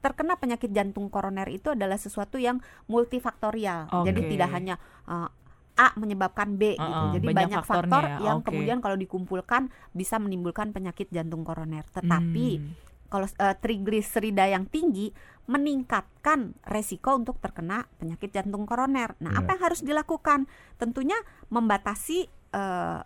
terkena 0.00 0.32
penyakit 0.34 0.72
jantung 0.72 1.06
koroner 1.06 1.44
itu 1.46 1.70
adalah 1.70 1.94
sesuatu 1.94 2.36
yang 2.36 2.56
multifaktorial 2.86 3.86
jadi 4.02 4.16
Oke. 4.16 4.28
tidak 4.28 4.48
hanya 4.50 4.74
uh, 5.04 5.28
A 5.76 5.92
menyebabkan 5.94 6.56
B 6.56 6.72
gitu 6.72 6.80
Uh-uh, 6.82 7.12
jadi 7.14 7.26
banyak 7.26 7.36
banyak, 7.52 7.64
faktor 7.64 8.04
ya, 8.06 8.16
yang 8.22 8.38
oke. 8.40 8.46
kemudian 8.46 8.78
kalau 8.78 8.96
dikumpulkan 8.96 9.62
bisa 9.92 10.16
menimbulkan 10.16 10.70
penyakit 10.70 11.08
jantung 11.08 11.40
koroner 11.40 11.84
tetapi 11.86 12.48
Hmm. 12.56 12.88
Kalau 13.10 13.26
uh, 13.26 13.54
trigliserida 13.58 14.46
yang 14.46 14.70
tinggi 14.70 15.10
meningkatkan 15.50 16.54
resiko 16.62 17.18
untuk 17.18 17.42
terkena 17.42 17.90
penyakit 17.98 18.30
jantung 18.30 18.64
koroner. 18.64 19.18
Nah, 19.18 19.34
Iya. 19.34 19.38
apa 19.42 19.48
yang 19.58 19.62
harus 19.66 19.80
dilakukan? 19.82 20.46
Tentunya 20.78 21.18
membatasi 21.50 22.30
uh, 22.54 23.02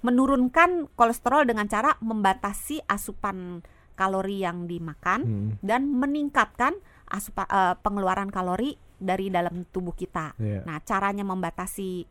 menurunkan 0.00 0.88
kolesterol 0.94 1.44
dengan 1.44 1.66
cara 1.66 1.98
membatasi 1.98 2.86
asupan 2.86 3.60
kalori 3.98 4.46
yang 4.46 4.70
dimakan 4.70 5.20
Hmm. 5.26 5.50
dan 5.60 5.90
meningkatkan 5.90 6.78
asupa, 7.10 7.44
uh, 7.50 7.74
pengeluaran 7.82 8.30
kalori 8.30 8.78
dari 8.96 9.26
dalam 9.28 9.66
tubuh 9.68 9.92
kita. 9.92 10.38
Iya. 10.38 10.62
Nah, 10.62 10.78
caranya 10.86 11.26
membatasi 11.26 12.06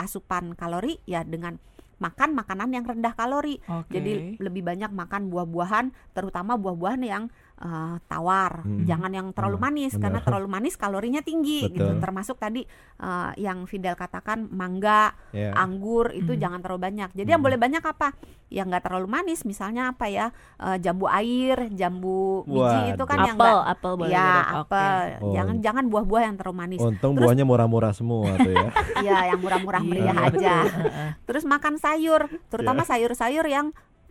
asupan 0.00 0.56
kalori 0.56 0.98
ya 1.04 1.26
dengan 1.26 1.60
makan 1.98 2.34
makanan 2.34 2.70
yang 2.74 2.86
rendah 2.86 3.14
kalori. 3.14 3.58
Oke. 3.66 3.98
Jadi 3.98 4.38
lebih 4.38 4.62
banyak 4.62 4.90
makan 4.90 5.30
buah-buahan, 5.30 6.14
terutama 6.14 6.54
buah-buahan 6.58 7.02
yang 7.04 7.24
eh, 7.58 7.96
tawar. 8.06 8.62
Hmm. 8.62 8.86
Jangan 8.86 9.10
yang 9.10 9.26
terlalu 9.30 9.56
Hmm, 9.56 9.66
manis 9.66 9.92
benar. 9.92 10.02
karena 10.02 10.20
terlalu 10.22 10.46
manis 10.48 10.74
kalorinya 10.74 11.20
tinggi 11.20 11.66
gitu. 11.68 11.98
Termasuk 11.98 12.38
tadi 12.38 12.62
eh, 12.98 13.30
yang 13.36 13.62
Fidel 13.64 13.94
katakan 13.94 14.46
mangga, 14.48 15.14
Iya. 15.30 15.54
anggur 15.54 16.10
itu 16.10 16.34
Hmm. 16.34 16.40
jangan 16.40 16.58
terlalu 16.58 16.80
banyak. 16.84 17.10
Jadi 17.12 17.28
yang 17.28 17.38
Hmm. 17.38 17.46
boleh 17.46 17.58
banyak 17.58 17.78
apa? 17.80 18.08
Yang 18.48 18.66
nggak 18.70 18.84
terlalu 18.84 19.06
manis, 19.06 19.40
misalnya 19.44 19.92
apa 19.92 20.06
ya? 20.06 20.30
Eh, 20.58 20.78
jambu 20.78 21.06
air, 21.06 21.70
jambu 21.70 22.42
biji 22.42 22.94
itu 22.94 23.04
kan 23.04 23.18
yang 23.24 23.36
apel, 23.36 23.54
nggak 23.54 23.70
apel 23.70 23.92
boleh 23.94 24.10
ya. 24.10 24.30
Oke. 24.32 24.54
apel. 24.64 24.94
Oh. 25.20 25.30
Jangan 25.30 25.56
jangan 25.60 25.84
buah-buah 25.86 26.22
yang 26.24 26.36
terlalu 26.36 26.56
manis. 26.56 26.80
Untung 26.80 27.12
Terus- 27.14 27.26
buahnya 27.26 27.44
murah-murah 27.44 27.92
semua 27.92 28.34
tuh 28.36 28.50
ya. 28.50 28.68
Iya, 29.04 29.18
yang 29.30 29.40
murah-murah 29.40 29.78
Iya, 29.78 29.88
meriah 29.88 30.16
betul. 30.16 30.38
aja. 30.42 30.56
Heeh. 30.64 31.08
Terus 31.22 31.44
makan 31.44 31.74
sayur, 31.76 32.22
terutama 32.48 32.82
Iya. 32.82 32.88
sayur-sayur 32.90 33.46
yang 33.46 33.66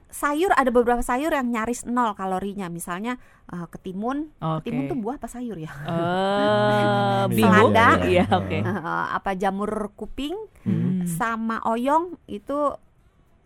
sayur 0.08 0.52
ada 0.52 0.68
beberapa 0.68 1.00
sayur 1.00 1.30
yang 1.30 1.48
nyaris 1.48 1.84
nol 1.84 2.14
kalorinya. 2.14 2.68
Misalnya 2.68 3.20
eh, 3.48 3.68
ketimun, 3.68 4.32
Oke. 4.38 4.68
ketimun 4.68 4.88
tuh 4.88 4.98
buah 4.98 5.16
apa 5.16 5.28
sayur 5.28 5.56
ya? 5.56 5.72
Bihun. 7.28 7.72
selada. 7.72 7.88
Iya, 8.04 8.26
Heeh. 8.26 8.40
oke. 8.40 8.58
Eh, 8.60 9.06
apa 9.14 9.32
jamur 9.34 9.72
kuping 9.94 10.36
Hmm. 10.64 11.08
Sama 11.08 11.64
oyong 11.64 12.20
itu 12.28 12.76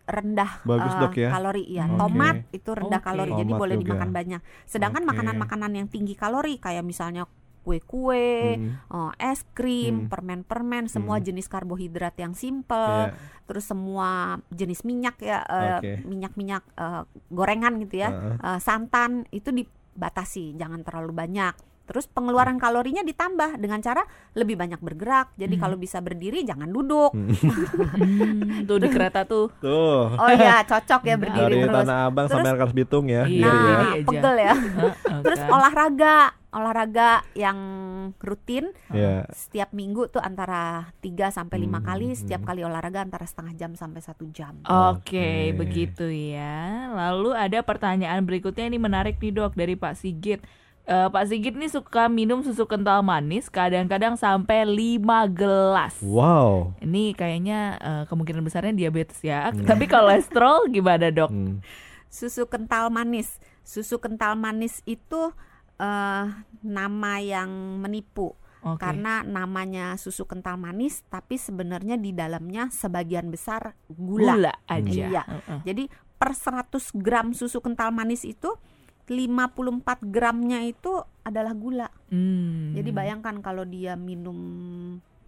rendah 0.02 0.66
Bagus, 0.66 0.90
eh, 0.90 0.98
Dok, 0.98 1.14
ya. 1.14 1.30
kalori 1.30 1.64
ya. 1.64 1.86
Oke. 1.86 1.98
Tomat 2.02 2.36
itu 2.50 2.70
rendah 2.74 2.98
Oke. 2.98 3.06
kalori, 3.06 3.30
jadi 3.32 3.46
Tomat 3.46 3.60
boleh 3.62 3.76
juga. 3.78 3.84
dimakan 3.86 4.10
banyak. 4.10 4.40
Sedangkan 4.66 5.02
makanan-makanan 5.06 5.70
yang 5.72 5.86
tinggi 5.86 6.18
kalori 6.18 6.58
kayak 6.58 6.82
misalnya 6.82 7.30
kue-kue, 7.62 8.58
Hmm. 8.58 9.10
eh, 9.14 9.32
es 9.32 9.46
krim, 9.54 10.06
Hmm. 10.06 10.08
permen-permen, 10.10 10.90
semua 10.90 11.18
Hmm. 11.18 11.24
jenis 11.24 11.46
karbohidrat 11.46 12.18
yang 12.18 12.34
simple, 12.34 13.08
Iya. 13.08 13.14
terus 13.46 13.64
semua 13.64 14.38
jenis 14.50 14.82
minyak 14.82 15.16
ya 15.18 15.46
eh, 15.46 15.78
Oke. 15.78 15.92
minyak-minyak 16.04 16.64
eh, 16.74 17.02
gorengan 17.30 17.78
gitu 17.80 18.02
ya 18.02 18.10
Heeh. 18.10 18.36
Eh, 18.42 18.60
santan 18.60 19.24
itu 19.30 19.54
dibatasi 19.54 20.58
jangan 20.58 20.82
terlalu 20.82 21.14
banyak 21.14 21.54
terus 21.92 22.08
pengeluaran 22.08 22.56
kalorinya 22.56 23.04
ditambah 23.04 23.60
dengan 23.60 23.78
cara 23.78 24.00
lebih 24.32 24.56
banyak 24.56 24.80
bergerak 24.80 25.28
jadi 25.34 25.52
Hmm. 25.52 25.62
kalau 25.62 25.76
bisa 25.76 26.00
berdiri 26.00 26.40
jangan 26.42 26.66
duduk 26.66 27.12
Hmm. 27.12 27.28
Tuh 28.64 28.78
di 28.78 28.88
kereta 28.88 29.22
tuh. 29.22 29.52
Tuh. 29.58 30.08
oh 30.10 30.30
iya 30.30 30.64
cocok 30.64 31.02
ya 31.04 31.16
berdiri 31.16 31.44
Dari 31.52 31.56
terus 31.62 31.76
Tanah 31.78 31.98
Abang 32.06 32.24
Terus- 32.24 32.38
sampai 32.38 32.50
Rangkas 32.50 32.72
Bitung 32.72 33.04
ya. 33.06 33.22
Iya, 33.24 33.44
nah 33.44 33.92
aja. 33.92 34.02
pegel 34.02 34.36
ya 34.38 34.54
Heeh, 34.54 35.18
terus 35.20 35.38
kan. 35.38 35.50
olahraga 35.50 36.16
olahraga 36.48 37.10
yang 37.32 37.58
rutin 38.18 38.70
Iya. 38.88 39.24
setiap 39.30 39.72
minggu 39.72 40.08
tuh 40.08 40.20
antara 40.20 40.92
3 40.98 41.28
sampai 41.28 41.56
lima 41.58 41.78
Hmm, 41.78 41.86
kali 41.86 42.08
setiap 42.12 42.40
hmm. 42.40 42.48
kali 42.48 42.60
olahraga 42.62 43.00
antara 43.00 43.24
setengah 43.24 43.52
jam 43.54 43.72
sampai 43.72 44.00
satu 44.00 44.24
jam 44.28 44.60
Oke, 44.62 45.16
Oke. 45.16 45.28
begitu 45.54 46.06
ya. 46.08 46.88
Lalu 46.90 47.32
ada 47.34 47.58
pertanyaan 47.60 48.20
berikutnya 48.22 48.64
ini 48.64 48.78
menarik 48.78 49.16
nih 49.16 49.32
dok 49.32 49.52
dari 49.52 49.74
Pak 49.74 49.96
Sigit. 49.96 50.40
Eh, 50.82 51.08
Pak 51.14 51.30
Sigit 51.30 51.54
nih 51.54 51.70
suka 51.70 52.10
minum 52.10 52.42
susu 52.42 52.66
kental 52.66 53.06
manis, 53.06 53.46
kadang-kadang 53.46 54.18
sampai 54.18 54.66
5 54.66 55.30
gelas. 55.30 55.94
Wow. 56.02 56.74
Ini 56.82 57.14
kayaknya 57.14 57.78
eh, 57.78 58.04
kemungkinan 58.10 58.42
besarnya 58.42 58.74
diabetes 58.74 59.22
ya. 59.22 59.54
Hmm. 59.54 59.62
Tapi 59.62 59.86
kolesterol 59.86 60.66
gimana 60.74 61.14
dok? 61.14 61.30
Hmm. 61.30 61.62
susu 62.12 62.44
kental 62.44 62.92
manis. 62.92 63.40
Susu 63.64 64.02
kental 64.02 64.34
manis 64.34 64.82
itu 64.82 65.30
eh, 65.78 66.24
nama 66.66 67.12
yang 67.22 67.78
menipu. 67.78 68.34
Oke. 68.62 68.78
karena 68.78 69.26
namanya 69.26 69.98
susu 69.98 70.22
kental 70.22 70.54
manis 70.54 71.02
tapi 71.10 71.34
sebenarnya 71.34 71.98
di 71.98 72.14
dalamnya 72.14 72.70
sebagian 72.70 73.26
besar 73.26 73.74
gula. 73.90 74.38
gula 74.38 74.54
aja. 74.70 75.02
Iya. 75.10 75.22
Heeh. 75.26 75.60
Jadi 75.66 75.84
per 76.14 76.38
100 76.38 76.94
gram 77.02 77.34
susu 77.34 77.58
kental 77.58 77.90
manis 77.90 78.22
itu 78.22 78.54
54 79.06 79.82
gramnya 80.04 80.62
itu 80.62 80.92
adalah 81.22 81.52
gula. 81.52 81.88
Hmm. 82.08 82.74
Jadi 82.74 82.90
bayangkan 82.90 83.38
kalau 83.38 83.62
dia 83.62 83.94
minum 83.94 84.38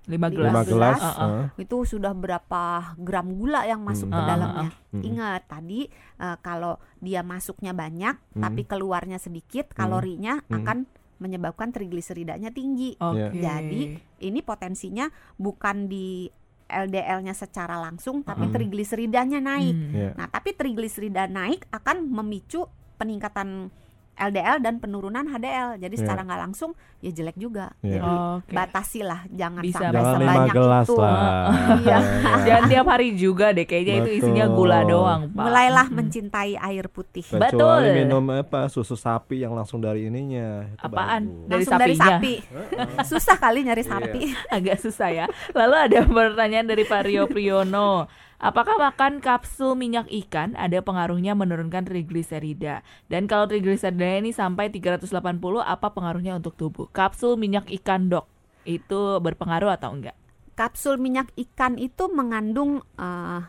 lima 0.04 0.28
gelas. 0.28 0.52
Lima 0.52 0.62
gelas. 0.62 0.68
gelas. 0.68 1.00
Heeh. 1.00 1.18
uh, 1.24 1.44
itu 1.56 1.76
sudah 1.88 2.12
berapa 2.12 2.62
gram 2.96 3.28
gula 3.32 3.64
yang 3.64 3.80
masuk 3.80 4.12
Hmm. 4.12 4.14
ke 4.14 4.20
Ah, 4.20 4.28
dalamnya. 4.28 4.68
Hmm. 4.92 5.02
Ingat 5.02 5.42
tadi 5.48 5.80
eh, 6.14 6.36
kalau 6.40 6.76
dia 6.98 7.20
masuknya 7.20 7.72
banyak 7.72 8.14
Hmm. 8.32 8.42
tapi 8.42 8.62
keluarnya 8.62 9.16
sedikit, 9.16 9.72
kalorinya 9.72 10.44
Hmm. 10.44 10.60
akan 10.60 10.78
menyebabkan 11.16 11.72
trigliseridanya 11.72 12.50
tinggi. 12.50 12.94
Oke. 12.98 13.32
Jadi, 13.34 13.82
Ini 14.20 14.40
potensinya 14.40 15.04
bukan 15.36 15.84
di 15.84 16.24
LDL-nya 16.64 17.32
secara 17.32 17.76
langsung 17.76 18.20
tapi 18.20 18.48
Hmm. 18.48 18.52
trigliseridanya 18.52 19.36
naik. 19.36 19.74
Hmm. 19.74 19.92
Iya. 19.92 20.10
Nah, 20.16 20.26
tapi 20.26 20.52
trigliserida 20.52 21.28
naik 21.28 21.68
akan 21.70 22.08
memicu 22.08 22.64
peningkatan 22.94 23.70
LDL 24.14 24.62
dan 24.62 24.78
penurunan 24.78 25.26
HDL. 25.26 25.74
Jadi 25.76 25.90
Iya. 25.90 26.02
secara 26.06 26.22
nggak 26.22 26.40
langsung 26.40 26.70
ya 27.02 27.10
jelek 27.10 27.34
juga. 27.34 27.74
Iya. 27.82 27.98
Jadi 27.98 28.14
Oke. 28.38 28.52
batasilah 28.54 29.20
jangan 29.28 29.58
Bisa 29.58 29.74
sampai 29.74 29.90
Jangan 29.90 30.14
sebanyak 30.14 30.54
gelas 30.54 30.86
itu. 30.86 30.94
lah. 30.94 31.18
Iya. 31.82 31.98
Jangan 32.46 32.64
tiap 32.70 32.86
hari 32.86 33.08
juga 33.12 33.46
deh 33.50 33.66
kayaknya 33.66 33.94
itu 33.98 34.10
isinya 34.16 34.46
gula 34.46 34.78
Betul. 34.80 34.90
doang, 34.94 35.20
Pak. 35.28 35.42
Mulailah 35.42 35.86
Mm-mm. 35.90 35.98
mencintai 35.98 36.52
air 36.54 36.86
putih. 36.86 37.26
Betul. 37.26 37.82
Minum 37.92 38.24
apa 38.30 38.70
susu 38.70 38.94
sapi 38.94 39.42
yang 39.42 39.50
langsung 39.50 39.82
dari 39.82 40.06
ininya. 40.06 40.62
Itu 40.70 40.86
Apaan? 40.86 41.22
Dari 41.44 41.66
Langsung 41.66 41.74
dari 41.76 41.94
sapi. 41.98 42.34
Susah 43.10 43.34
kali 43.34 43.66
nyari 43.66 43.82
Iya. 43.82 43.90
sapi. 43.90 44.22
agak 44.48 44.76
susah 44.78 45.10
ya. 45.10 45.26
Lalu 45.50 45.74
ada 45.74 45.98
pertanyaan 46.06 46.70
dari 46.70 46.86
Pak 46.86 47.02
Rio 47.02 47.26
Priyono. 47.26 48.06
Apakah 48.42 48.76
makan 48.76 49.22
kapsul 49.22 49.78
minyak 49.78 50.10
ikan 50.10 50.58
ada 50.58 50.82
pengaruhnya 50.82 51.38
menurunkan 51.38 51.86
trigliserida? 51.86 52.82
Dan 53.06 53.30
kalau 53.30 53.46
trigliserida 53.46 54.18
ini 54.18 54.34
sampai 54.34 54.68
380 54.74 55.10
apa 55.62 55.88
pengaruhnya 55.94 56.34
untuk 56.36 56.58
tubuh? 56.58 56.90
Kapsul 56.90 57.38
minyak 57.38 57.70
ikan, 57.82 58.10
Dok. 58.10 58.26
Itu 58.66 59.22
berpengaruh 59.22 59.70
atau 59.78 59.94
enggak? 59.94 60.16
Kapsul 60.54 60.98
minyak 60.98 61.30
ikan 61.34 61.78
itu 61.78 62.10
mengandung 62.10 62.82
eh, 62.98 63.40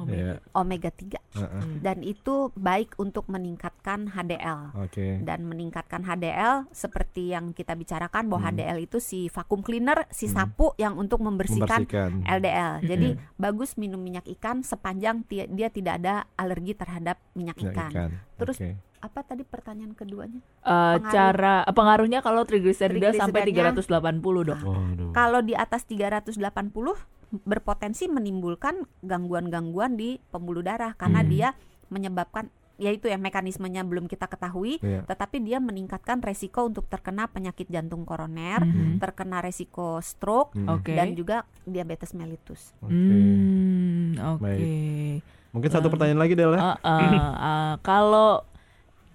Omega. 0.00 0.16
Iya. 0.16 0.34
omega 0.52 0.90
3 0.90 1.18
Heeh. 1.32 1.60
Hmm. 1.60 1.78
dan 1.78 1.98
itu 2.00 2.34
baik 2.52 2.96
untuk 2.96 3.26
meningkatkan 3.26 4.08
HDL. 4.08 4.74
Oke. 4.80 5.20
dan 5.20 5.44
meningkatkan 5.44 6.00
HDL 6.00 6.66
seperti 6.70 7.30
yang 7.30 7.50
kita 7.50 7.72
bicarakan 7.72 8.26
bahwa 8.26 8.42
Hmm. 8.42 8.50
HDL 8.52 8.78
itu 8.80 8.98
si 8.98 9.28
vakum 9.28 9.60
cleaner, 9.60 10.08
si 10.08 10.26
Hmm. 10.26 10.34
sapu 10.36 10.72
yang 10.76 10.94
untuk 10.94 11.18
membersihkan 11.18 11.84
Membersihkan. 11.84 12.10
LDL. 12.24 12.72
Mm-mm. 12.76 12.88
Jadi 12.88 13.08
bagus 13.36 13.74
minum 13.74 13.98
minyak 13.98 14.26
ikan 14.30 14.60
sepanjang 14.60 15.22
dia 15.28 15.68
tidak 15.68 15.98
ada 15.98 16.14
alergi 16.34 16.72
terhadap 16.72 17.20
minyak 17.32 17.56
Minyak 17.56 17.72
ikan. 17.72 17.90
ikan. 17.90 18.10
Terus 18.36 18.58
Oke. 18.58 18.72
Apa 19.00 19.24
tadi 19.24 19.42
pertanyaan 19.42 19.94
keduanya? 19.94 20.44
Eh, 20.60 20.60
Pengaruh. 20.60 21.08
cara 21.08 21.54
eh, 21.62 21.72
pengaruhnya 21.72 22.20
kalau 22.20 22.44
trigliserida 22.44 23.16
sampai 23.16 23.42
Trigliseridanya- 23.42 23.72
380, 24.20 24.20
Dok. 24.44 24.60
Waduh. 24.60 25.10
Kalau 25.10 25.40
di 25.40 25.54
atas 25.54 25.88
380 25.88 27.00
berpotensi 27.30 28.06
menimbulkan 28.06 28.82
gangguan-gangguan 29.00 29.94
di 29.94 30.18
pembuluh 30.30 30.60
darah 30.60 30.94
karena 30.94 31.22
Hmm. 31.22 31.30
dia 31.30 31.48
menyebabkan 31.88 32.50
yaitu 32.80 33.12
ya 33.12 33.20
mekanismenya 33.20 33.84
belum 33.84 34.08
kita 34.08 34.24
ketahui 34.24 34.80
Iya. 34.80 35.04
tetapi 35.04 35.44
dia 35.44 35.60
meningkatkan 35.60 36.24
resiko 36.24 36.64
untuk 36.64 36.88
terkena 36.88 37.28
penyakit 37.28 37.68
jantung 37.68 38.08
koroner, 38.08 38.64
Mhm. 38.64 38.96
terkena 38.96 39.44
resiko 39.44 40.00
stroke 40.00 40.56
Hmm. 40.56 40.80
Oke. 40.80 40.96
dan 40.96 41.12
juga 41.12 41.44
diabetes 41.62 42.16
mellitus. 42.16 42.72
Oke. 42.80 42.88
Hmm, 42.88 44.16
oke. 44.16 44.40
Baik. 44.40 45.20
Mungkin 45.52 45.70
satu 45.70 45.86
Eh, 45.86 45.92
pertanyaan 45.92 46.20
lagi 46.24 46.32
Del 46.32 46.56
ya? 46.56 46.60
Ah, 46.62 46.76
ah, 46.80 46.98
ah. 47.36 47.72
kalau 47.84 48.48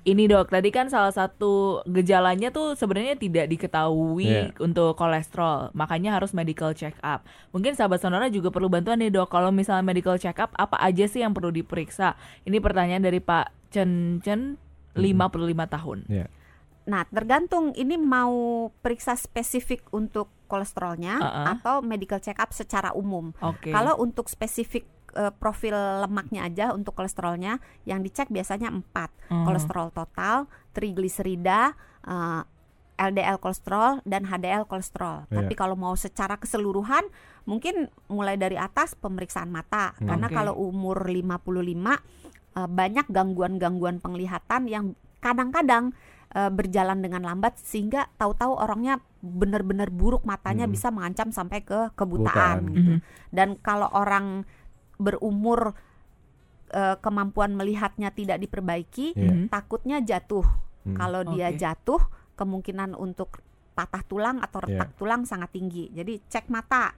ini 0.06 0.30
dok, 0.30 0.54
tadi 0.54 0.70
kan 0.70 0.86
salah 0.86 1.10
satu 1.10 1.82
gejalanya 1.90 2.54
tuh 2.54 2.78
sebenarnya 2.78 3.18
tidak 3.18 3.50
diketahui 3.50 4.30
Iya. 4.30 4.54
untuk 4.62 4.94
kolesterol, 4.94 5.74
makanya 5.74 6.14
harus 6.14 6.30
medical 6.30 6.78
check 6.78 6.94
up. 7.02 7.26
Mungkin 7.50 7.74
sahabat 7.74 8.06
sonora 8.06 8.30
juga 8.30 8.54
perlu 8.54 8.70
bantuan 8.70 9.02
nih 9.02 9.10
dok. 9.10 9.34
Kalau 9.34 9.50
misalnya 9.50 9.82
medical 9.82 10.22
check 10.22 10.38
up, 10.38 10.54
apa 10.54 10.78
aja 10.78 11.10
sih 11.10 11.26
yang 11.26 11.34
perlu 11.34 11.50
diperiksa? 11.50 12.14
Ini 12.46 12.62
pertanyaan 12.62 13.02
dari 13.02 13.18
Pak 13.18 13.74
Chen 13.74 14.22
Chen, 14.22 14.62
55 14.94 15.66
tahun. 15.66 16.06
Iya. 16.06 16.30
Nah, 16.86 17.02
tergantung 17.10 17.74
ini 17.74 17.98
mau 17.98 18.70
periksa 18.80 19.18
spesifik 19.18 19.90
untuk 19.90 20.30
kolesterolnya 20.46 21.18
Uh-uh. 21.18 21.46
atau 21.58 21.76
medical 21.82 22.22
check 22.22 22.38
up 22.38 22.54
secara 22.54 22.94
umum. 22.94 23.34
Oke. 23.42 23.74
Kalau 23.74 23.98
untuk 23.98 24.30
spesifik 24.30 24.86
eh, 25.16 25.32
profil 25.32 25.74
lemaknya 26.04 26.44
aja 26.44 26.66
untuk 26.72 26.94
kolesterolnya 26.94 27.58
yang 27.84 28.04
dicek 28.04 28.28
biasanya 28.28 28.70
4. 28.70 29.32
Hmm. 29.32 29.44
Kolesterol 29.44 29.90
total, 29.90 30.46
trigliserida, 30.72 31.74
eh, 32.04 32.42
LDL 32.96 33.40
kolesterol 33.40 34.00
dan 34.04 34.24
HDL 34.24 34.64
kolesterol. 34.64 35.28
Iya. 35.28 35.44
Tapi 35.44 35.54
kalau 35.54 35.76
mau 35.76 35.96
secara 35.96 36.40
keseluruhan 36.40 37.04
mungkin 37.44 37.92
mulai 38.08 38.36
dari 38.36 38.56
atas 38.56 38.96
pemeriksaan 38.96 39.52
mata 39.52 39.92
Hmm. 40.00 40.08
karena 40.08 40.28
Oke. 40.28 40.36
kalau 40.36 40.54
umur 40.56 41.04
55 41.04 42.00
eh, 42.56 42.68
banyak 42.68 43.08
gangguan-gangguan 43.10 44.00
penglihatan 44.00 44.68
yang 44.68 44.86
kadang-kadang 45.20 45.92
berjalan 46.36 47.00
dengan 47.00 47.24
lambat 47.24 47.56
sehingga 47.56 48.12
tahu-tahu 48.20 48.60
orangnya 48.60 49.00
benar-benar 49.24 49.88
buruk 49.88 50.28
matanya 50.28 50.68
Hmm. 50.68 50.74
bisa 50.76 50.92
mengancam 50.92 51.32
sampai 51.32 51.64
ke 51.64 51.96
Kebutaan. 51.96 52.76
gitu. 52.76 52.92
Mhm. 52.92 52.98
Dan 53.32 53.56
kalau 53.64 53.88
orang 53.96 54.44
berumur 54.98 55.76
eh, 56.66 56.98
kemampuan 57.00 57.54
melihatnya 57.54 58.10
tidak 58.10 58.42
diperbaiki, 58.42 59.14
Iya. 59.16 59.32
Mhm. 59.32 59.48
takutnya 59.54 60.02
jatuh. 60.02 60.44
Hmm. 60.84 60.98
Kalau 60.98 61.22
dia 61.32 61.54
Oke. 61.54 61.62
jatuh, 61.62 62.02
kemungkinan 62.36 62.98
untuk 62.98 63.40
patah 63.78 64.02
tulang 64.04 64.42
atau 64.42 64.66
retak 64.66 64.98
tulang 64.98 65.24
sangat 65.30 65.54
tinggi. 65.54 65.94
Jadi 65.94 66.20
cek 66.26 66.50
mata, 66.50 66.92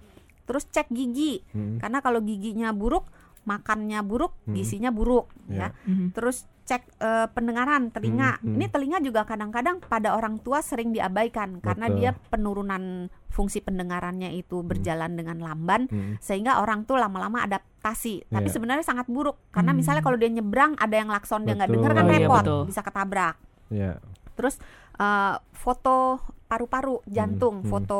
terus 0.47 0.65
cek 0.71 0.87
gigi. 0.89 1.43
Hmm. 1.51 1.77
Karena 1.83 1.99
kalau 1.99 2.23
giginya 2.23 2.71
buruk, 2.71 3.05
makannya 3.47 4.03
buruk, 4.03 4.35
Hmm. 4.43 4.53
gizinya 4.53 4.91
buruk, 4.91 5.31
Iya. 5.47 5.71
ya. 5.71 5.87
Mhm. 5.87 6.11
Terus 6.11 6.43
cek 6.67 6.83
eh, 6.99 7.27
pendengaran, 7.31 7.95
telinga. 7.95 8.43
Hmm, 8.43 8.51
hmm. 8.51 8.55
Ini 8.59 8.65
telinga 8.67 8.97
juga 8.99 9.23
kadang-kadang 9.23 9.79
pada 9.79 10.11
orang 10.11 10.35
tua 10.37 10.59
sering 10.59 10.91
diabaikan 10.91 11.63
karena 11.63 11.87
Betul. 11.87 11.97
dia 11.97 12.11
penurunan 12.27 12.83
fungsi 13.31 13.63
pendengarannya 13.63 14.35
itu 14.35 14.59
berjalan 14.61 15.15
dengan 15.15 15.39
lamban 15.39 15.87
Hmm. 15.87 16.19
sehingga 16.19 16.59
orang 16.59 16.83
tuh 16.83 16.99
lama-lama 16.99 17.39
adaptasi. 17.41 18.27
Tapi 18.27 18.51
Iya. 18.51 18.53
sebenarnya 18.53 18.83
sangat 18.83 19.07
buruk 19.07 19.39
karena 19.49 19.71
Hmm. 19.71 19.79
misalnya 19.79 20.03
kalau 20.03 20.19
dia 20.19 20.27
nyebrang 20.27 20.75
ada 20.75 20.91
yang 20.91 21.07
lakson 21.07 21.47
dia 21.47 21.55
nggak 21.55 21.71
dengar 21.71 21.91
kan 21.93 22.03
Oh, 22.03 22.09
iya, 22.11 22.15
repot, 22.19 22.43
betul. 22.43 22.61
bisa 22.67 22.81
ketabrak. 22.83 23.35
Iya. 23.71 23.91
Terus 24.35 24.59
eh, 24.97 25.35
foto 25.53 26.19
paru-paru, 26.47 26.99
jantung, 27.05 27.61
hmm. 27.61 27.69
foto 27.69 27.99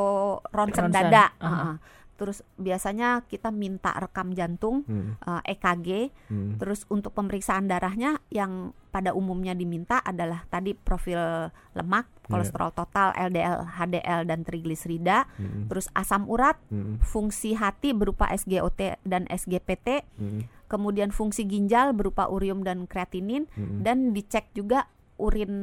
ronsen 0.49 0.89
Ronsen, 0.89 1.07
dada. 1.07 1.29
aha. 1.37 1.47
Heeh. 1.47 1.75
Terus 2.17 2.41
biasanya 2.57 3.21
kita 3.29 3.53
minta 3.53 3.93
rekam 3.93 4.33
jantung, 4.33 4.81
Hmm. 4.89 5.15
eh, 5.21 5.53
EKG. 5.53 6.09
Hmm. 6.27 6.57
Terus 6.57 6.83
untuk 6.89 7.13
pemeriksaan 7.13 7.69
darahnya 7.69 8.17
yang 8.33 8.73
pada 8.89 9.13
umumnya 9.13 9.53
diminta 9.53 10.01
adalah 10.01 10.49
tadi 10.49 10.73
profil 10.73 11.53
lemak, 11.77 12.09
Iya. 12.09 12.33
kolesterol 12.33 12.71
total, 12.73 13.13
LDL, 13.13 13.69
HDL 13.77 14.25
dan 14.25 14.41
trigliserida, 14.41 15.29
Hmm. 15.37 15.69
terus 15.69 15.85
asam 15.93 16.25
urat, 16.25 16.57
Hmm. 16.73 16.97
fungsi 17.05 17.53
hati 17.53 17.93
berupa 17.93 18.25
SGOT 18.33 18.97
dan 19.05 19.29
SGPT, 19.29 20.01
Hmm. 20.17 20.49
kemudian 20.65 21.13
fungsi 21.13 21.45
ginjal 21.45 21.93
berupa 21.93 22.25
urium 22.25 22.65
dan 22.65 22.89
kreatinin 22.89 23.45
Hmm. 23.53 23.85
dan 23.85 24.17
dicek 24.17 24.49
juga 24.57 24.89
urin 25.21 25.53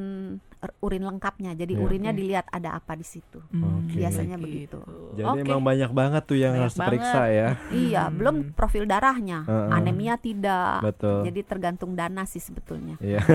urin 0.79 1.03
lengkapnya. 1.03 1.53
Jadi 1.53 1.75
Iya. 1.75 1.83
urinnya 1.83 2.11
Oke. 2.11 2.19
dilihat 2.19 2.47
ada 2.49 2.71
apa 2.73 2.93
di 2.93 3.03
situ. 3.03 3.41
Hmm, 3.51 3.85
Oke. 3.85 3.97
Biasanya 3.97 4.37
gitu. 4.37 4.45
begitu. 4.45 4.79
Jadi 5.15 5.29
Oke. 5.29 5.41
emang 5.43 5.61
banyak 5.61 5.91
banget 5.91 6.23
tuh 6.25 6.37
yang 6.37 6.53
Banyak 6.53 6.63
harus 6.63 6.75
diperiksa 6.75 7.21
ya. 7.29 7.49
Iya, 7.69 8.03
Hmm. 8.05 8.15
belum 8.15 8.35
profil 8.53 8.85
darahnya, 8.85 9.39
Heeh. 9.43 9.69
anemia 9.71 10.15
tidak. 10.17 10.79
Betul. 10.81 11.19
Jadi 11.25 11.41
tergantung 11.43 11.93
dana 11.93 12.23
sih 12.25 12.39
sebetulnya. 12.39 12.97
Iya. 12.99 13.21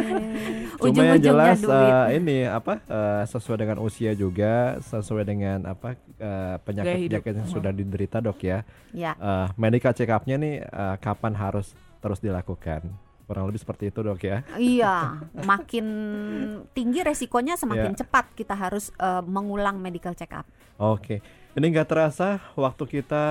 Yang 0.00 0.78
Ujung-ujungnya 0.80 1.18
jelas 1.20 1.58
duit. 1.58 1.72
eh, 1.72 2.06
ini 2.16 2.38
apa 2.44 2.80
eh, 2.80 3.22
sesuai 3.26 3.58
dengan 3.58 3.78
usia 3.78 4.12
juga, 4.12 4.52
sesuai 4.80 5.24
dengan 5.24 5.66
apa 5.66 5.96
Gaya 6.16 6.60
penyakit-penyakit 6.60 7.32
yang 7.34 7.48
sudah 7.48 7.70
diderita 7.70 8.18
dok 8.18 8.38
ya. 8.40 8.60
Ya, 8.90 9.12
Eh, 9.12 9.46
medical 9.56 9.92
check 9.92 10.08
up-nya 10.08 10.36
nih 10.36 10.60
eh, 10.60 10.96
kapan 10.98 11.32
harus 11.32 11.72
terus 11.98 12.18
dilakukan? 12.18 12.88
Kurang 13.30 13.46
lebih 13.46 13.62
seperti 13.62 13.94
itu 13.94 14.02
dok 14.02 14.18
ya. 14.26 14.42
iya. 14.58 15.22
Makin 15.38 15.86
tinggi 16.74 17.06
resikonya 17.06 17.54
semakin 17.54 17.94
Iya. 17.94 18.02
cepat 18.02 18.34
kita 18.34 18.58
harus 18.58 18.90
eh, 18.98 19.22
mengulang 19.22 19.78
medical 19.78 20.18
check 20.18 20.34
up. 20.34 20.42
Oke, 20.82 21.22
ini 21.54 21.66
nggak 21.70 21.86
terasa 21.86 22.42
waktu 22.58 22.90
kita 22.90 23.22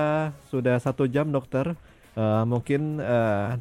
sudah 0.48 0.80
satu 0.80 1.04
jam 1.04 1.28
dokter. 1.28 1.76
Eh, 2.16 2.44
mungkin 2.48 2.96
eh, 2.96 3.60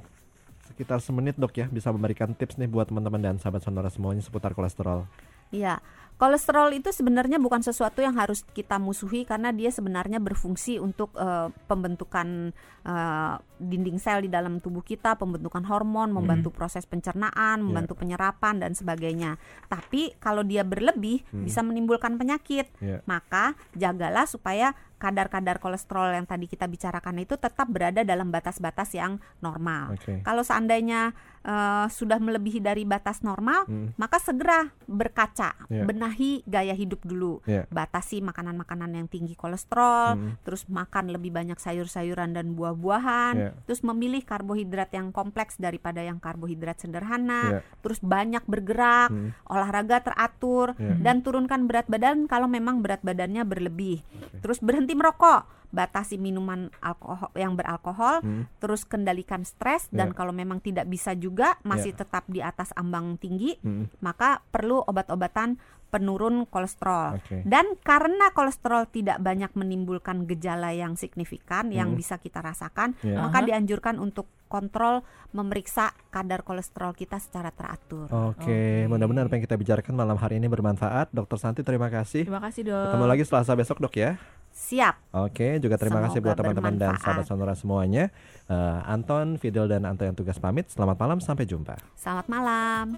sekitar 0.71 1.03
semenit 1.03 1.35
dok 1.35 1.51
ya 1.59 1.67
bisa 1.67 1.91
memberikan 1.91 2.31
tips 2.31 2.55
nih 2.55 2.71
buat 2.71 2.87
teman-teman 2.87 3.19
dan 3.19 3.35
sahabat 3.35 3.59
sonora 3.59 3.91
semuanya 3.91 4.23
seputar 4.23 4.55
kolesterol. 4.55 5.03
Iya. 5.51 5.83
Kolesterol 6.15 6.71
itu 6.75 6.91
sebenarnya 6.91 7.39
bukan 7.39 7.63
sesuatu 7.63 7.99
yang 8.03 8.15
harus 8.15 8.43
kita 8.51 8.75
musuhi 8.75 9.23
karena 9.23 9.55
dia 9.55 9.71
sebenarnya 9.71 10.19
berfungsi 10.19 10.75
untuk 10.75 11.15
uh, 11.15 11.47
pembentukan 11.67 12.51
uh, 12.83 13.39
dinding 13.59 13.99
sel 13.99 14.23
di 14.23 14.31
dalam 14.31 14.63
tubuh 14.63 14.81
kita, 14.81 15.19
pembentukan 15.19 15.67
hormon, 15.67 16.15
membantu 16.15 16.49
hmm. 16.49 16.57
proses 16.57 16.87
pencernaan, 16.87 17.61
membantu 17.61 17.93
yeah. 17.93 18.01
penyerapan 18.01 18.55
dan 18.63 18.71
sebagainya. 18.73 19.35
Tapi 19.67 20.15
kalau 20.17 20.41
dia 20.41 20.63
berlebih 20.63 21.21
hmm. 21.29 21.45
bisa 21.45 21.59
menimbulkan 21.61 22.15
penyakit. 22.15 22.71
Yeah. 22.79 23.03
Maka 23.05 23.53
jagalah 23.75 24.25
supaya 24.25 24.73
kadar-kadar 24.99 25.63
kolesterol 25.63 26.11
yang 26.11 26.27
tadi 26.27 26.45
kita 26.45 26.67
bicarakan 26.67 27.23
itu 27.23 27.39
tetap 27.39 27.71
berada 27.71 28.03
dalam 28.03 28.35
batas-batas 28.35 28.91
yang 28.91 29.15
normal. 29.39 29.95
Okay. 29.95 30.19
Kalau 30.27 30.43
seandainya 30.43 31.15
uh, 31.47 31.87
sudah 31.87 32.19
melebihi 32.19 32.59
dari 32.59 32.83
batas 32.83 33.23
normal, 33.23 33.63
hmm. 33.63 33.95
maka 33.95 34.19
segera 34.19 34.75
berkaca, 34.91 35.55
yeah. 35.71 35.87
benahi 35.87 36.43
gaya 36.43 36.75
hidup 36.75 36.99
dulu, 37.07 37.39
yeah. 37.47 37.63
batasi 37.71 38.19
makanan-makanan 38.19 38.91
yang 38.99 39.07
tinggi 39.07 39.39
kolesterol, 39.39 40.19
hmm. 40.19 40.43
terus 40.43 40.67
makan 40.67 41.15
lebih 41.15 41.31
banyak 41.31 41.55
sayur-sayuran 41.55 42.35
dan 42.35 42.59
buah-buahan, 42.59 43.33
yeah. 43.39 43.48
Terus 43.63 43.85
memilih 43.85 44.25
karbohidrat 44.27 44.91
yang 44.91 45.13
kompleks 45.15 45.55
daripada 45.55 46.03
yang 46.03 46.19
karbohidrat 46.19 46.81
sederhana, 46.83 47.61
yeah. 47.61 47.63
terus 47.85 48.03
banyak 48.03 48.43
bergerak, 48.49 49.13
hmm. 49.13 49.31
olahraga 49.47 50.01
teratur, 50.01 50.73
yeah. 50.75 50.97
dan 50.99 51.23
turunkan 51.23 51.69
berat 51.69 51.85
badan 51.87 52.25
kalau 52.25 52.49
memang 52.49 52.83
berat 52.83 52.99
badannya 53.05 53.45
berlebih, 53.45 54.01
okay. 54.01 54.41
terus 54.43 54.59
berhenti 54.59 54.89
berhenti 54.89 54.95
merokok 54.95 55.43
batasi 55.69 56.17
minuman 56.17 56.73
alkohol 56.81 57.29
yang 57.37 57.53
beralkohol, 57.53 58.25
hmm. 58.25 58.57
terus 58.57 58.89
kendalikan 58.89 59.45
stres 59.45 59.85
yeah. 59.93 60.01
dan 60.01 60.17
kalau 60.17 60.33
memang 60.33 60.57
tidak 60.65 60.89
bisa 60.89 61.13
juga 61.13 61.61
masih 61.61 61.93
yeah. 61.93 61.99
tetap 62.01 62.23
di 62.25 62.41
atas 62.41 62.73
ambang 62.73 63.21
tinggi, 63.21 63.53
hmm. 63.61 64.01
maka 64.01 64.41
perlu 64.49 64.81
obat-obatan 64.81 65.61
penurun 65.89 66.45
kolesterol. 66.45 67.17
Okay. 67.25 67.41
Dan 67.45 67.77
karena 67.81 68.29
kolesterol 68.31 68.87
tidak 68.89 69.17
banyak 69.19 69.51
menimbulkan 69.57 70.29
gejala 70.29 70.71
yang 70.71 70.95
signifikan 70.95 71.69
hmm. 71.69 71.75
yang 71.75 71.89
bisa 71.97 72.21
kita 72.21 72.39
rasakan, 72.39 72.93
yeah. 73.01 73.25
maka 73.25 73.41
dianjurkan 73.43 73.97
untuk 73.97 74.29
kontrol 74.49 75.05
memeriksa 75.29 75.93
kadar 76.09 76.41
kolesterol 76.41 76.97
kita 76.97 77.21
secara 77.21 77.53
teratur. 77.53 78.09
Oke, 78.09 78.41
okay. 78.41 78.49
okay. 78.49 78.89
mudah-mudahan 78.89 79.29
apa 79.29 79.37
yang 79.37 79.45
kita 79.45 79.57
bicarakan 79.61 79.93
malam 79.93 80.17
hari 80.17 80.41
ini 80.41 80.49
bermanfaat. 80.49 81.13
Dokter 81.13 81.37
Santi 81.37 81.61
terima 81.61 81.93
kasih. 81.93 82.25
Terima 82.25 82.41
kasih, 82.41 82.65
Dok. 82.65 82.85
Ketemu 82.89 83.05
lagi 83.05 83.23
Selasa 83.29 83.53
besok, 83.53 83.77
Dok 83.77 83.93
ya. 83.93 84.17
Siap. 84.49 85.13
Oke, 85.13 85.61
juga 85.61 85.77
terima 85.77 86.01
Semoga 86.01 86.07
kasih 86.09 86.19
buat 86.25 86.35
teman-teman 86.41 86.73
dan 86.81 86.97
sahabat 86.97 87.29
sonora 87.29 87.53
semuanya. 87.53 88.09
Uh, 88.49 88.81
Anton, 88.89 89.37
Fidel 89.37 89.69
dan 89.69 89.85
Anto 89.85 90.01
yang 90.01 90.17
tugas 90.17 90.41
pamit. 90.41 90.65
Selamat 90.73 90.97
malam, 90.97 91.21
sampai 91.21 91.45
jumpa. 91.45 91.77
Selamat 91.93 92.25
malam. 92.25 92.97